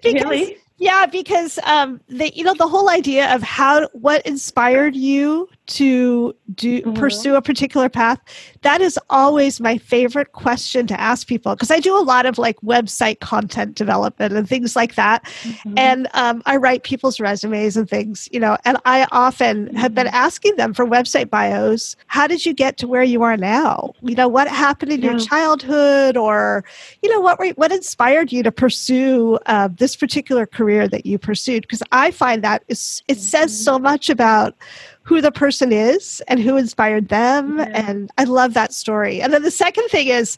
because 0.03 0.23
really? 0.23 0.57
Yeah, 0.77 1.05
because 1.05 1.57
um, 1.59 2.01
the 2.09 2.35
you 2.35 2.43
know 2.43 2.53
the 2.53 2.67
whole 2.67 2.89
idea 2.89 3.33
of 3.33 3.41
how 3.41 3.87
what 3.93 4.25
inspired 4.25 4.95
you 4.95 5.47
to 5.67 6.35
do 6.53 6.81
mm-hmm. 6.81 6.93
pursue 6.93 7.35
a 7.35 7.41
particular 7.41 7.89
path 7.89 8.19
that 8.61 8.81
is 8.81 8.99
always 9.09 9.59
my 9.59 9.77
favorite 9.77 10.31
question 10.33 10.85
to 10.85 10.99
ask 10.99 11.27
people 11.27 11.55
because 11.55 11.71
i 11.71 11.79
do 11.79 11.97
a 11.97 12.01
lot 12.01 12.25
of 12.25 12.37
like 12.37 12.59
website 12.61 13.19
content 13.19 13.75
development 13.75 14.33
and 14.33 14.47
things 14.47 14.75
like 14.75 14.95
that 14.95 15.23
mm-hmm. 15.23 15.73
and 15.77 16.07
um, 16.13 16.41
i 16.45 16.55
write 16.55 16.83
people's 16.83 17.19
resumes 17.19 17.75
and 17.75 17.89
things 17.89 18.29
you 18.31 18.39
know 18.39 18.57
and 18.65 18.77
i 18.85 19.07
often 19.11 19.65
mm-hmm. 19.65 19.75
have 19.75 19.95
been 19.95 20.07
mm-hmm. 20.07 20.15
asking 20.15 20.55
them 20.55 20.73
for 20.73 20.85
website 20.85 21.29
bios 21.29 21.95
how 22.07 22.27
did 22.27 22.45
you 22.45 22.53
get 22.53 22.77
to 22.77 22.87
where 22.87 23.03
you 23.03 23.23
are 23.23 23.37
now 23.37 23.91
you 24.01 24.15
know 24.15 24.27
what 24.27 24.47
happened 24.47 24.91
in 24.91 25.01
yeah. 25.01 25.11
your 25.11 25.19
childhood 25.19 26.15
or 26.15 26.63
you 27.01 27.09
know 27.09 27.19
what 27.19 27.39
what 27.57 27.71
inspired 27.71 28.31
you 28.31 28.43
to 28.43 28.51
pursue 28.51 29.37
uh, 29.47 29.67
this 29.77 29.95
particular 29.95 30.45
career 30.45 30.87
that 30.87 31.05
you 31.05 31.17
pursued 31.17 31.61
because 31.61 31.81
i 31.91 32.11
find 32.11 32.43
that 32.43 32.63
is 32.67 33.01
it 33.07 33.17
says 33.17 33.51
mm-hmm. 33.51 33.63
so 33.63 33.79
much 33.79 34.09
about 34.09 34.55
who 35.05 35.21
the 35.21 35.31
person 35.31 35.71
is 35.71 36.21
and 36.27 36.39
who 36.39 36.57
inspired 36.57 37.09
them. 37.09 37.59
And 37.59 38.11
I 38.17 38.23
love 38.23 38.55
that 38.55 38.73
story. 38.73 39.21
And 39.21 39.31
then 39.31 39.43
the 39.43 39.51
second 39.51 39.87
thing 39.89 40.07
is 40.07 40.35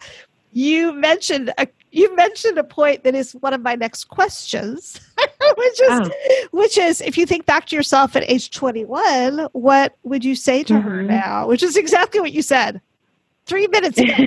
you 0.52 0.94
mentioned 0.94 1.54
a 1.58 1.68
you 1.92 2.14
mentioned 2.18 2.58
a 2.58 2.66
point 2.66 3.06
that 3.06 3.16
is 3.16 3.32
one 3.40 3.54
of 3.54 3.62
my 3.62 3.76
next 3.76 4.06
questions, 4.10 5.00
which 5.58 5.82
is 5.82 5.90
oh. 5.90 6.10
which 6.52 6.78
is 6.78 7.00
if 7.00 7.18
you 7.18 7.26
think 7.26 7.46
back 7.46 7.66
to 7.68 7.76
yourself 7.78 8.16
at 8.16 8.30
age 8.30 8.52
21, 8.52 9.48
what 9.54 9.96
would 10.04 10.24
you 10.24 10.36
say 10.36 10.64
to 10.64 10.74
mm-hmm. 10.74 10.88
her 10.88 11.02
now? 11.02 11.48
Which 11.48 11.64
is 11.64 11.78
exactly 11.78 12.20
what 12.20 12.34
you 12.34 12.42
said 12.42 12.82
three 13.46 13.68
minutes 13.68 13.98
ago. 13.98 14.14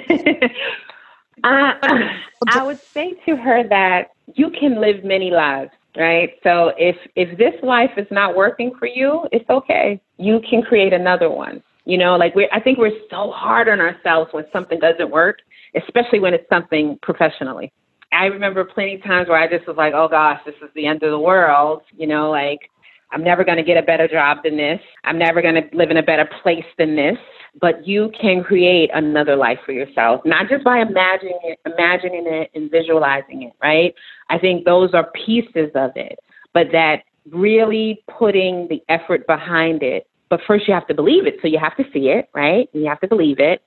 uh, 1.45 1.73
I 2.49 2.63
would 2.63 2.81
say 2.81 3.13
to 3.27 3.37
her 3.37 3.63
that 3.69 4.13
you 4.35 4.51
can 4.51 4.81
live 4.81 5.05
many 5.05 5.31
lives 5.31 5.73
right? 5.97 6.31
So 6.43 6.73
if 6.77 6.97
if 7.17 7.37
this 7.39 7.55
life 7.63 7.91
is 7.97 8.07
not 8.11 8.37
working 8.37 8.73
for 8.79 8.87
you, 8.87 9.27
it's 9.33 9.49
okay. 9.49 10.01
You 10.19 10.41
can 10.49 10.63
create 10.63 10.93
another 10.93 11.31
one. 11.31 11.63
You 11.85 11.99
know, 11.99 12.17
like 12.17 12.35
we 12.35 12.49
I 12.53 12.61
think 12.61 12.79
we're 12.79 12.99
so 13.11 13.33
hard 13.33 13.69
on 13.69 13.81
ourselves 13.81 14.33
when 14.33 14.45
something 14.53 14.79
doesn't 14.79 15.11
work, 15.11 15.39
especially 15.75 16.21
when 16.21 16.35
it's 16.35 16.49
something 16.49 16.99
professionally. 17.03 17.73
I 18.13 18.27
remember 18.27 18.65
plenty 18.65 18.97
of 18.97 19.05
times 19.05 19.29
where 19.29 19.39
I 19.39 19.49
just 19.49 19.67
was 19.67 19.77
like, 19.77 19.95
"Oh 19.95 20.09
gosh, 20.09 20.41
this 20.45 20.57
is 20.63 20.71
the 20.75 20.87
end 20.87 21.03
of 21.03 21.11
the 21.11 21.19
world," 21.19 21.83
you 21.97 22.07
know, 22.07 22.31
like 22.31 22.71
I'm 23.13 23.25
never 23.25 23.45
going 23.45 23.57
to 23.57 23.63
get 23.65 23.77
a 23.77 23.83
better 23.83 24.07
job 24.07 24.39
than 24.45 24.57
this. 24.57 24.81
I'm 25.05 25.19
never 25.19 25.43
going 25.43 25.55
to 25.55 25.69
live 25.73 25.91
in 25.91 25.97
a 25.97 26.03
better 26.03 26.29
place 26.43 26.65
than 26.79 26.97
this. 26.97 27.19
But 27.61 27.87
you 27.87 28.13
can 28.21 28.45
create 28.45 28.91
another 28.95 29.35
life 29.35 29.59
for 29.67 29.73
yourself, 29.73 30.21
not 30.25 30.49
just 30.49 30.63
by 30.63 30.79
imagining 30.79 31.39
it, 31.43 31.59
imagining 31.67 32.25
it 32.27 32.51
and 32.55 32.71
visualizing 32.71 33.43
it, 33.43 33.53
right? 33.61 33.93
I 34.29 34.39
think 34.39 34.65
those 34.65 34.95
are 34.95 35.11
pieces 35.27 35.71
of 35.75 35.91
it, 35.97 36.21
but 36.55 36.69
that 36.71 37.03
really 37.33 38.05
putting 38.19 38.69
the 38.69 38.81
effort 38.89 39.27
behind 39.27 39.83
it. 39.83 40.07
But 40.29 40.41
first, 40.47 40.69
you 40.69 40.75
have 40.75 40.87
to 40.87 40.95
believe 40.95 41.27
it. 41.27 41.39
So 41.43 41.49
you 41.49 41.59
have 41.59 41.77
to 41.77 41.85
see 41.93 42.09
it, 42.11 42.29
right? 42.33 42.69
You 42.73 42.87
have 42.87 43.01
to 43.01 43.09
believe 43.09 43.41
it, 43.41 43.63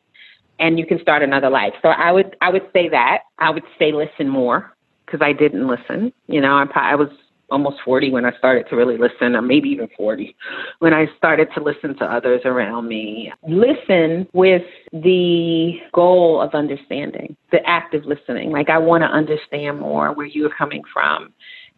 and 0.59 0.79
you 0.79 0.85
can 0.85 1.01
start 1.01 1.21
another 1.21 1.49
life. 1.49 1.73
So 1.81 1.89
I 1.89 2.13
would, 2.13 2.37
I 2.39 2.49
would 2.49 2.65
say 2.71 2.87
that. 2.87 3.23
I 3.39 3.49
would 3.49 3.63
say 3.77 3.91
listen 3.91 4.29
more 4.29 4.73
because 5.05 5.19
I 5.21 5.33
didn't 5.33 5.67
listen. 5.67 6.13
You 6.27 6.39
know, 6.39 6.55
I, 6.55 6.65
I 6.73 6.95
was 6.95 7.09
almost 7.53 7.77
40 7.85 8.09
when 8.09 8.25
I 8.25 8.35
started 8.37 8.67
to 8.69 8.75
really 8.75 8.97
listen, 8.97 9.35
or 9.35 9.41
maybe 9.41 9.69
even 9.69 9.87
40 9.95 10.35
when 10.79 10.93
I 10.93 11.05
started 11.17 11.47
to 11.55 11.63
listen 11.63 11.95
to 11.97 12.05
others 12.05 12.41
around 12.43 12.87
me. 12.87 13.31
Listen 13.47 14.27
with 14.33 14.63
the 14.91 15.73
goal 15.93 16.41
of 16.41 16.53
understanding, 16.55 17.37
the 17.51 17.59
active 17.65 18.05
listening. 18.05 18.51
Like, 18.51 18.69
I 18.69 18.79
want 18.79 19.03
to 19.03 19.07
understand 19.07 19.79
more 19.79 20.11
where 20.13 20.25
you're 20.25 20.49
coming 20.49 20.81
from 20.91 21.31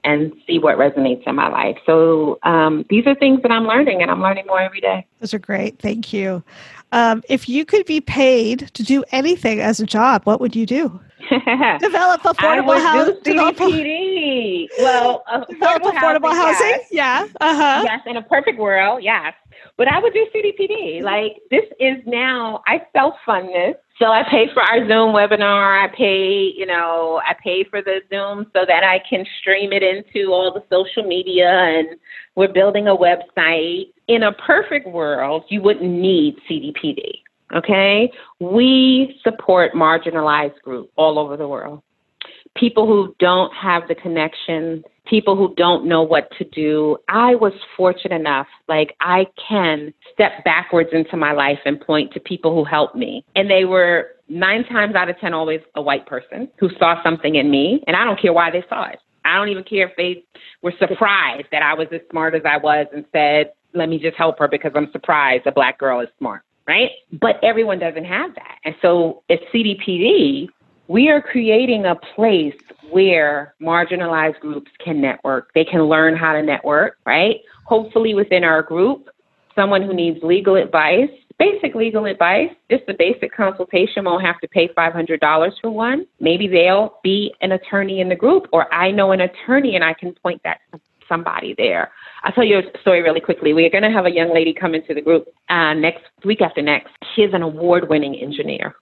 and 0.06 0.32
see 0.48 0.60
what 0.60 0.78
resonates 0.78 1.28
in 1.28 1.36
my 1.36 1.50
life. 1.50 1.78
So 1.86 2.40
um, 2.44 2.86
these 2.90 3.06
are 3.08 3.16
things 3.16 3.42
that 3.42 3.52
I'm 3.52 3.66
learning, 3.66 4.02
and 4.02 4.10
I'm 4.10 4.22
learning 4.22 4.46
more 4.48 4.62
every 4.62 4.80
day. 4.80 5.06
Those 5.20 5.34
are 5.34 5.40
great. 5.40 5.80
Thank 5.80 6.14
you. 6.14 6.44
Um, 6.96 7.24
if 7.28 7.50
you 7.50 7.66
could 7.66 7.86
be 7.86 8.00
paid 8.00 8.70
to 8.74 8.82
do 8.82 9.04
anything 9.12 9.60
as 9.60 9.82
a 9.82 9.86
job, 9.86 10.24
what 10.24 10.40
would 10.40 10.56
you 10.56 10.66
do? 10.66 10.98
develop 11.80 12.22
affordable 12.22 12.80
housing. 12.82 13.20
Develop, 13.22 13.58
well, 14.80 15.24
affordable, 15.34 15.92
affordable 15.92 16.32
housing. 16.32 16.72
housing? 16.72 16.80
Yes. 16.92 16.92
Yeah. 16.92 17.28
Uh-huh. 17.42 17.82
Yes, 17.84 18.00
in 18.06 18.16
a 18.16 18.22
perfect 18.22 18.58
world, 18.58 19.04
yes. 19.04 19.34
But 19.76 19.90
I 19.90 20.00
would 20.00 20.14
do 20.14 20.26
CDPD. 20.34 21.04
Like 21.04 21.42
this 21.52 21.66
is 21.82 21.98
now 22.06 22.64
I 22.66 22.82
self 22.96 23.16
fund 23.26 23.50
this. 23.50 23.76
So 24.00 24.06
I 24.06 24.24
pay 24.30 24.46
for 24.54 24.62
our 24.62 24.80
Zoom 24.88 25.14
webinar. 25.14 25.84
I 25.84 25.94
pay, 25.94 26.54
you 26.56 26.66
know, 26.66 27.22
I 27.26 27.34
pay 27.44 27.66
for 27.66 27.82
the 27.82 28.00
Zoom 28.10 28.46
so 28.54 28.66
that 28.66 28.84
I 28.86 29.02
can 29.10 29.26
stream 29.42 29.74
it 29.74 29.84
into 29.84 30.32
all 30.32 30.54
the 30.54 30.64
social 30.70 31.04
media 31.08 31.50
and 31.50 32.00
we're 32.36 32.54
building 32.54 32.88
a 32.88 32.96
website. 32.96 33.92
In 34.08 34.24
a 34.24 34.32
perfect 34.34 34.88
world, 34.88 35.46
you 35.50 35.62
wouldn't 35.62 35.90
need 35.90 36.36
CDPD. 36.50 37.22
Okay? 37.56 38.12
We 38.40 39.20
support 39.24 39.74
marginalized 39.74 40.60
groups 40.64 40.92
all 40.96 41.20
over 41.20 41.38
the 41.38 41.48
world. 41.48 41.82
People 42.56 42.88
who 42.88 43.14
don't 43.20 43.54
have 43.54 43.88
the 43.88 43.96
connections, 43.96 44.84
people 45.06 45.36
who 45.36 45.54
don't 45.56 45.86
know 45.86 46.02
what 46.02 46.30
to 46.38 46.46
do. 46.46 46.98
I 47.10 47.36
was 47.36 47.54
fortunate 47.76 48.16
enough, 48.16 48.48
like 48.68 48.96
I 49.02 49.28
can 49.48 49.94
step 50.14 50.44
backwards 50.44 50.90
into 50.94 51.18
my 51.18 51.34
life 51.34 51.60
and 51.66 51.80
point 51.80 52.14
to 52.14 52.20
people 52.20 52.56
who 52.56 52.64
helped 52.64 52.96
me. 52.96 53.26
And 53.36 53.50
they 53.50 53.66
were 53.66 54.12
nine 54.30 54.64
times 54.66 54.96
out 54.96 55.10
of 55.10 55.20
10 55.20 55.34
always 55.34 55.62
a 55.76 55.82
white 55.82 56.06
person 56.08 56.50
who 56.58 56.70
saw 56.80 57.02
something 57.04 57.36
in 57.36 57.52
me. 57.52 57.84
And 57.88 57.96
I 57.96 58.04
don't 58.04 58.20
care 58.20 58.34
why 58.34 58.52
they 58.52 58.64
saw 58.70 58.90
it. 58.90 59.00
I 59.26 59.36
don't 59.38 59.50
even 59.50 59.64
care 59.64 59.88
if 59.88 59.96
they 59.98 60.24
were 60.62 60.74
surprised 60.80 61.48
that 61.52 61.64
I 61.64 61.74
was 61.74 61.88
as 61.92 62.02
smart 62.12 62.36
as 62.36 62.44
I 62.46 62.58
was 62.58 62.88
and 62.94 63.06
said, 63.12 63.52
let 63.74 63.90
me 63.90 64.00
just 64.00 64.16
help 64.16 64.40
her 64.40 64.48
because 64.48 64.72
I'm 64.76 64.92
surprised 64.92 65.46
a 65.48 65.52
black 65.52 65.78
girl 65.78 66.00
is 66.00 66.08
smart 66.18 66.44
right? 66.68 66.92
But 67.22 67.36
everyone 67.44 67.80
doesn't 67.80 68.06
have 68.06 68.34
that. 68.36 68.58
And 68.64 68.76
so 68.82 69.24
at 69.30 69.40
CDPD, 69.54 70.50
we 70.88 71.10
are 71.10 71.22
creating 71.22 71.86
a 71.86 71.96
place 71.96 72.56
where 72.92 73.56
marginalized 73.62 74.40
groups 74.40 74.72
can 74.84 75.02
network. 75.02 75.50
They 75.56 75.66
can 75.66 75.84
learn 75.84 76.16
how 76.16 76.34
to 76.34 76.44
network, 76.44 76.98
right? 77.06 77.38
Hopefully, 77.66 78.14
within 78.14 78.44
our 78.44 78.62
group, 78.62 79.10
someone 79.56 79.82
who 79.82 79.94
needs 79.94 80.20
legal 80.22 80.56
advice, 80.56 81.10
basic 81.38 81.76
legal 81.76 82.06
advice, 82.06 82.50
just 82.70 82.84
a 82.88 82.94
basic 82.98 83.36
consultation 83.36 84.06
won't 84.06 84.24
have 84.24 84.40
to 84.42 84.48
pay 84.48 84.68
$500 84.70 85.52
for 85.62 85.70
one. 85.70 86.06
Maybe 86.20 86.48
they'll 86.48 87.00
be 87.04 87.34
an 87.42 87.52
attorney 87.52 88.00
in 88.00 88.10
the 88.10 88.16
group, 88.16 88.48
or 88.54 88.74
I 88.74 88.92
know 88.92 89.12
an 89.12 89.22
attorney 89.22 89.76
and 89.76 89.84
I 89.84 89.94
can 89.94 90.14
point 90.14 90.42
that 90.44 90.60
to 90.74 90.80
somebody 91.08 91.54
there. 91.58 91.92
I'll 92.24 92.32
tell 92.32 92.44
you 92.44 92.60
a 92.60 92.80
story 92.82 93.02
really 93.02 93.20
quickly. 93.20 93.54
We're 93.54 93.70
going 93.70 93.84
to 93.84 93.92
have 93.92 94.06
a 94.06 94.12
young 94.12 94.34
lady 94.34 94.54
come 94.54 94.74
into 94.74 94.94
the 94.94 95.02
group 95.02 95.28
uh, 95.50 95.74
next 95.74 96.06
week 96.24 96.42
after 96.42 96.62
next. 96.62 96.92
She 97.16 97.22
is 97.22 97.34
an 97.34 97.42
award 97.42 97.90
winning 97.90 98.16
engineer. 98.16 98.76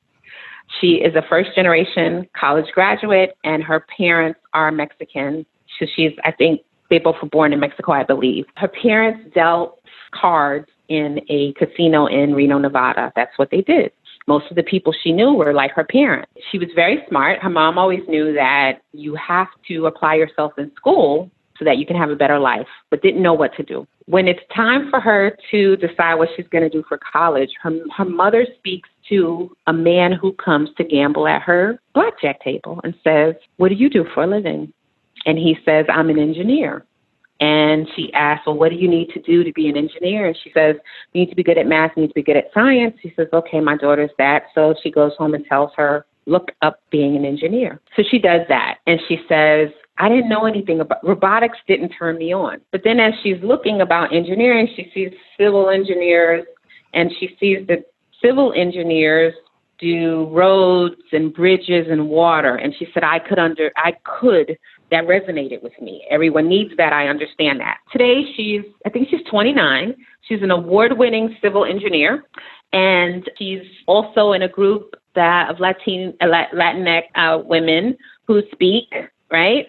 She 0.80 0.94
is 0.96 1.14
a 1.16 1.22
first 1.30 1.50
generation 1.56 2.28
college 2.40 2.72
graduate, 2.74 3.36
and 3.44 3.64
her 3.64 3.86
parents 3.98 4.40
are 4.54 4.72
Mexican. 4.72 5.46
So 5.80 5.86
she's, 5.96 6.12
I 6.24 6.32
think, 6.32 6.62
they 6.90 7.00
both 7.00 7.16
were 7.22 7.30
born 7.30 7.54
in 7.54 7.60
Mexico, 7.60 7.92
I 7.92 8.04
believe. 8.04 8.46
Her 8.56 8.68
parents 8.68 9.34
dealt 9.34 9.80
cards 10.14 10.68
in 10.90 11.20
a 11.30 11.54
casino 11.54 12.08
in 12.08 12.34
Reno, 12.34 12.58
Nevada. 12.58 13.12
That's 13.16 13.38
what 13.38 13.50
they 13.52 13.62
did. 13.62 13.92
Most 14.28 14.50
of 14.50 14.56
the 14.56 14.64
people 14.64 14.94
she 15.04 15.12
knew 15.12 15.34
were 15.34 15.54
like 15.54 15.72
her 15.72 15.84
parents. 15.84 16.32
She 16.52 16.58
was 16.58 16.70
very 16.76 17.04
smart. 17.10 17.40
Her 17.42 17.50
mom 17.50 17.78
always 17.78 18.02
knew 18.08 18.34
that 18.34 18.82
you 18.94 19.16
have 19.16 19.48
to 19.68 19.86
apply 19.86 20.16
yourself 20.16 20.54
in 20.58 20.72
school 20.76 21.30
so 21.60 21.66
that 21.66 21.78
you 21.78 21.86
can 21.86 21.96
have 21.96 22.10
a 22.10 22.16
better 22.16 22.40
life, 22.40 22.68
but 22.90 23.02
didn't 23.02 23.22
know 23.22 23.34
what 23.34 23.54
to 23.56 23.64
do. 23.64 23.86
When 24.06 24.28
it's 24.28 24.40
time 24.56 24.90
for 24.90 25.00
her 25.00 25.38
to 25.52 25.76
decide 25.78 26.16
what 26.16 26.30
she's 26.36 26.48
going 26.48 26.64
to 26.64 26.70
do 26.70 26.84
for 26.88 26.98
college, 26.98 27.52
her, 27.62 27.72
her 27.96 28.06
mother 28.06 28.46
speaks 28.58 28.90
to 29.10 29.56
a 29.68 29.74
man 29.74 30.14
who 30.14 30.34
comes 30.34 30.70
to 30.78 30.84
gamble 30.84 31.28
at 31.28 31.42
her 31.42 31.80
blackjack 31.94 32.42
table 32.42 32.80
and 32.84 32.94
says, 33.04 33.36
What 33.58 33.70
do 33.70 33.76
you 33.76 33.90
do 33.90 34.06
for 34.14 34.24
a 34.24 34.28
living? 34.28 34.74
And 35.26 35.38
he 35.38 35.58
says, 35.64 35.86
I'm 35.90 36.10
an 36.10 36.20
engineer. 36.20 36.86
And 37.44 37.90
she 37.94 38.10
asks, 38.14 38.48
Well, 38.48 38.56
what 38.56 38.70
do 38.70 38.78
you 38.78 38.88
need 38.88 39.10
to 39.10 39.22
do 39.22 39.44
to 39.44 39.52
be 39.52 39.68
an 39.68 39.76
engineer? 39.76 40.28
And 40.28 40.38
she 40.42 40.50
says, 40.54 40.78
You 41.12 41.22
need 41.22 41.30
to 41.30 41.36
be 41.36 41.44
good 41.44 41.58
at 41.58 41.68
math, 41.68 41.92
you 41.98 42.04
need 42.04 42.08
to 42.08 42.14
be 42.14 42.24
good 42.24 42.38
at 42.38 42.46
science. 42.54 42.96
She 43.02 43.12
says, 43.18 43.28
Okay, 43.34 43.60
my 43.60 43.76
daughter's 43.76 44.12
that. 44.18 44.44
So 44.56 44.74
she 44.82 44.90
goes 44.90 45.12
home 45.18 45.34
and 45.34 45.46
tells 45.46 45.72
her, 45.76 46.06
Look 46.26 46.52
up 46.62 46.80
being 46.90 47.18
an 47.18 47.26
engineer. 47.26 47.82
So 47.98 48.04
she 48.10 48.18
does 48.18 48.42
that. 48.48 48.78
And 48.88 48.98
she 49.10 49.18
says, 49.28 49.68
I 49.98 50.08
didn't 50.08 50.30
know 50.30 50.46
anything 50.46 50.80
about 50.80 51.06
robotics 51.06 51.58
didn't 51.68 51.90
turn 51.90 52.18
me 52.18 52.34
on. 52.34 52.62
But 52.72 52.82
then 52.86 53.02
as 53.02 53.14
she's 53.22 53.44
looking 53.44 53.82
about 53.82 54.16
engineering, 54.16 54.70
she 54.78 54.90
sees 54.94 55.12
civil 55.38 55.70
engineers 55.70 56.46
and 56.94 57.12
she 57.20 57.36
sees 57.42 57.68
that 57.68 57.92
civil 58.22 58.54
engineers 58.56 59.34
do 59.80 60.30
roads 60.32 61.02
and 61.12 61.34
bridges 61.34 61.88
and 61.90 62.08
water 62.08 62.56
and 62.56 62.74
she 62.78 62.88
said 62.94 63.04
I 63.04 63.20
could 63.20 63.40
under 63.40 63.72
I 63.76 63.94
could 64.04 64.56
that 64.94 65.06
resonated 65.08 65.62
with 65.64 65.74
me. 65.82 66.06
Everyone 66.10 66.48
needs 66.48 66.72
that. 66.78 66.94
I 66.94 67.08
understand 67.08 67.60
that. 67.60 67.78
Today, 67.92 68.24
she's, 68.36 68.62
I 68.86 68.90
think 68.90 69.10
she's 69.10 69.24
29. 69.30 69.96
She's 70.22 70.42
an 70.42 70.52
award 70.52 70.98
winning 70.98 71.36
civil 71.42 71.66
engineer, 71.66 72.24
and 72.72 73.30
she's 73.38 73.64
also 73.88 74.32
in 74.32 74.44
a 74.44 74.48
group 74.48 74.96
that 75.16 75.50
of 75.50 75.60
Latin, 75.60 76.14
uh, 76.22 76.26
Latinx 76.26 77.04
uh, 77.16 77.40
women 77.44 77.98
who 78.28 78.42
speak, 78.52 78.94
right? 79.32 79.68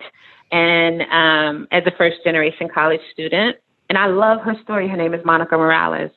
And 0.53 1.03
um, 1.11 1.69
as 1.73 1.83
a 1.87 1.93
first 1.97 2.19
generation 2.25 2.69
college 2.73 3.01
student. 3.13 3.57
And 3.89 3.99
I 3.99 4.07
love 4.07 4.41
her 4.43 4.55
story. 4.63 4.89
Her 4.89 4.97
name 4.97 5.13
is 5.15 5.25
Monica 5.25 5.57
Morales. 5.57 6.11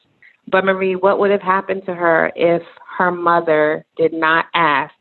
But 0.49 0.63
Marie, 0.63 0.95
what 0.95 1.19
would 1.19 1.31
have 1.31 1.41
happened 1.41 1.85
to 1.85 1.93
her 1.93 2.31
if 2.35 2.61
her 2.97 3.11
mother 3.11 3.85
did 3.97 4.13
not 4.13 4.45
ask 4.53 4.93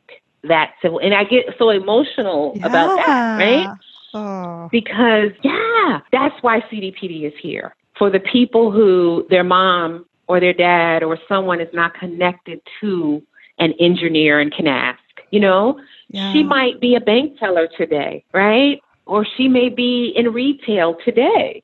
that 0.44 0.74
civil 0.82 0.98
and 0.98 1.14
I 1.14 1.24
get 1.24 1.46
so 1.58 1.70
emotional 1.70 2.52
yeah. 2.56 2.66
about 2.66 2.96
that, 2.96 3.38
right? 3.38 3.76
Oh. 4.16 4.68
Because, 4.72 5.30
yeah, 5.42 6.00
that's 6.10 6.34
why 6.40 6.60
CDPD 6.72 7.26
is 7.26 7.34
here 7.40 7.74
for 7.98 8.10
the 8.10 8.20
people 8.20 8.70
who 8.70 9.26
their 9.30 9.44
mom 9.44 10.06
or 10.26 10.40
their 10.40 10.52
dad 10.52 11.02
or 11.02 11.18
someone 11.28 11.60
is 11.60 11.68
not 11.72 11.94
connected 11.94 12.60
to 12.80 13.22
an 13.58 13.74
engineer 13.78 14.40
and 14.40 14.52
can 14.52 14.66
ask. 14.66 14.98
You 15.30 15.40
know, 15.40 15.80
yeah. 16.08 16.32
she 16.32 16.42
might 16.42 16.80
be 16.80 16.94
a 16.94 17.00
bank 17.00 17.38
teller 17.38 17.68
today, 17.76 18.24
right? 18.32 18.80
Or 19.06 19.26
she 19.36 19.48
may 19.48 19.68
be 19.68 20.12
in 20.16 20.32
retail 20.32 20.96
today. 21.04 21.62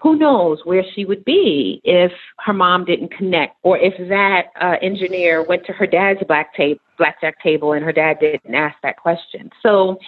Who 0.00 0.16
knows 0.16 0.60
where 0.64 0.84
she 0.94 1.04
would 1.04 1.24
be 1.26 1.82
if 1.84 2.12
her 2.38 2.54
mom 2.54 2.86
didn't 2.86 3.10
connect, 3.10 3.56
or 3.62 3.76
if 3.76 3.92
that 4.08 4.46
uh, 4.58 4.76
engineer 4.80 5.42
went 5.42 5.66
to 5.66 5.72
her 5.72 5.86
dad's 5.86 6.20
black 6.26 6.54
tape, 6.54 6.80
blackjack 6.96 7.42
table 7.42 7.72
and 7.72 7.84
her 7.84 7.92
dad 7.92 8.18
didn't 8.20 8.54
ask 8.54 8.76
that 8.82 8.96
question. 8.96 9.50
So 9.62 9.98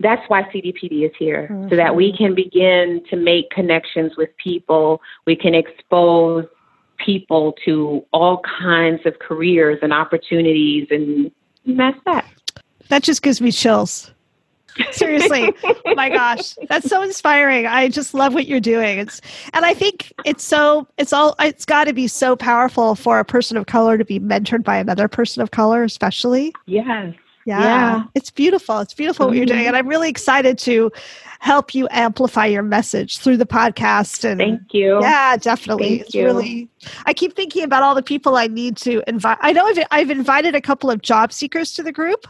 that's 0.00 0.22
why 0.28 0.42
CDPD 0.44 1.06
is 1.06 1.12
here, 1.18 1.48
mm-hmm. 1.50 1.68
so 1.70 1.76
that 1.76 1.94
we 1.94 2.08
mm-hmm. 2.08 2.24
can 2.24 2.34
begin 2.34 3.02
to 3.10 3.16
make 3.16 3.50
connections 3.50 4.12
with 4.16 4.30
people. 4.36 5.00
We 5.26 5.36
can 5.36 5.54
expose 5.54 6.46
people 6.98 7.54
to 7.64 8.04
all 8.12 8.42
kinds 8.60 9.04
of 9.06 9.18
careers 9.18 9.78
and 9.82 9.92
opportunities, 9.92 10.88
and 10.90 11.30
that's 11.66 11.98
that. 12.04 12.26
That 12.88 13.02
just 13.02 13.22
gives 13.22 13.40
me 13.40 13.52
chills. 13.52 14.12
Seriously, 14.90 15.54
my 15.94 16.10
gosh, 16.10 16.54
that's 16.68 16.88
so 16.88 17.00
inspiring. 17.02 17.66
I 17.66 17.88
just 17.88 18.12
love 18.12 18.34
what 18.34 18.46
you're 18.46 18.60
doing. 18.60 18.98
It's 18.98 19.22
and 19.54 19.64
I 19.64 19.72
think 19.72 20.12
it's 20.26 20.44
so 20.44 20.86
it's 20.98 21.14
all 21.14 21.34
it's 21.38 21.64
got 21.64 21.84
to 21.84 21.94
be 21.94 22.06
so 22.06 22.36
powerful 22.36 22.94
for 22.94 23.18
a 23.18 23.24
person 23.24 23.56
of 23.56 23.64
color 23.66 23.96
to 23.96 24.04
be 24.04 24.20
mentored 24.20 24.64
by 24.64 24.76
another 24.76 25.08
person 25.08 25.42
of 25.42 25.50
color, 25.50 25.82
especially. 25.82 26.52
Yes. 26.66 27.14
Yeah, 27.46 27.62
yeah. 27.62 28.04
It's 28.14 28.30
beautiful. 28.30 28.80
It's 28.80 28.92
beautiful 28.92 29.28
what 29.28 29.36
you're 29.36 29.46
doing. 29.46 29.60
Mm-hmm. 29.60 29.68
And 29.68 29.76
I'm 29.76 29.86
really 29.86 30.10
excited 30.10 30.58
to 30.58 30.90
help 31.38 31.76
you 31.76 31.86
amplify 31.92 32.46
your 32.46 32.64
message 32.64 33.18
through 33.18 33.36
the 33.36 33.46
podcast. 33.46 34.24
And 34.24 34.38
thank 34.38 34.74
you. 34.74 35.00
Yeah, 35.00 35.36
definitely. 35.36 35.88
Thank 35.88 36.00
it's 36.02 36.14
you. 36.14 36.24
really, 36.24 36.68
I 37.06 37.14
keep 37.14 37.36
thinking 37.36 37.62
about 37.62 37.84
all 37.84 37.94
the 37.94 38.02
people 38.02 38.36
I 38.36 38.48
need 38.48 38.76
to 38.78 39.00
invite. 39.06 39.38
I 39.40 39.52
know 39.52 39.64
I've, 39.64 39.78
I've 39.92 40.10
invited 40.10 40.56
a 40.56 40.60
couple 40.60 40.90
of 40.90 41.02
job 41.02 41.32
seekers 41.32 41.72
to 41.74 41.84
the 41.84 41.92
group, 41.92 42.26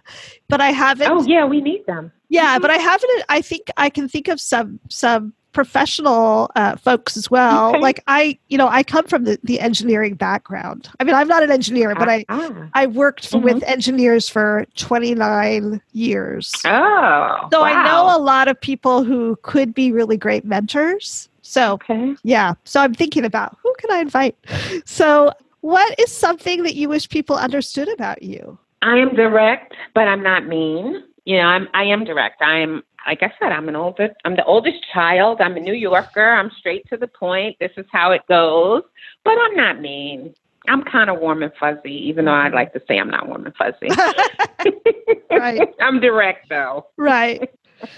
but 0.49 0.61
I 0.61 0.71
haven't. 0.71 1.11
Oh, 1.11 1.23
yeah, 1.23 1.47
we 1.47 1.63
need 1.63 1.87
them. 1.87 2.13
Yeah, 2.29 2.53
mm-hmm. 2.55 2.63
but 2.63 2.71
I 2.71 2.77
haven't. 2.77 3.25
I 3.31 3.41
think 3.41 3.71
I 3.79 3.89
can 3.89 4.09
think 4.09 4.29
of 4.29 4.39
some 4.39 4.81
some 4.91 5.33
professional 5.57 6.51
uh, 6.55 6.77
folks 6.77 7.17
as 7.17 7.31
well. 7.31 7.71
Okay. 7.71 7.81
Like 7.81 8.05
I, 8.07 8.39
you 8.49 8.59
know, 8.59 8.69
I 8.69 8.83
come 8.83 9.07
from 9.07 9.25
the, 9.25 9.39
the 9.43 9.59
engineering 9.59 10.15
background. 10.15 10.91
I 11.01 11.05
mean, 11.05 11.15
I'm 11.15 11.27
not 11.27 11.43
an 11.43 11.51
engineer, 11.51 11.95
but 11.95 12.11
I 12.11 12.27
ah. 12.29 12.69
I 12.75 12.85
worked 12.85 13.31
mm-hmm. 13.31 13.43
with 13.43 13.63
engineers 13.63 14.29
for 14.29 14.67
29 14.77 15.81
years. 15.95 16.53
Oh, 16.67 17.49
so 17.51 17.63
wow. 17.63 17.67
I 17.67 17.85
know 17.87 18.15
a 18.15 18.21
lot 18.21 18.49
of 18.49 18.61
people 18.61 19.03
who 19.03 19.39
could 19.41 19.73
be 19.73 19.93
really 19.93 20.19
great 20.19 20.45
mentors. 20.45 21.31
So 21.41 21.73
okay. 21.75 22.15
yeah, 22.23 22.53
so 22.65 22.83
I'm 22.83 22.93
thinking 22.93 23.25
about 23.25 23.57
who 23.63 23.75
can 23.79 23.91
I 23.91 24.01
invite. 24.01 24.37
So 24.85 25.33
what 25.63 25.99
is 25.99 26.13
something 26.13 26.65
that 26.65 26.75
you 26.75 26.91
wish 26.91 27.09
people 27.09 27.37
understood 27.37 27.89
about 27.89 28.23
you? 28.23 28.59
I 28.83 28.99
am 28.99 29.15
direct, 29.15 29.75
but 29.95 30.07
I'm 30.07 30.23
not 30.23 30.47
mean. 30.47 31.03
You 31.25 31.39
know, 31.39 31.45
I'm 31.45 31.67
I 31.73 31.85
am 31.85 32.05
direct. 32.05 32.43
I'm 32.43 32.83
like 33.07 33.23
I 33.23 33.33
said, 33.39 33.53
I'm 33.53 33.69
an 33.69 33.77
older, 33.77 34.15
I'm 34.25 34.37
the 34.37 34.45
oldest 34.45 34.79
child. 34.93 35.41
I'm 35.41 35.57
a 35.57 35.61
New 35.61 35.75
Yorker. 35.75 36.35
I'm 36.35 36.51
straight 36.59 36.89
to 36.91 36.97
the 36.97 37.07
point. 37.07 37.57
This 37.61 37.71
is 37.77 37.87
how 37.93 38.13
it 38.13 38.23
goes. 38.29 38.83
But 39.25 39.35
I'm 39.39 39.57
not 39.57 39.81
mean. 39.81 40.35
I'm 40.69 40.83
kind 40.83 41.09
of 41.11 41.21
warm 41.21 41.43
and 41.43 41.53
fuzzy, 41.59 41.95
even 42.09 42.25
though 42.25 42.33
I'd 42.33 42.53
like 42.53 42.73
to 42.73 42.83
say 42.89 42.99
I'm 42.99 43.11
not 43.11 43.29
warm 43.29 43.47
and 43.47 43.55
fuzzy. 43.55 43.89
right. 45.31 45.69
I'm 45.81 46.01
direct 46.01 46.49
though. 46.49 46.87
Right. 46.97 47.49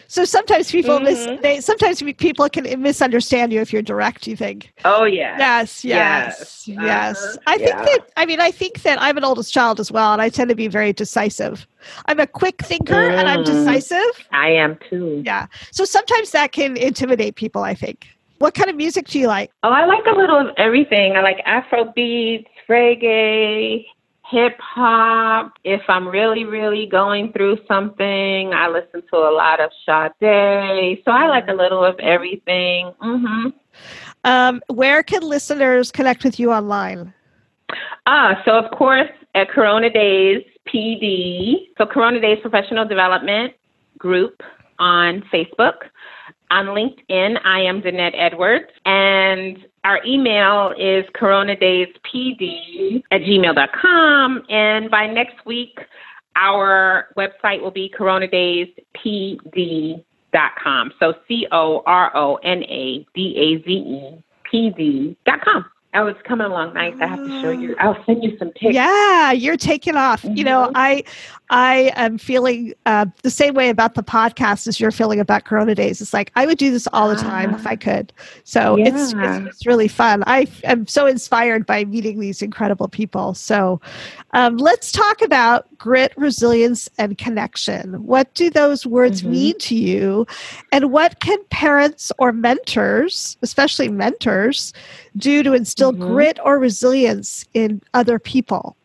So 0.06 0.24
sometimes 0.24 0.70
people 0.70 0.96
mm-hmm. 0.96 1.04
mis- 1.04 1.40
they 1.42 1.60
sometimes 1.60 2.02
people 2.02 2.48
can 2.48 2.80
misunderstand 2.82 3.52
you 3.52 3.60
if 3.60 3.72
you're 3.72 3.82
direct. 3.82 4.26
You 4.26 4.36
think? 4.36 4.72
Oh 4.84 5.04
yeah. 5.04 5.36
Yes. 5.38 5.84
Yes. 5.84 6.64
Yes. 6.66 6.82
yes. 6.82 7.24
Uh-huh. 7.24 7.38
I 7.46 7.56
think 7.58 7.70
yeah. 7.70 7.84
that 7.84 7.98
I 8.16 8.26
mean 8.26 8.40
I 8.40 8.50
think 8.50 8.82
that 8.82 9.00
I'm 9.00 9.16
an 9.16 9.24
oldest 9.24 9.52
child 9.52 9.80
as 9.80 9.92
well, 9.92 10.12
and 10.12 10.22
I 10.22 10.28
tend 10.28 10.48
to 10.50 10.56
be 10.56 10.68
very 10.68 10.92
decisive. 10.92 11.66
I'm 12.06 12.20
a 12.20 12.26
quick 12.26 12.62
thinker 12.62 12.94
mm. 12.94 13.18
and 13.18 13.28
I'm 13.28 13.40
mm. 13.40 13.46
decisive. 13.46 14.26
I 14.32 14.50
am 14.50 14.78
too. 14.88 15.22
Yeah. 15.24 15.46
So 15.70 15.84
sometimes 15.84 16.30
that 16.32 16.52
can 16.52 16.76
intimidate 16.76 17.36
people. 17.36 17.62
I 17.62 17.74
think. 17.74 18.06
What 18.38 18.54
kind 18.54 18.70
of 18.70 18.76
music 18.76 19.08
do 19.08 19.18
you 19.18 19.26
like? 19.26 19.50
Oh, 19.64 19.70
I 19.70 19.84
like 19.86 20.06
a 20.06 20.16
little 20.16 20.38
of 20.38 20.54
everything. 20.58 21.16
I 21.16 21.22
like 21.22 21.42
Afro 21.44 21.92
beats, 21.92 22.48
reggae, 22.68 23.84
hip 24.30 24.58
hop. 24.60 25.52
If 25.64 25.82
I'm 25.88 26.06
really, 26.08 26.44
really 26.44 26.86
going 26.86 27.32
through 27.32 27.58
something, 27.66 28.52
I 28.52 28.68
listen 28.68 29.02
to 29.10 29.16
a 29.16 29.32
lot 29.32 29.60
of 29.60 29.70
Sade. 29.86 31.02
So 31.04 31.10
I 31.10 31.28
like 31.28 31.48
a 31.48 31.54
little 31.54 31.84
of 31.84 31.98
everything. 31.98 32.92
Mm-hmm. 33.02 33.48
Um, 34.24 34.62
where 34.68 35.02
can 35.02 35.22
listeners 35.22 35.90
connect 35.90 36.24
with 36.24 36.38
you 36.38 36.52
online? 36.52 37.14
Ah, 38.06 38.42
so 38.44 38.52
of 38.52 38.70
course 38.76 39.10
at 39.34 39.48
Corona 39.48 39.90
Daze 39.90 40.44
PD. 40.66 41.68
So 41.78 41.86
Corona 41.86 42.20
Daze 42.20 42.40
Professional 42.40 42.86
Development 42.86 43.52
Group 43.98 44.42
on 44.78 45.22
Facebook. 45.32 45.88
On 46.50 46.66
LinkedIn, 46.66 47.38
I 47.44 47.60
am 47.60 47.82
Danette 47.82 48.14
Edwards. 48.16 48.70
And 48.86 49.66
our 49.84 50.04
email 50.04 50.74
is 50.78 51.04
coronadazepd 51.14 53.04
at 53.10 53.22
gmail.com. 53.22 54.42
And 54.48 54.90
by 54.90 55.06
next 55.06 55.46
week, 55.46 55.78
our 56.36 57.08
website 57.16 57.60
will 57.60 57.70
be 57.70 57.92
coronadazepd.com. 57.98 60.92
So 61.00 61.14
C 61.26 61.46
O 61.52 61.82
R 61.86 62.14
O 62.16 62.36
N 62.36 62.62
A 62.64 63.06
D 63.14 63.36
A 63.36 63.62
Z 63.64 63.70
E 63.70 64.22
P 64.50 64.70
D.com. 64.70 65.64
Oh, 65.94 66.06
it's 66.06 66.20
coming 66.22 66.46
along 66.46 66.74
nice. 66.74 66.94
I 67.00 67.06
have 67.06 67.18
to 67.18 67.40
show 67.40 67.50
you. 67.50 67.74
I'll 67.78 68.04
send 68.04 68.22
you 68.22 68.36
some 68.38 68.50
pics. 68.50 68.74
Yeah, 68.74 69.32
you're 69.32 69.56
taking 69.56 69.96
off. 69.96 70.22
Mm-hmm. 70.22 70.36
You 70.36 70.44
know, 70.44 70.64
mm-hmm. 70.64 70.76
I 70.76 71.04
I 71.50 71.92
am 71.96 72.18
feeling 72.18 72.74
uh, 72.84 73.06
the 73.22 73.30
same 73.30 73.54
way 73.54 73.70
about 73.70 73.94
the 73.94 74.02
podcast 74.02 74.66
as 74.66 74.78
you're 74.78 74.90
feeling 74.90 75.18
about 75.18 75.44
Corona 75.44 75.74
Daze. 75.74 76.02
It's 76.02 76.12
like 76.12 76.30
I 76.36 76.44
would 76.44 76.58
do 76.58 76.70
this 76.70 76.86
all 76.92 77.08
the 77.08 77.16
time 77.16 77.54
if 77.54 77.66
I 77.66 77.72
ah. 77.72 77.76
could. 77.76 78.12
So 78.44 78.76
yeah. 78.76 78.88
it's, 78.88 79.14
it's, 79.14 79.46
it's 79.46 79.66
really 79.66 79.88
fun. 79.88 80.24
I 80.26 80.46
am 80.64 80.86
so 80.86 81.06
inspired 81.06 81.64
by 81.64 81.86
meeting 81.86 82.20
these 82.20 82.42
incredible 82.42 82.88
people. 82.88 83.32
So 83.32 83.80
um, 84.32 84.58
let's 84.58 84.92
talk 84.92 85.22
about 85.22 85.66
grit, 85.78 86.12
resilience, 86.18 86.90
and 86.98 87.16
connection. 87.16 88.04
What 88.04 88.34
do 88.34 88.50
those 88.50 88.84
words 88.84 89.22
mm-hmm. 89.22 89.32
mean 89.32 89.58
to 89.60 89.74
you, 89.74 90.26
and 90.70 90.92
what 90.92 91.20
can 91.20 91.42
parents 91.46 92.12
or 92.18 92.32
mentors, 92.32 93.38
especially 93.40 93.88
mentors, 93.88 94.74
do 95.16 95.42
to 95.42 95.52
instill 95.52 95.92
mm-hmm. 95.92 96.02
grit 96.02 96.38
or 96.44 96.58
resilience 96.58 97.44
in 97.54 97.82
other 97.94 98.18
people? 98.18 98.76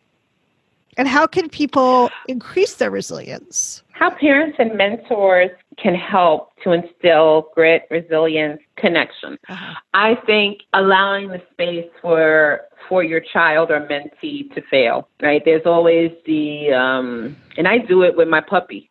And 0.96 1.08
how 1.08 1.26
can 1.26 1.48
people 1.48 2.10
increase 2.28 2.74
their 2.74 2.90
resilience? 2.90 3.82
how 3.94 4.10
parents 4.10 4.56
and 4.58 4.76
mentors 4.76 5.50
can 5.78 5.94
help 5.94 6.50
to 6.62 6.72
instill 6.72 7.48
grit, 7.54 7.86
resilience, 7.90 8.60
connection. 8.76 9.38
Uh-huh. 9.48 9.74
I 9.94 10.16
think 10.26 10.62
allowing 10.72 11.28
the 11.28 11.40
space 11.52 11.88
for 12.02 12.62
for 12.88 13.02
your 13.02 13.20
child 13.20 13.70
or 13.70 13.80
mentee 13.80 14.52
to 14.54 14.60
fail, 14.70 15.08
right? 15.22 15.42
There's 15.44 15.64
always 15.64 16.10
the 16.26 16.72
um 16.72 17.36
and 17.56 17.66
I 17.68 17.78
do 17.78 18.02
it 18.02 18.16
with 18.16 18.28
my 18.28 18.40
puppy, 18.40 18.90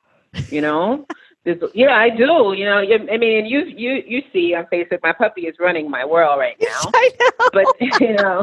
you 0.50 0.62
know? 0.62 1.06
There's, 1.46 1.62
yeah, 1.74 1.92
I 1.98 2.10
do. 2.10 2.54
You 2.56 2.66
know, 2.66 2.78
I 2.78 3.18
mean, 3.18 3.46
you 3.46 3.66
you 3.66 4.02
you 4.08 4.22
see 4.32 4.56
on 4.56 4.66
Facebook, 4.72 5.00
my 5.04 5.12
puppy 5.12 5.42
is 5.42 5.56
running 5.60 5.90
my 5.90 6.06
world 6.06 6.40
right 6.40 6.56
now. 6.62 6.90
I 6.94 7.10
know. 7.20 7.50
But 7.52 7.66
you 8.02 8.14
know, 8.14 8.42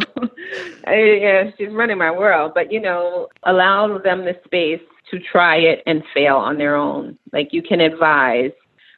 I, 0.86 0.94
yeah, 0.94 1.51
she's 1.57 1.70
running 1.70 1.96
my 1.96 2.11
world. 2.11 2.53
But 2.55 2.70
you 2.70 2.80
know, 2.80 3.28
allow 3.44 3.98
them 3.98 4.26
the 4.26 4.38
space 4.44 4.82
to 5.11 5.18
try 5.18 5.57
it 5.57 5.82
and 5.86 6.03
fail 6.12 6.36
on 6.36 6.59
their 6.59 6.76
own. 6.76 7.18
Like 7.32 7.53
you 7.53 7.62
can 7.62 7.80
advise, 7.80 8.53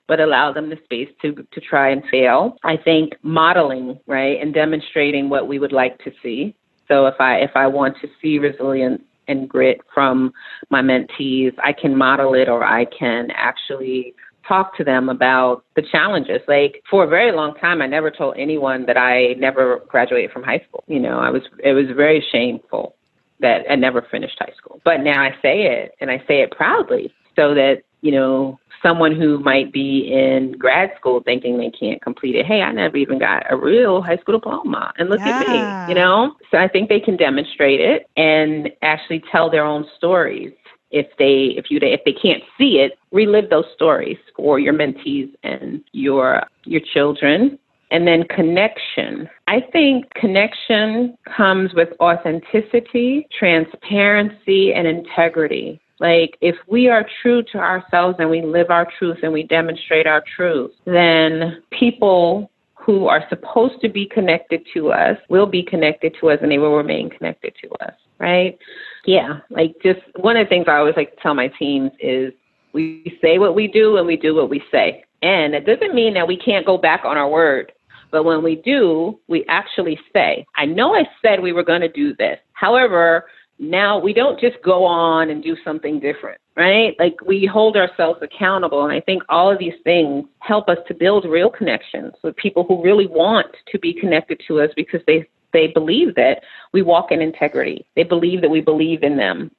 but 0.08 0.18
allow 0.18 0.52
them 0.52 0.68
the 0.68 0.78
space 0.82 1.08
to 1.22 1.34
to 1.34 1.60
try 1.60 1.90
and 1.90 2.02
fail. 2.10 2.56
I 2.64 2.76
think 2.76 3.12
modeling, 3.22 4.00
right, 4.08 4.40
and 4.40 4.52
demonstrating 4.52 5.28
what 5.28 5.46
we 5.46 5.60
would 5.60 5.72
like 5.72 6.02
to 6.02 6.10
see. 6.24 6.56
So 6.88 7.06
if 7.06 7.14
I 7.20 7.36
if 7.36 7.52
I 7.54 7.68
want 7.68 7.98
to 8.02 8.08
see 8.20 8.40
resilience 8.40 9.02
and 9.28 9.48
grit 9.48 9.80
from 9.94 10.32
my 10.70 10.82
mentees, 10.82 11.52
I 11.62 11.72
can 11.72 11.96
model 11.96 12.34
it 12.34 12.48
or 12.48 12.64
I 12.64 12.84
can 12.86 13.30
actually 13.34 14.14
talk 14.46 14.76
to 14.76 14.84
them 14.84 15.08
about 15.08 15.64
the 15.76 15.82
challenges. 15.82 16.40
Like 16.48 16.82
for 16.90 17.04
a 17.04 17.08
very 17.08 17.32
long 17.32 17.54
time 17.54 17.80
I 17.80 17.86
never 17.86 18.10
told 18.10 18.34
anyone 18.36 18.86
that 18.86 18.96
I 18.96 19.34
never 19.34 19.80
graduated 19.88 20.32
from 20.32 20.42
high 20.42 20.62
school. 20.68 20.84
You 20.86 21.00
know, 21.00 21.18
I 21.18 21.30
was 21.30 21.42
it 21.62 21.72
was 21.72 21.86
very 21.94 22.24
shameful 22.32 22.96
that 23.40 23.62
I 23.70 23.76
never 23.76 24.06
finished 24.10 24.36
high 24.38 24.52
school. 24.56 24.80
But 24.84 25.00
now 25.00 25.22
I 25.22 25.30
say 25.42 25.66
it 25.66 25.94
and 26.00 26.10
I 26.10 26.18
say 26.26 26.42
it 26.42 26.50
proudly 26.52 27.12
so 27.36 27.54
that, 27.54 27.82
you 28.02 28.12
know, 28.12 28.58
someone 28.82 29.14
who 29.18 29.38
might 29.38 29.72
be 29.72 30.12
in 30.12 30.52
grad 30.58 30.90
school 30.98 31.22
thinking 31.24 31.56
they 31.56 31.70
can't 31.70 32.02
complete 32.02 32.34
it, 32.34 32.44
hey, 32.44 32.60
I 32.60 32.72
never 32.72 32.96
even 32.96 33.18
got 33.18 33.50
a 33.50 33.56
real 33.56 34.02
high 34.02 34.16
school 34.18 34.38
diploma. 34.38 34.92
And 34.98 35.08
look 35.08 35.20
yeah. 35.20 35.40
at 35.40 35.86
me, 35.88 35.94
you 35.94 35.98
know? 35.98 36.34
So 36.50 36.58
I 36.58 36.68
think 36.68 36.88
they 36.88 37.00
can 37.00 37.16
demonstrate 37.16 37.80
it 37.80 38.10
and 38.16 38.68
actually 38.82 39.22
tell 39.30 39.50
their 39.50 39.64
own 39.64 39.86
stories. 39.96 40.52
If 40.90 41.06
they 41.18 41.54
if 41.56 41.70
you 41.70 41.78
if 41.80 42.00
they 42.04 42.12
can't 42.12 42.42
see 42.58 42.80
it, 42.80 42.98
relive 43.12 43.48
those 43.48 43.64
stories 43.74 44.18
for 44.36 44.58
your 44.58 44.74
mentees 44.74 45.32
and 45.42 45.82
your 45.92 46.42
your 46.64 46.82
children 46.92 47.58
and 47.92 48.06
then 48.06 48.24
connection. 48.24 49.28
I 49.46 49.60
think 49.70 50.12
connection 50.14 51.16
comes 51.36 51.74
with 51.74 51.90
authenticity, 52.00 53.28
transparency, 53.38 54.72
and 54.72 54.86
integrity. 54.86 55.78
Like, 56.00 56.36
if 56.40 56.56
we 56.66 56.88
are 56.88 57.06
true 57.22 57.42
to 57.52 57.58
ourselves 57.58 58.16
and 58.18 58.28
we 58.28 58.42
live 58.42 58.70
our 58.70 58.88
truth 58.98 59.18
and 59.22 59.32
we 59.32 59.44
demonstrate 59.44 60.06
our 60.06 60.22
truth, 60.36 60.72
then 60.84 61.62
people 61.70 62.50
who 62.74 63.06
are 63.06 63.24
supposed 63.28 63.80
to 63.80 63.88
be 63.88 64.06
connected 64.06 64.66
to 64.74 64.90
us 64.92 65.16
will 65.28 65.46
be 65.46 65.62
connected 65.62 66.16
to 66.20 66.30
us 66.30 66.38
and 66.42 66.50
they 66.50 66.58
will 66.58 66.76
remain 66.76 67.08
connected 67.08 67.54
to 67.62 67.70
us, 67.86 67.94
right? 68.18 68.58
Yeah, 69.06 69.40
like 69.50 69.74
just 69.82 70.00
one 70.16 70.36
of 70.36 70.46
the 70.46 70.48
things 70.48 70.66
I 70.68 70.78
always 70.78 70.96
like 70.96 71.14
to 71.14 71.22
tell 71.22 71.34
my 71.34 71.48
teams 71.48 71.92
is 72.00 72.32
we 72.72 73.18
say 73.22 73.38
what 73.38 73.54
we 73.54 73.68
do 73.68 73.98
and 73.98 74.06
we 74.06 74.16
do 74.16 74.34
what 74.34 74.50
we 74.50 74.62
say. 74.70 75.04
And 75.22 75.54
it 75.54 75.66
doesn't 75.66 75.94
mean 75.94 76.14
that 76.14 76.26
we 76.26 76.36
can't 76.36 76.66
go 76.66 76.76
back 76.76 77.04
on 77.04 77.16
our 77.16 77.28
word. 77.28 77.72
But 78.10 78.24
when 78.24 78.42
we 78.42 78.56
do, 78.56 79.18
we 79.28 79.44
actually 79.48 79.98
say, 80.12 80.44
I 80.56 80.66
know 80.66 80.94
I 80.94 81.04
said 81.22 81.40
we 81.40 81.52
were 81.52 81.62
going 81.62 81.80
to 81.80 81.88
do 81.88 82.14
this. 82.16 82.38
However, 82.52 83.26
now 83.62 83.96
we 83.96 84.12
don't 84.12 84.40
just 84.40 84.56
go 84.64 84.84
on 84.84 85.30
and 85.30 85.42
do 85.42 85.56
something 85.64 86.00
different, 86.00 86.40
right? 86.56 86.96
Like 86.98 87.14
we 87.24 87.46
hold 87.46 87.76
ourselves 87.76 88.20
accountable. 88.20 88.84
And 88.84 88.92
I 88.92 89.00
think 89.00 89.22
all 89.28 89.52
of 89.52 89.58
these 89.60 89.78
things 89.84 90.24
help 90.40 90.68
us 90.68 90.78
to 90.88 90.94
build 90.94 91.24
real 91.24 91.48
connections 91.48 92.12
with 92.24 92.34
people 92.36 92.64
who 92.66 92.82
really 92.82 93.06
want 93.06 93.46
to 93.70 93.78
be 93.78 93.94
connected 93.94 94.42
to 94.48 94.60
us 94.60 94.70
because 94.74 95.00
they, 95.06 95.28
they 95.52 95.68
believe 95.68 96.16
that 96.16 96.42
we 96.72 96.82
walk 96.82 97.12
in 97.12 97.22
integrity. 97.22 97.86
They 97.94 98.02
believe 98.02 98.40
that 98.40 98.50
we 98.50 98.60
believe 98.60 99.04
in 99.04 99.16
them 99.16 99.52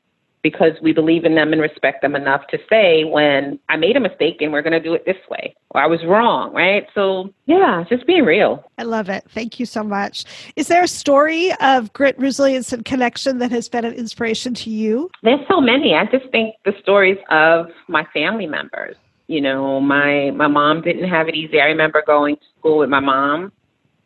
because 0.43 0.73
we 0.81 0.91
believe 0.91 1.23
in 1.23 1.35
them 1.35 1.53
and 1.53 1.61
respect 1.61 2.01
them 2.01 2.15
enough 2.15 2.45
to 2.47 2.59
say 2.69 3.05
when 3.05 3.57
I 3.69 3.77
made 3.77 3.95
a 3.95 3.99
mistake 3.99 4.41
and 4.41 4.51
we're 4.51 4.61
going 4.61 4.73
to 4.73 4.79
do 4.79 4.93
it 4.93 5.05
this 5.05 5.17
way 5.31 5.55
or 5.71 5.81
I 5.81 5.87
was 5.87 6.03
wrong, 6.05 6.53
right? 6.53 6.85
So, 6.93 7.33
yeah, 7.45 7.83
just 7.89 8.05
being 8.05 8.25
real. 8.25 8.63
I 8.77 8.83
love 8.83 9.09
it. 9.09 9.23
Thank 9.29 9.59
you 9.59 9.65
so 9.65 9.83
much. 9.83 10.25
Is 10.57 10.67
there 10.67 10.83
a 10.83 10.87
story 10.87 11.53
of 11.61 11.91
grit, 11.93 12.19
resilience, 12.19 12.73
and 12.73 12.83
connection 12.83 13.39
that 13.39 13.51
has 13.51 13.69
been 13.69 13.85
an 13.85 13.93
inspiration 13.93 14.53
to 14.55 14.69
you? 14.69 15.09
There's 15.23 15.47
so 15.49 15.61
many. 15.61 15.95
I 15.95 16.05
just 16.05 16.29
think 16.31 16.55
the 16.65 16.73
stories 16.81 17.17
of 17.29 17.67
my 17.87 18.05
family 18.13 18.45
members. 18.45 18.97
You 19.27 19.39
know, 19.39 19.79
my 19.79 20.31
my 20.31 20.47
mom 20.47 20.81
didn't 20.81 21.07
have 21.09 21.29
it 21.29 21.35
easy. 21.35 21.61
I 21.61 21.65
remember 21.67 22.03
going 22.05 22.35
to 22.35 22.41
school 22.59 22.79
with 22.79 22.89
my 22.89 22.99
mom 22.99 23.53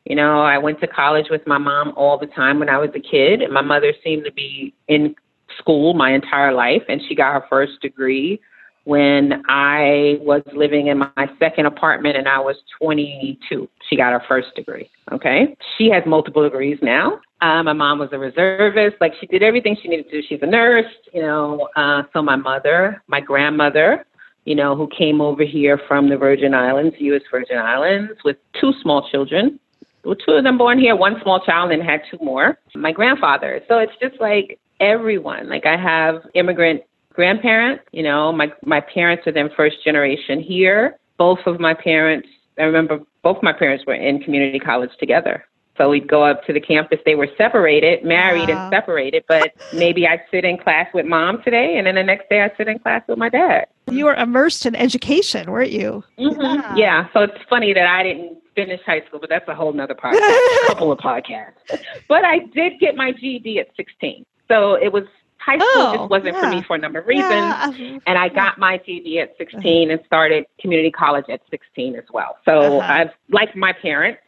you 0.06 0.16
know, 0.16 0.40
I 0.40 0.58
went 0.58 0.80
to 0.80 0.88
college 0.88 1.26
with 1.30 1.46
my 1.46 1.58
mom 1.58 1.92
all 1.98 2.18
the 2.18 2.28
time 2.28 2.60
when 2.60 2.70
I 2.70 2.78
was 2.78 2.92
a 2.96 3.00
kid, 3.00 3.42
and 3.42 3.52
my 3.52 3.62
mother 3.62 3.94
seemed 4.06 4.24
to 4.24 4.32
be 4.32 4.74
in 4.88 5.18
school 5.58 5.94
my 5.94 6.14
entire 6.14 6.54
life, 6.54 6.84
and 6.88 7.02
she 7.08 7.16
got 7.16 7.34
her 7.34 7.46
first 7.50 7.82
degree 7.82 8.40
when 8.88 9.44
I 9.50 10.18
was 10.22 10.44
living 10.54 10.88
in 10.88 11.00
my 11.00 11.30
second 11.40 11.66
apartment 11.66 12.16
and 12.16 12.26
I 12.26 12.40
was 12.40 12.56
22. 12.80 13.68
She 13.90 13.98
got 13.98 14.14
her 14.14 14.22
first 14.30 14.56
degree. 14.56 14.90
Okay. 15.12 15.58
She 15.78 15.90
has 15.90 16.04
multiple 16.06 16.42
degrees 16.42 16.80
now. 16.82 17.20
Uh, 17.42 17.62
my 17.64 17.74
mom 17.74 18.00
was 18.00 18.08
a 18.14 18.18
reservist. 18.18 18.96
Like 19.02 19.12
she 19.20 19.28
did 19.28 19.44
everything 19.44 19.76
she 19.82 19.90
needed 19.90 20.10
to 20.10 20.22
do. 20.22 20.28
She's 20.30 20.40
a 20.42 20.46
nurse, 20.46 20.86
you 21.14 21.22
know. 21.22 21.68
Uh, 21.76 22.04
so 22.14 22.22
my 22.22 22.38
mother, 22.38 23.04
my 23.08 23.20
grandmother, 23.20 24.06
you 24.46 24.56
know, 24.56 24.74
who 24.74 24.88
came 24.98 25.20
over 25.20 25.44
here 25.44 25.82
from 25.86 26.08
the 26.08 26.16
Virgin 26.16 26.54
Islands, 26.54 26.96
U.S. 27.00 27.24
Virgin 27.30 27.58
Islands, 27.58 28.14
with 28.24 28.38
two 28.62 28.72
small 28.82 29.10
children. 29.10 29.60
Well, 30.06 30.16
two 30.16 30.32
of 30.32 30.46
them 30.46 30.58
born 30.58 30.80
here, 30.80 30.96
one 30.96 31.20
small 31.22 31.42
child, 31.42 31.74
and 31.74 31.84
had 31.84 32.04
two 32.10 32.24
more. 32.24 32.58
My 32.74 32.94
grandfather. 32.94 33.60
So 33.68 33.80
it's 33.80 33.92
just 34.02 34.16
like 34.22 34.58
everyone. 34.80 35.50
Like 35.50 35.66
I 35.66 35.78
have 35.78 36.24
immigrant 36.34 36.84
grandparents, 37.14 37.84
you 37.92 38.04
know, 38.04 38.32
my 38.32 38.52
my 38.64 38.80
parents 38.80 39.28
are 39.28 39.32
then 39.32 39.50
first 39.56 39.84
generation 39.84 40.40
here. 40.40 40.98
Both 41.18 41.40
of 41.46 41.60
my 41.60 41.74
parents, 41.74 42.28
I 42.58 42.64
remember 42.64 43.00
both 43.24 43.42
my 43.42 43.54
parents 43.54 43.86
were 43.86 43.96
in 43.96 44.20
community 44.20 44.60
college 44.60 44.92
together. 45.00 45.46
So 45.78 45.90
we'd 45.90 46.08
go 46.08 46.24
up 46.24 46.44
to 46.46 46.54
the 46.54 46.60
campus. 46.60 47.00
They 47.06 47.16
were 47.16 47.28
separated, 47.38 48.04
married 48.04 48.50
wow. 48.50 48.66
and 48.66 48.74
separated, 48.74 49.24
but 49.28 49.54
maybe 49.74 50.08
I'd 50.08 50.22
sit 50.32 50.44
in 50.44 50.58
class 50.58 50.88
with 50.94 51.06
mom 51.06 51.42
today, 51.44 51.78
and 51.78 51.86
then 51.86 51.96
the 51.96 52.04
next 52.04 52.30
day 52.30 52.42
I'd 52.42 52.56
sit 52.58 52.68
in 52.68 52.80
class 52.80 53.04
with 53.08 53.20
my 53.20 53.30
dad. 53.30 53.68
You 53.92 54.06
were 54.06 54.16
immersed 54.16 54.66
in 54.66 54.76
education, 54.76 55.52
weren't 55.52 55.72
you? 55.72 56.04
Mm-hmm. 56.18 56.42
Yeah. 56.42 56.76
yeah. 56.76 57.08
So 57.14 57.22
it's 57.22 57.38
funny 57.48 57.74
that 57.74 57.88
I 57.88 58.04
didn't 58.04 58.40
finish 58.56 58.82
high 58.86 59.06
school, 59.08 59.20
but 59.20 59.30
that's 59.30 59.48
a 59.48 59.54
whole 59.54 59.72
nother 59.72 59.94
podcast, 59.94 60.18
a 60.18 60.68
couple 60.68 60.92
of 60.92 60.98
podcasts. 61.12 61.80
But 62.08 62.26
I 62.26 62.40
did 62.40 62.80
get 62.80 62.96
my 62.96 63.12
GED 63.12 63.60
at 63.60 63.68
16. 63.78 64.26
So 64.48 64.76
it 64.76 64.92
was 64.92 65.04
high 65.40 65.58
school 65.58 65.70
oh, 65.76 65.96
just 65.96 66.10
wasn't 66.10 66.36
yeah. 66.36 66.42
for 66.42 66.50
me 66.50 66.62
for 66.62 66.76
a 66.76 66.80
number 66.80 67.00
of 67.00 67.08
reasons. 67.08 67.32
Yeah. 67.32 68.00
And 68.06 68.18
I 68.18 68.30
got 68.30 68.58
my 68.58 68.78
GED 68.78 69.20
at 69.20 69.36
16 69.38 69.60
uh-huh. 69.60 69.94
and 69.94 70.06
started 70.06 70.46
community 70.60 70.92
college 70.92 71.26
at 71.30 71.42
16 71.50 71.96
as 71.96 72.04
well. 72.12 72.38
So 72.46 72.80
uh-huh. 72.80 72.94
I've, 72.94 73.12
like 73.30 73.56
my 73.56 73.74
parents, 73.74 74.20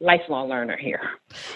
lifelong 0.00 0.48
learner 0.48 0.76
here. 0.76 1.10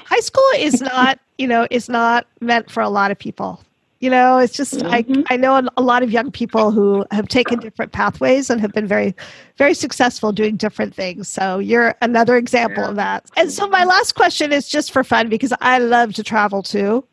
High 0.05 0.21
school 0.21 0.49
is 0.57 0.81
not, 0.81 1.19
you 1.39 1.47
know, 1.47 1.67
is 1.71 1.89
not 1.89 2.27
meant 2.41 2.71
for 2.71 2.83
a 2.83 2.89
lot 2.89 3.11
of 3.11 3.19
people. 3.19 3.61
You 4.01 4.11
know, 4.11 4.39
it's 4.39 4.57
just 4.57 4.75
mm-hmm. 4.75 5.23
I 5.29 5.35
I 5.35 5.37
know 5.37 5.61
a 5.77 5.83
lot 5.83 6.05
of 6.05 6.13
young 6.13 6.31
people 6.31 6.71
who 6.71 7.05
have 7.11 7.27
taken 7.27 7.59
different 7.59 7.91
pathways 7.91 8.49
and 8.49 8.61
have 8.61 8.73
been 8.73 8.87
very 8.87 9.13
very 9.57 9.75
successful 9.75 10.31
doing 10.31 10.55
different 10.55 10.95
things. 10.95 11.27
So 11.27 11.59
you're 11.59 11.97
another 12.01 12.37
example 12.37 12.85
yeah. 12.85 12.91
of 12.91 12.97
that. 12.97 13.29
And 13.37 13.51
so 13.51 13.67
my 13.67 13.83
last 13.83 14.15
question 14.15 14.53
is 14.53 14.69
just 14.69 14.93
for 14.93 15.03
fun 15.03 15.29
because 15.29 15.53
I 15.61 15.79
love 15.79 16.15
to 16.15 16.23
travel 16.23 16.63
too. 16.63 17.05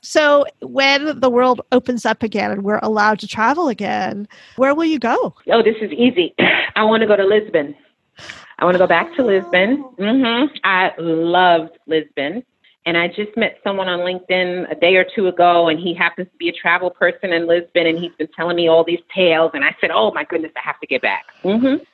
So, 0.00 0.44
when 0.62 1.20
the 1.20 1.30
world 1.30 1.60
opens 1.72 2.06
up 2.06 2.22
again 2.22 2.50
and 2.50 2.62
we're 2.62 2.80
allowed 2.82 3.18
to 3.20 3.26
travel 3.26 3.68
again, 3.68 4.28
where 4.56 4.74
will 4.74 4.84
you 4.84 4.98
go? 4.98 5.34
Oh, 5.50 5.62
this 5.62 5.76
is 5.80 5.90
easy. 5.92 6.34
I 6.76 6.84
want 6.84 7.00
to 7.02 7.06
go 7.06 7.16
to 7.16 7.24
Lisbon. 7.24 7.74
I 8.58 8.64
want 8.64 8.74
to 8.74 8.78
go 8.78 8.86
back 8.86 9.14
to 9.16 9.24
Lisbon. 9.24 9.84
Mm-hmm. 9.98 10.56
I 10.64 10.92
loved 10.98 11.78
Lisbon. 11.86 12.44
And 12.86 12.96
I 12.96 13.08
just 13.08 13.36
met 13.36 13.58
someone 13.62 13.88
on 13.88 14.00
LinkedIn 14.00 14.70
a 14.70 14.74
day 14.74 14.96
or 14.96 15.04
two 15.14 15.26
ago, 15.26 15.68
and 15.68 15.78
he 15.78 15.92
happens 15.92 16.26
to 16.28 16.36
be 16.38 16.48
a 16.48 16.52
travel 16.52 16.90
person 16.90 17.32
in 17.32 17.46
Lisbon, 17.46 17.86
and 17.86 17.98
he's 17.98 18.12
been 18.18 18.28
telling 18.34 18.56
me 18.56 18.68
all 18.68 18.82
these 18.82 19.02
tales. 19.14 19.50
And 19.52 19.62
I 19.62 19.76
said, 19.80 19.90
"Oh 19.92 20.10
my 20.12 20.24
goodness, 20.24 20.52
I 20.56 20.60
have 20.64 20.80
to 20.80 20.86
get 20.86 21.02
back." 21.02 21.26
Mm-hmm. 21.44 21.84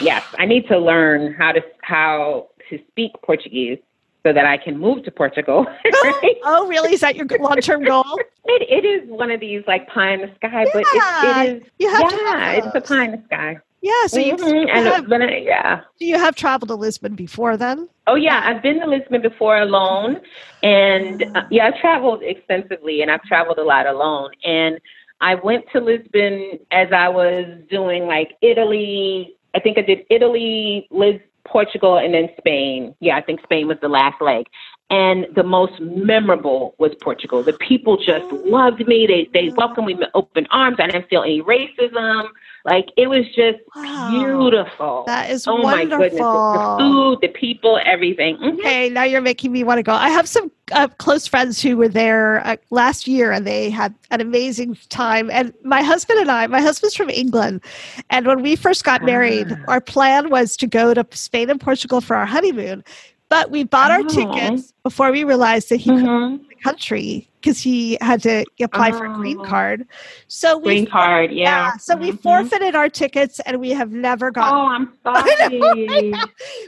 yes, 0.04 0.24
I 0.38 0.46
need 0.46 0.66
to 0.68 0.78
learn 0.78 1.34
how 1.34 1.52
to 1.52 1.60
how 1.82 2.48
to 2.70 2.78
speak 2.88 3.12
Portuguese 3.24 3.78
so 4.26 4.32
that 4.32 4.44
I 4.44 4.56
can 4.56 4.76
move 4.76 5.04
to 5.04 5.12
Portugal. 5.12 5.64
right? 5.64 6.36
oh, 6.44 6.66
really? 6.66 6.92
Is 6.92 7.00
that 7.00 7.14
your 7.14 7.26
long 7.38 7.58
term 7.58 7.84
goal? 7.84 8.18
It, 8.46 8.84
it 8.84 8.84
is 8.84 9.08
one 9.08 9.30
of 9.30 9.38
these 9.38 9.62
like 9.68 9.86
pie 9.88 10.14
in 10.14 10.20
the 10.20 10.32
sky, 10.34 10.64
yeah, 10.64 10.70
but 10.72 10.82
it, 10.82 11.48
it 11.48 11.56
is. 11.56 11.68
You 11.78 11.90
have 11.90 12.12
yeah, 12.12 12.50
it's 12.52 12.74
a 12.74 12.80
pie 12.80 13.04
in 13.04 13.12
the 13.12 13.22
sky. 13.26 13.58
Yeah, 13.82 14.06
so 14.08 14.18
mm-hmm. 14.18 14.44
you, 14.44 14.66
and 14.66 14.86
have, 14.86 15.08
but, 15.08 15.20
yeah. 15.42 15.82
Do 16.00 16.06
you 16.06 16.18
have 16.18 16.34
traveled 16.34 16.70
to 16.70 16.74
Lisbon 16.74 17.14
before 17.14 17.56
then? 17.56 17.88
Oh 18.08 18.16
yeah, 18.16 18.42
I've 18.44 18.62
been 18.62 18.80
to 18.80 18.86
Lisbon 18.86 19.22
before 19.22 19.58
alone, 19.58 20.20
and 20.64 21.22
uh, 21.36 21.42
yeah, 21.52 21.68
I've 21.68 21.80
traveled 21.80 22.24
extensively, 22.24 23.02
and 23.02 23.12
I've 23.12 23.22
traveled 23.22 23.58
a 23.58 23.64
lot 23.64 23.86
alone. 23.86 24.32
And 24.44 24.80
I 25.20 25.36
went 25.36 25.66
to 25.72 25.80
Lisbon 25.80 26.58
as 26.72 26.88
I 26.90 27.08
was 27.08 27.44
doing 27.70 28.06
like 28.06 28.32
Italy. 28.42 29.36
I 29.54 29.60
think 29.60 29.78
I 29.78 29.82
did 29.82 30.00
Italy, 30.10 30.88
Lis- 30.90 31.20
Portugal, 31.46 31.98
and 31.98 32.14
then 32.14 32.28
Spain. 32.38 32.94
Yeah, 33.00 33.16
I 33.16 33.22
think 33.22 33.40
Spain 33.42 33.68
was 33.68 33.78
the 33.80 33.88
last 33.88 34.20
leg. 34.20 34.46
And 34.88 35.26
the 35.34 35.42
most 35.42 35.80
memorable 35.80 36.74
was 36.78 36.92
Portugal. 37.00 37.42
The 37.42 37.54
people 37.54 37.96
just 37.96 38.30
loved 38.46 38.86
me. 38.86 39.06
They 39.06 39.28
they 39.32 39.52
welcomed 39.56 39.88
me 39.88 39.94
with 39.94 40.08
open 40.14 40.46
arms. 40.50 40.76
I 40.78 40.86
didn't 40.86 41.08
feel 41.08 41.22
any 41.22 41.42
racism. 41.42 42.28
Like 42.66 42.88
it 42.96 43.06
was 43.08 43.24
just 43.34 43.58
Wow. 43.76 44.10
beautiful. 44.10 45.04
That 45.06 45.30
is 45.30 45.46
oh 45.46 45.58
my 45.58 45.84
goodness. 45.84 46.12
The, 46.14 46.76
food, 46.80 47.18
the 47.22 47.28
people, 47.28 47.78
everything. 47.84 48.36
Mhm. 48.38 48.58
Okay, 48.58 48.90
now 48.90 49.04
you're 49.04 49.20
making 49.20 49.52
me 49.52 49.62
want 49.62 49.78
to 49.78 49.82
go. 49.84 49.92
I 49.92 50.08
have 50.10 50.28
some 50.28 50.50
uh, 50.72 50.88
close 50.98 51.28
friends 51.28 51.62
who 51.62 51.76
were 51.76 51.86
there 51.88 52.44
uh, 52.44 52.56
last 52.70 53.06
year 53.06 53.30
and 53.30 53.46
they 53.46 53.70
had 53.70 53.94
an 54.10 54.20
amazing 54.20 54.76
time. 54.88 55.30
And 55.30 55.54
my 55.62 55.80
husband 55.82 56.18
and 56.18 56.28
I, 56.30 56.48
my 56.48 56.60
husband's 56.60 56.96
from 56.96 57.08
England. 57.08 57.62
And 58.10 58.26
when 58.26 58.42
we 58.42 58.56
first 58.56 58.82
got 58.82 59.02
married, 59.04 59.46
Ah. 59.52 59.56
our 59.68 59.80
plan 59.80 60.28
was 60.28 60.56
to 60.56 60.66
go 60.66 60.92
to 60.92 61.06
Spain 61.12 61.48
and 61.50 61.60
Portugal 61.60 62.00
for 62.00 62.16
our 62.16 62.26
honeymoon. 62.26 62.82
But 63.28 63.50
we 63.50 63.64
bought 63.64 63.90
our 63.90 64.00
Oh. 64.00 64.08
tickets 64.08 64.72
before 64.84 65.10
we 65.10 65.24
realized 65.24 65.68
that 65.70 65.76
he 65.78 65.90
couldn't 65.90 66.06
Mhm. 66.06 66.30
leave 66.38 66.48
the 66.48 66.54
country 66.62 67.28
because 67.40 67.60
he 67.60 67.98
had 68.00 68.22
to 68.22 68.44
apply 68.62 68.92
for 68.92 69.04
a 69.06 69.14
green 69.14 69.38
Oh. 69.40 69.44
card. 69.44 69.86
So 70.28 70.56
we 70.58 70.64
Green 70.64 70.86
card, 70.86 71.32
yeah. 71.32 71.76
so 71.76 71.96
we 71.96 72.12
Mhm. 72.12 72.20
forfeited 72.22 72.74
our 72.76 72.88
tickets 72.88 73.40
and 73.40 73.58
we 73.60 73.70
have 73.70 73.90
never 73.90 74.30
gotten 74.30 74.54
Oh, 74.54 74.66
I'm 74.68 74.92
sorry. 75.02 76.12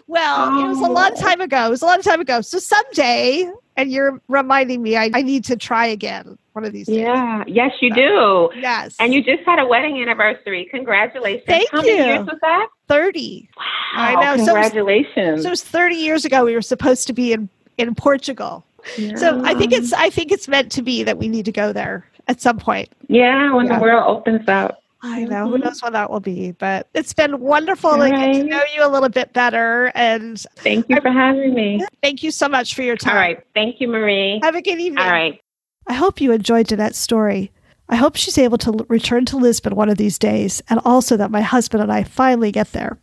well, 0.08 0.60
it 0.60 0.68
was 0.68 0.80
a 0.80 0.90
long 0.90 1.12
Oh. 1.16 1.20
time 1.20 1.40
ago. 1.40 1.66
It 1.66 1.70
was 1.70 1.82
a 1.82 1.86
long 1.86 2.02
time 2.02 2.20
ago. 2.20 2.40
So 2.40 2.58
someday, 2.58 3.48
and 3.76 3.90
you're 3.90 4.20
reminding 4.28 4.82
me, 4.82 4.96
I, 4.96 5.10
I 5.14 5.22
need 5.22 5.44
to 5.44 5.56
try 5.56 5.86
again 5.86 6.38
one 6.54 6.64
of 6.64 6.72
these 6.72 6.86
days. 6.88 6.96
yeah. 6.98 7.44
Yes, 7.46 7.70
you 7.80 7.92
do. 7.94 8.50
Yes. 8.60 8.96
And 8.98 9.14
you 9.14 9.22
just 9.22 9.44
had 9.44 9.60
a 9.60 9.66
wedding 9.66 10.00
anniversary. 10.02 10.66
Congratulations. 10.72 11.44
Thank 11.46 11.70
How 11.70 11.82
many 11.82 11.96
years 11.96 12.26
was 12.26 12.38
that? 12.40 12.66
30. 12.88 13.48
Wow. 13.56 13.64
I 13.96 14.14
know. 14.36 14.44
So- 14.44 14.52
Congratulations. 14.54 15.42
So 15.42 15.48
it 15.48 15.50
was 15.50 15.62
30 15.64 15.94
years 15.94 16.24
ago. 16.24 16.44
We 16.44 16.54
were 16.54 16.62
supposed 16.62 17.06
to 17.06 17.12
be 17.12 17.32
in, 17.32 17.48
in 17.78 17.94
Portugal. 17.94 18.64
So 19.16 19.42
I 19.44 19.54
think 19.54 19.72
it's 19.72 19.92
I 19.92 20.08
think 20.08 20.32
it's 20.32 20.48
meant 20.48 20.72
to 20.72 20.82
be 20.82 21.02
that 21.02 21.18
we 21.18 21.28
need 21.28 21.44
to 21.44 21.52
go 21.52 21.72
there 21.72 22.06
at 22.28 22.40
some 22.40 22.58
point. 22.58 22.88
Yeah, 23.08 23.52
when 23.52 23.66
Yeah. 23.66 23.76
the 23.78 23.82
world 23.82 24.04
opens 24.06 24.48
up. 24.48 24.82
I 25.02 25.24
know. 25.24 25.48
Who 25.48 25.58
Mhm. 25.58 25.64
knows 25.64 25.82
when 25.82 25.92
that 25.92 26.10
will 26.10 26.20
be? 26.20 26.52
But 26.52 26.86
it's 26.94 27.12
been 27.12 27.38
wonderful 27.40 27.90
to 27.98 28.08
get 28.08 28.32
to 28.34 28.42
know 28.44 28.62
you 28.74 28.84
a 28.84 28.88
little 28.88 29.08
bit 29.10 29.32
better. 29.32 29.92
And 29.94 30.40
Thank 30.56 30.86
you 30.88 31.00
for 31.02 31.10
having 31.10 31.54
me. 31.54 31.84
thank 32.02 32.22
you 32.22 32.30
so 32.30 32.48
much 32.48 32.74
for 32.74 32.82
your 32.82 32.96
time. 32.96 33.14
All 33.14 33.20
right. 33.20 33.38
Thank 33.54 33.80
you, 33.80 33.88
Marie. 33.88 34.40
Have 34.42 34.54
a 34.54 34.62
good 34.62 34.80
evening. 34.80 35.04
All 35.04 35.10
right. 35.10 35.40
I 35.86 35.92
hope 35.94 36.20
you 36.20 36.32
enjoyed 36.32 36.66
Danette's 36.68 36.98
story. 36.98 37.50
I 37.90 37.96
hope 37.96 38.16
she's 38.16 38.38
able 38.38 38.58
to 38.58 38.70
l- 38.70 38.86
return 38.88 39.24
to 39.26 39.36
Lisbon 39.36 39.74
one 39.74 39.88
of 39.88 39.96
these 39.96 40.18
days, 40.18 40.62
and 40.68 40.80
also 40.84 41.16
that 41.16 41.30
my 41.30 41.40
husband 41.40 41.82
and 41.82 41.92
I 41.92 42.04
finally 42.04 42.52
get 42.52 42.72
there. 42.72 42.98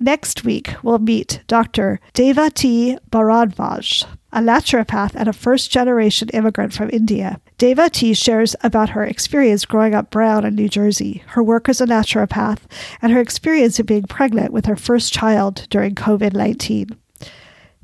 Next 0.00 0.44
week, 0.44 0.74
we'll 0.82 0.98
meet 0.98 1.42
Dr. 1.46 2.00
Devati 2.14 2.98
Bharadwaj, 3.10 4.06
a 4.32 4.40
naturopath 4.40 5.12
and 5.14 5.28
a 5.28 5.32
first 5.32 5.70
generation 5.70 6.28
immigrant 6.30 6.72
from 6.72 6.90
India. 6.90 7.40
Devati 7.58 8.16
shares 8.16 8.56
about 8.62 8.90
her 8.90 9.04
experience 9.04 9.64
growing 9.64 9.94
up 9.94 10.10
brown 10.10 10.44
in 10.44 10.54
New 10.54 10.68
Jersey, 10.68 11.22
her 11.28 11.42
work 11.42 11.68
as 11.68 11.80
a 11.80 11.86
naturopath, 11.86 12.60
and 13.00 13.12
her 13.12 13.20
experience 13.20 13.78
of 13.78 13.86
being 13.86 14.04
pregnant 14.04 14.52
with 14.52 14.66
her 14.66 14.76
first 14.76 15.12
child 15.12 15.66
during 15.70 15.94
COVID 15.94 16.32
19. 16.32 16.96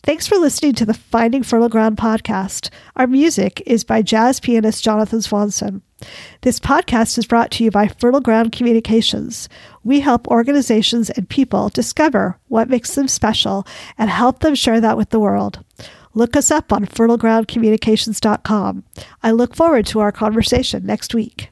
Thanks 0.02 0.26
for 0.26 0.38
listening 0.38 0.72
to 0.74 0.86
the 0.86 0.94
Finding 0.94 1.42
Fertile 1.42 1.68
Ground 1.68 1.98
podcast. 1.98 2.70
Our 2.96 3.06
music 3.06 3.62
is 3.66 3.84
by 3.84 4.00
jazz 4.00 4.40
pianist 4.40 4.82
Jonathan 4.82 5.20
Swanson. 5.20 5.82
This 6.42 6.58
podcast 6.58 7.18
is 7.18 7.26
brought 7.26 7.50
to 7.52 7.64
you 7.64 7.70
by 7.70 7.88
Fertile 7.88 8.20
Ground 8.20 8.52
Communications. 8.52 9.48
We 9.84 10.00
help 10.00 10.26
organizations 10.28 11.10
and 11.10 11.28
people 11.28 11.68
discover 11.68 12.38
what 12.48 12.68
makes 12.68 12.94
them 12.94 13.08
special 13.08 13.66
and 13.98 14.08
help 14.10 14.40
them 14.40 14.54
share 14.54 14.80
that 14.80 14.96
with 14.96 15.10
the 15.10 15.20
world. 15.20 15.64
Look 16.14 16.36
us 16.36 16.50
up 16.50 16.72
on 16.72 16.86
fertilegroundcommunications.com. 16.86 18.84
I 19.22 19.30
look 19.30 19.54
forward 19.54 19.86
to 19.86 20.00
our 20.00 20.12
conversation 20.12 20.84
next 20.84 21.14
week. 21.14 21.50